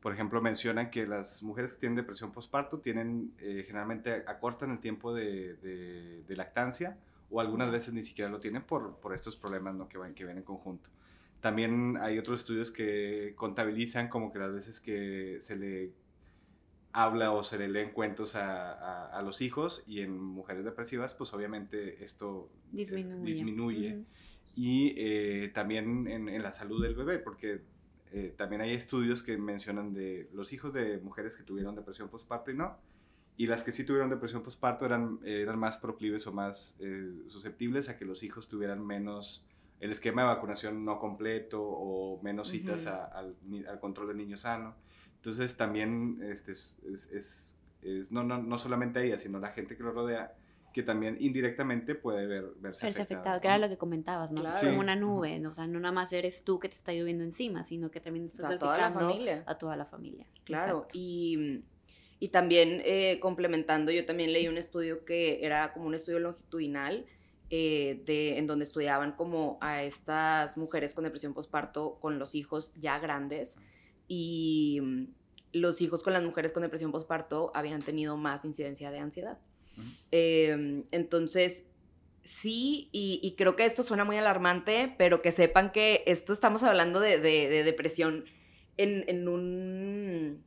por 0.00 0.14
ejemplo, 0.14 0.40
mencionan 0.40 0.90
que 0.90 1.06
las 1.06 1.42
mujeres 1.42 1.74
que 1.74 1.80
tienen 1.80 1.96
depresión 1.96 2.32
postparto 2.32 2.78
tienen, 2.78 3.34
eh, 3.38 3.64
generalmente 3.66 4.24
acortan 4.26 4.70
el 4.70 4.78
tiempo 4.78 5.12
de, 5.12 5.56
de, 5.56 6.36
lactancia 6.36 6.96
o 7.30 7.40
algunas 7.40 7.70
veces 7.70 7.92
ni 7.92 8.02
siquiera 8.02 8.30
lo 8.30 8.40
tienen 8.40 8.62
por, 8.62 8.96
por 8.96 9.14
estos 9.14 9.36
problemas 9.36 9.74
¿no? 9.74 9.88
que, 9.88 9.98
van, 9.98 10.14
que 10.14 10.24
vienen 10.24 10.38
en 10.38 10.44
conjunto. 10.44 10.88
También 11.40 11.96
hay 11.98 12.18
otros 12.18 12.40
estudios 12.40 12.70
que 12.70 13.32
contabilizan 13.36 14.08
como 14.08 14.32
que 14.32 14.38
las 14.38 14.52
veces 14.52 14.80
que 14.80 15.38
se 15.40 15.56
le 15.56 15.92
habla 16.92 17.32
o 17.32 17.42
se 17.42 17.58
le 17.58 17.68
leen 17.68 17.92
cuentos 17.92 18.34
a, 18.34 19.06
a, 19.06 19.22
los 19.22 19.40
hijos 19.40 19.84
y 19.86 20.00
en 20.00 20.18
mujeres 20.18 20.64
depresivas, 20.64 21.14
pues 21.14 21.32
obviamente 21.32 22.02
esto 22.04 22.50
disminuye. 22.72 24.04
Y 24.56 24.94
eh, 24.96 25.50
también 25.54 26.08
en, 26.08 26.28
en, 26.28 26.42
la 26.42 26.52
salud 26.52 26.82
del 26.82 26.94
bebé, 26.94 27.18
porque 27.18 27.62
eh, 28.12 28.34
también 28.36 28.60
hay 28.60 28.72
estudios 28.72 29.22
que 29.22 29.38
mencionan 29.38 29.94
de 29.94 30.28
los 30.32 30.52
hijos 30.52 30.72
de 30.72 30.98
mujeres 30.98 31.36
que 31.36 31.44
tuvieron 31.44 31.76
depresión 31.76 32.08
postparto 32.08 32.50
y 32.50 32.54
no. 32.56 32.76
Y 33.36 33.46
las 33.46 33.62
que 33.62 33.70
sí 33.70 33.84
tuvieron 33.84 34.10
depresión 34.10 34.42
postparto 34.42 34.84
eran, 34.84 35.20
eran 35.24 35.58
más 35.58 35.76
proclives 35.78 36.26
o 36.26 36.32
más 36.32 36.76
eh, 36.80 37.22
susceptibles 37.28 37.88
a 37.88 37.96
que 37.96 38.04
los 38.04 38.22
hijos 38.22 38.48
tuvieran 38.48 38.84
menos 38.84 39.46
el 39.80 39.90
esquema 39.90 40.22
de 40.22 40.28
vacunación 40.28 40.84
no 40.84 40.98
completo 40.98 41.60
o 41.62 42.20
menos 42.22 42.48
citas 42.48 42.86
al, 42.86 43.34
al, 43.66 43.80
control 43.80 44.08
del 44.08 44.18
niño 44.18 44.36
sano. 44.36 44.74
Entonces 45.16 45.56
también 45.56 46.20
este, 46.22 46.52
es, 46.52 46.80
es, 47.12 47.56
es, 47.82 48.12
no, 48.12 48.22
no, 48.22 48.38
no, 48.38 48.58
solamente 48.58 48.98
a 48.98 49.02
ella, 49.02 49.18
sino 49.18 49.38
la 49.38 49.48
gente 49.48 49.76
que 49.76 49.82
lo 49.82 49.92
rodea, 49.92 50.34
que 50.74 50.82
también 50.82 51.16
indirectamente 51.18 51.94
puede 51.94 52.26
ver, 52.26 52.44
verse, 52.58 52.86
verse 52.86 53.02
afectado. 53.02 53.40
que 53.40 53.48
era 53.48 53.58
lo 53.58 53.68
que 53.68 53.78
comentabas, 53.78 54.32
¿no? 54.32 54.48
Es 54.48 54.58
como 54.58 54.80
una 54.80 54.96
nube, 54.96 55.44
o 55.46 55.52
sea, 55.52 55.66
no 55.66 55.80
nada 55.80 55.92
más 55.92 56.12
eres 56.12 56.44
tú 56.44 56.58
que 56.58 56.68
te 56.68 56.74
está 56.74 56.92
lloviendo 56.92 57.24
encima, 57.24 57.64
sino 57.64 57.90
que 57.90 58.00
también 58.00 58.26
estás 58.26 58.52
a 58.52 58.58
toda 58.58 58.78
la 58.78 58.90
familia. 58.90 59.44
A 59.46 59.56
toda 59.56 59.76
la 59.76 59.86
familia. 59.86 60.26
Claro, 60.44 60.86
y, 60.92 61.62
y 62.18 62.28
también 62.28 62.82
eh, 62.84 63.18
complementando, 63.20 63.92
yo 63.92 64.04
también 64.04 64.32
leí 64.32 64.46
un 64.46 64.58
estudio 64.58 65.04
que 65.06 65.44
era 65.44 65.72
como 65.72 65.86
un 65.86 65.94
estudio 65.94 66.18
longitudinal, 66.18 67.06
eh, 67.50 68.02
de, 68.06 68.38
en 68.38 68.46
donde 68.46 68.64
estudiaban 68.64 69.12
como 69.12 69.58
a 69.60 69.82
estas 69.82 70.56
mujeres 70.56 70.94
con 70.94 71.04
depresión 71.04 71.34
postparto 71.34 71.98
con 72.00 72.18
los 72.18 72.36
hijos 72.36 72.72
ya 72.76 72.98
grandes 73.00 73.58
y 74.06 74.78
mm, 74.80 75.04
los 75.52 75.80
hijos 75.82 76.02
con 76.02 76.12
las 76.12 76.22
mujeres 76.22 76.52
con 76.52 76.62
depresión 76.62 76.92
postparto 76.92 77.50
habían 77.54 77.82
tenido 77.82 78.16
más 78.16 78.44
incidencia 78.44 78.90
de 78.90 78.98
ansiedad. 79.00 79.38
Em, 80.10 80.84
entonces, 80.90 81.66
sí, 82.22 82.88
y, 82.92 83.34
creo 83.36 83.56
que 83.56 83.64
esto 83.64 83.82
suena 83.82 84.04
muy 84.04 84.16
alarmante, 84.16 84.94
pero 84.98 85.22
que 85.22 85.32
sepan 85.32 85.72
que 85.72 86.04
esto 86.06 86.32
estamos 86.32 86.62
hablando 86.62 87.00
de, 87.00 87.18
depresión 87.18 88.24
en, 88.76 89.28
un 89.28 90.44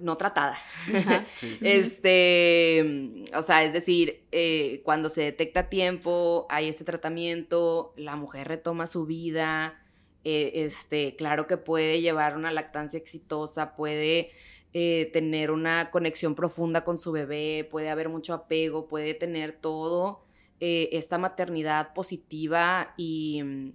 no 0.00 0.16
tratada. 0.16 0.58
Este, 1.62 3.24
o 3.34 3.42
sea, 3.42 3.64
es 3.64 3.72
decir, 3.72 4.22
eh, 4.32 4.82
cuando 4.84 5.08
se 5.08 5.22
detecta 5.22 5.60
a 5.60 5.68
tiempo, 5.68 6.46
hay 6.48 6.68
este 6.68 6.84
tratamiento, 6.84 7.92
la 7.96 8.16
mujer 8.16 8.48
retoma 8.48 8.86
su 8.86 9.06
vida, 9.06 9.80
eh, 10.24 10.52
este, 10.54 11.16
claro 11.16 11.46
que 11.46 11.56
puede 11.56 12.00
llevar 12.00 12.36
una 12.36 12.50
lactancia 12.52 12.98
exitosa, 12.98 13.74
puede 13.74 14.30
eh, 14.72 15.10
tener 15.12 15.50
una 15.50 15.90
conexión 15.90 16.34
profunda 16.34 16.84
con 16.84 16.98
su 16.98 17.10
bebé, 17.10 17.66
puede 17.70 17.90
haber 17.90 18.08
mucho 18.08 18.34
apego, 18.34 18.86
puede 18.86 19.14
tener 19.14 19.58
todo 19.60 20.22
eh, 20.60 20.90
esta 20.92 21.18
maternidad 21.18 21.94
positiva 21.94 22.94
y 22.96 23.42
mm, 23.42 23.72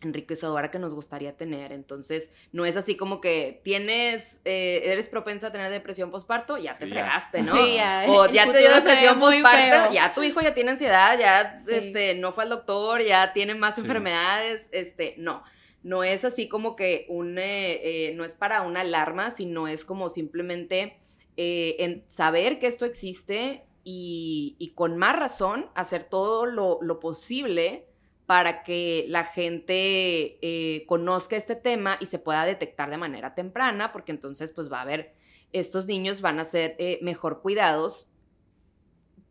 enriquecedora 0.00 0.70
que 0.70 0.78
nos 0.78 0.94
gustaría 0.94 1.36
tener. 1.36 1.72
Entonces, 1.72 2.32
no 2.52 2.64
es 2.64 2.76
así 2.76 2.96
como 2.96 3.20
que 3.20 3.60
tienes, 3.64 4.40
eh, 4.44 4.82
eres 4.84 5.08
propensa 5.08 5.48
a 5.48 5.52
tener 5.52 5.70
depresión 5.70 6.10
postparto, 6.10 6.58
ya 6.58 6.72
te 6.74 6.86
fregaste, 6.86 7.42
¿no? 7.42 7.54
Sí, 7.54 7.74
ya, 7.74 8.04
o 8.08 8.26
ya 8.30 8.50
te 8.50 8.58
dio 8.58 8.74
depresión 8.74 9.20
postparto, 9.20 9.92
ya 9.92 10.14
tu 10.14 10.22
hijo 10.22 10.40
ya 10.40 10.54
tiene 10.54 10.72
ansiedad, 10.72 11.18
ya 11.18 11.60
este, 11.68 12.14
no 12.14 12.32
fue 12.32 12.44
al 12.44 12.50
doctor, 12.50 13.02
ya 13.02 13.32
tiene 13.32 13.54
más 13.54 13.78
enfermedades, 13.78 14.68
este, 14.72 15.14
no. 15.18 15.42
No 15.82 16.04
es 16.04 16.26
así 16.26 16.46
como 16.46 16.76
que 16.76 17.06
un, 17.08 17.38
eh, 17.38 18.08
eh, 18.08 18.14
no 18.14 18.24
es 18.24 18.34
para 18.34 18.62
una 18.62 18.82
alarma, 18.82 19.30
sino 19.30 19.66
es 19.66 19.84
como 19.84 20.08
simplemente 20.08 20.98
en 21.42 22.04
saber 22.06 22.58
que 22.58 22.66
esto 22.66 22.84
existe 22.84 23.64
y, 23.84 24.72
con 24.74 24.96
más 24.98 25.16
razón 25.16 25.70
hacer 25.74 26.04
todo 26.04 26.46
lo, 26.46 27.00
posible 27.00 27.86
para 28.30 28.62
que 28.62 29.06
la 29.08 29.24
gente 29.24 30.38
conozca 30.86 31.34
este 31.34 31.56
tema 31.56 31.96
y 31.98 32.06
se 32.06 32.20
pueda 32.20 32.44
detectar 32.44 32.88
de 32.88 32.96
manera 32.96 33.34
temprana, 33.34 33.90
porque 33.90 34.12
entonces 34.12 34.52
pues 34.52 34.70
va 34.70 34.78
a 34.78 34.82
haber, 34.82 35.16
estos 35.50 35.86
niños 35.86 36.20
van 36.20 36.38
a 36.38 36.44
ser 36.44 36.76
mejor 37.02 37.42
cuidados 37.42 38.08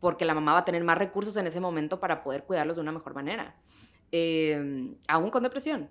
porque 0.01 0.25
la 0.25 0.33
mamá 0.33 0.51
va 0.51 0.59
a 0.59 0.65
tener 0.65 0.83
más 0.83 0.97
recursos 0.97 1.37
en 1.37 1.47
ese 1.47 1.61
momento 1.61 2.01
para 2.01 2.25
poder 2.25 2.43
cuidarlos 2.43 2.75
de 2.75 2.81
una 2.81 2.91
mejor 2.91 3.13
manera, 3.13 3.55
aún 5.07 5.29
con 5.29 5.43
depresión 5.43 5.89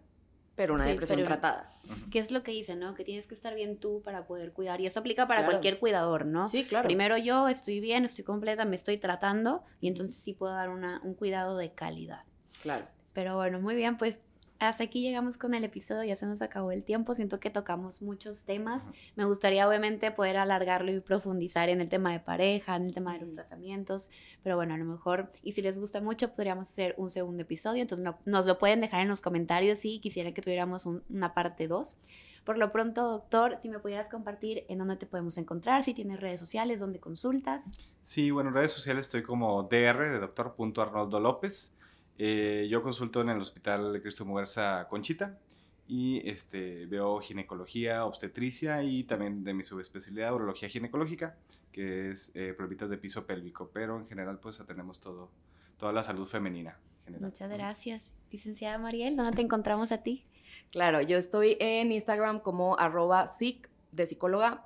pero 0.55 0.75
una 0.75 0.85
depresión 0.85 1.23
tratada. 1.23 1.73
¿Qué 2.11 2.19
es 2.19 2.31
lo 2.31 2.43
que 2.43 2.51
dice, 2.51 2.77
no? 2.77 2.95
Que 2.95 3.05
tienes 3.05 3.27
que 3.27 3.35
estar 3.35 3.55
bien 3.55 3.79
tú 3.79 4.03
para 4.03 4.27
poder 4.27 4.53
cuidar. 4.53 4.83
Y 4.83 4.87
eso 4.87 5.01
aplica 5.01 5.27
para 5.27 5.47
cualquier 5.47 5.79
cuidador, 5.79 6.27
¿no? 6.27 6.51
Sí, 6.51 6.65
claro. 6.65 6.89
Primero 6.89 7.17
yo 7.17 7.49
estoy 7.49 7.81
bien, 7.81 8.05
estoy 8.05 8.25
completa, 8.25 8.67
me 8.67 8.77
estoy 8.77 8.99
tratando 8.99 9.63
y 9.81 9.89
entonces 9.89 10.21
sí 10.21 10.35
puedo 10.35 10.53
dar 10.53 10.69
una, 10.69 11.01
un 11.05 11.15
cuidado 11.15 11.57
de 11.57 11.73
calidad. 11.73 12.25
Claro. 12.61 12.87
Pero 13.13 13.37
bueno, 13.37 13.61
muy 13.61 13.75
bien, 13.75 13.97
pues 13.97 14.23
hasta 14.59 14.85
aquí 14.85 15.03
llegamos 15.03 15.39
con 15.39 15.55
el 15.55 15.63
episodio, 15.63 16.03
ya 16.03 16.17
se 16.17 16.27
nos 16.27 16.43
acabó 16.43 16.73
el 16.73 16.83
tiempo, 16.83 17.15
siento 17.15 17.39
que 17.39 17.49
tocamos 17.49 18.03
muchos 18.03 18.43
temas, 18.43 18.91
me 19.15 19.25
gustaría 19.25 19.69
obviamente 19.69 20.11
poder 20.11 20.37
alargarlo 20.37 20.93
y 20.93 20.99
profundizar 20.99 21.69
en 21.69 21.81
el 21.81 21.89
tema 21.89 22.11
de 22.11 22.19
pareja, 22.19 22.75
en 22.75 22.87
el 22.87 22.95
tema 22.95 23.13
de 23.13 23.21
los 23.21 23.35
tratamientos, 23.35 24.11
pero 24.43 24.57
bueno, 24.57 24.75
a 24.75 24.79
lo 24.79 24.85
mejor, 24.85 25.31
y 25.45 25.53
si 25.53 25.63
les 25.63 25.79
gusta 25.79 26.01
mucho, 26.01 26.33
podríamos 26.35 26.69
hacer 26.69 26.95
un 26.99 27.09
segundo 27.09 27.43
episodio, 27.43 27.83
entonces 27.83 28.13
nos 28.27 28.47
lo 28.47 28.59
pueden 28.59 28.81
dejar 28.81 29.01
en 29.01 29.09
los 29.09 29.21
comentarios 29.21 29.79
si 29.79 30.01
quisieran 30.01 30.35
que 30.35 30.43
tuviéramos 30.43 30.87
una 30.87 31.35
parte 31.35 31.69
2. 31.69 31.97
Por 32.43 32.57
lo 32.57 32.73
pronto, 32.73 33.09
doctor, 33.09 33.59
si 33.61 33.69
me 33.69 33.79
pudieras 33.79 34.09
compartir 34.09 34.65
en 34.69 34.79
dónde 34.79 34.97
te 34.97 35.07
podemos 35.07 35.37
encontrar, 35.37 35.85
si 35.85 35.93
tienes 35.93 36.19
redes 36.19 36.41
sociales, 36.41 36.81
dónde 36.81 36.99
consultas. 36.99 37.65
Sí, 38.01 38.31
bueno, 38.31 38.49
en 38.49 38.55
redes 38.55 38.73
sociales 38.73 39.07
estoy 39.07 39.23
como 39.23 39.63
dr 39.63 40.11
de 40.11 40.19
doctor 40.19 40.57
Arnoldo 40.79 41.21
López. 41.21 41.77
Eh, 42.19 42.67
yo 42.69 42.83
consulto 42.83 43.21
en 43.21 43.31
el 43.31 43.41
Hospital 43.41 44.01
Cristo 44.03 44.25
Mujerza 44.25 44.87
Conchita 44.89 45.39
y 45.87 46.29
este, 46.29 46.87
veo 46.87 47.21
ginecología, 47.21 48.05
obstetricia 48.05 48.83
y 48.83 49.05
también 49.05 49.45
de 49.45 49.55
mi 49.55 49.63
subespecialidad, 49.63 50.35
urología 50.35 50.69
ginecológica, 50.69 51.37
que 51.73 52.11
es 52.11 52.33
eh, 52.35 52.55
de 52.55 52.99
piso 52.99 53.25
pélvico, 53.25 53.71
pero 53.73 53.99
en 53.99 54.07
general 54.09 54.39
pues 54.41 54.61
atendemos 54.61 55.01
todo, 55.01 55.31
toda 55.79 55.93
la 55.93 56.03
salud 56.03 56.27
femenina. 56.27 56.77
Muchas 57.21 57.51
gracias. 57.51 58.11
Licenciada 58.31 58.77
Mariel, 58.79 59.17
¿dónde 59.17 59.33
te 59.33 59.43
encontramos 59.43 59.93
a 59.93 60.03
ti? 60.03 60.25
Claro, 60.71 61.01
yo 61.01 61.17
estoy 61.17 61.57
en 61.61 61.93
Instagram 61.93 62.41
como 62.41 62.79
arroba 62.79 63.27
sic 63.27 63.71
de 63.93 64.07
psicóloga 64.07 64.63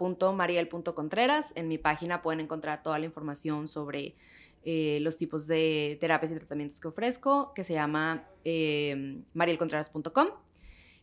En 1.54 1.68
mi 1.68 1.78
página 1.78 2.22
pueden 2.22 2.40
encontrar 2.40 2.82
toda 2.82 2.98
la 2.98 3.06
información 3.06 3.68
sobre 3.68 4.16
eh, 4.64 4.98
los 5.00 5.16
tipos 5.16 5.48
de 5.48 5.98
terapias 6.00 6.30
y 6.30 6.36
tratamientos 6.36 6.78
que 6.78 6.86
ofrezco, 6.86 7.52
que 7.52 7.64
se 7.64 7.74
llama 7.74 8.28
eh, 8.44 9.20
marielcontreras.com. 9.34 10.28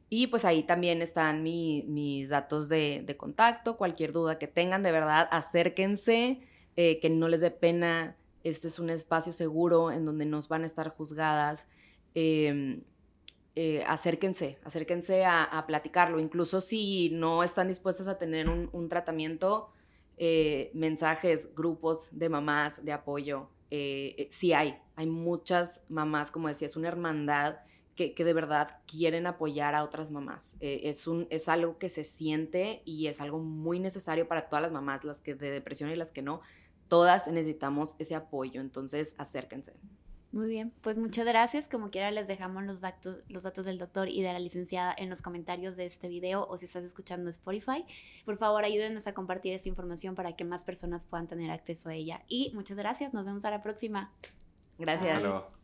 Y 0.10 0.28
pues 0.28 0.46
ahí 0.46 0.64
también 0.64 1.02
están 1.02 1.44
mis 1.44 2.30
datos 2.30 2.70
de, 2.70 3.16
contacto, 3.18 3.78
cualquier 3.78 4.12
duda 4.12 4.40
que 4.40 4.48
tengan, 4.48 4.82
de 4.82 4.92
verdad, 4.92 5.28
acérquense, 5.32 6.40
eh, 6.78 7.00
que 7.00 7.10
no 7.10 7.28
les 7.28 7.42
dé 7.42 7.52
pena, 7.52 8.16
este 8.44 8.68
es 8.68 8.80
un 8.80 8.90
espacio 8.90 9.34
seguro 9.34 9.92
en 9.92 10.06
donde 10.06 10.26
nos 10.26 10.48
van 10.48 10.64
a 10.64 10.66
estar 10.66 10.90
juzgadas. 10.90 11.68
Em, 12.16 12.82
acérquense, 13.86 14.58
acérquense 14.64 15.26
a, 15.26 15.64
platicarlo, 15.68 16.20
incluso 16.22 16.62
si 16.62 17.10
no 17.12 17.44
están 17.44 17.68
dispuestas 17.68 18.08
a 18.08 18.18
tener 18.18 18.50
un, 18.50 18.70
un 18.72 18.88
tratamiento, 18.88 19.70
eh, 20.22 20.70
mensajes, 20.74 21.56
grupos 21.56 22.10
de 22.12 22.28
mamás 22.28 22.84
de 22.84 22.92
apoyo. 22.92 23.48
Eh, 23.72 24.16
eh, 24.18 24.28
sí 24.30 24.52
hay, 24.52 24.78
hay 24.98 25.08
muchas 25.08 25.82
mamás, 25.88 26.30
como 26.30 26.50
decía, 26.50 26.66
es 26.66 26.76
una 26.76 26.90
hermandad 26.90 27.60
que, 27.96 28.14
de 28.14 28.34
verdad 28.34 28.82
quieren 28.86 29.28
apoyar 29.28 29.76
a 29.76 29.84
otras 29.84 30.12
mamás. 30.12 30.58
es, 30.60 31.08
un, 31.08 31.26
es 31.30 31.48
algo 31.48 31.78
que 31.78 31.88
se 31.88 32.04
siente 32.04 32.82
y 32.86 33.08
es 33.08 33.22
algo 33.22 33.40
muy 33.40 33.80
necesario 33.80 34.28
para 34.28 34.50
todas 34.50 34.64
las 34.64 34.72
mamás, 34.74 35.06
las 35.06 35.22
que 35.22 35.36
de 35.36 35.52
depresión 35.52 35.90
y 35.90 35.96
las 35.96 36.12
que 36.12 36.22
no. 36.22 36.42
Todas 36.90 37.28
necesitamos 37.28 37.96
ese 38.00 38.16
apoyo, 38.16 38.60
entonces 38.60 39.16
acérquense. 39.18 39.74
Muy 40.32 40.48
bien, 40.48 40.72
pues 40.82 40.98
muchas 40.98 41.26
gracias. 41.26 41.68
Como 41.68 41.90
quiera 41.90 42.12
les 42.12 42.28
dejamos 42.28 42.64
los 42.64 42.82
datos, 42.82 43.18
los 43.30 43.44
datos 43.44 43.66
del 43.66 43.80
doctor 43.80 44.10
y 44.10 44.22
de 44.22 44.32
la 44.32 44.40
licenciada 44.40 44.94
en 44.96 45.10
los 45.10 45.24
comentarios 45.24 45.76
de 45.76 45.88
este 45.88 46.08
video 46.08 46.46
o 46.48 46.58
si 46.58 46.66
estás 46.66 46.84
escuchando 46.84 47.30
Spotify. 47.32 47.84
Por 48.26 48.38
favor, 48.38 48.64
ayúdenos 48.64 49.08
a 49.08 49.14
compartir 49.14 49.54
esta 49.54 49.70
información 49.70 50.14
para 50.14 50.36
que 50.36 50.46
más 50.46 50.64
personas 50.64 51.06
puedan 51.06 51.28
tener 51.28 51.50
acceso 51.50 51.90
a 51.90 51.96
ella. 51.96 52.22
Y 52.28 52.52
muchas 52.54 52.78
gracias, 52.78 53.12
nos 53.12 53.26
vemos 53.26 53.44
a 53.46 53.50
la 53.50 53.64
próxima. 53.64 54.12
Gracias. 54.78 55.59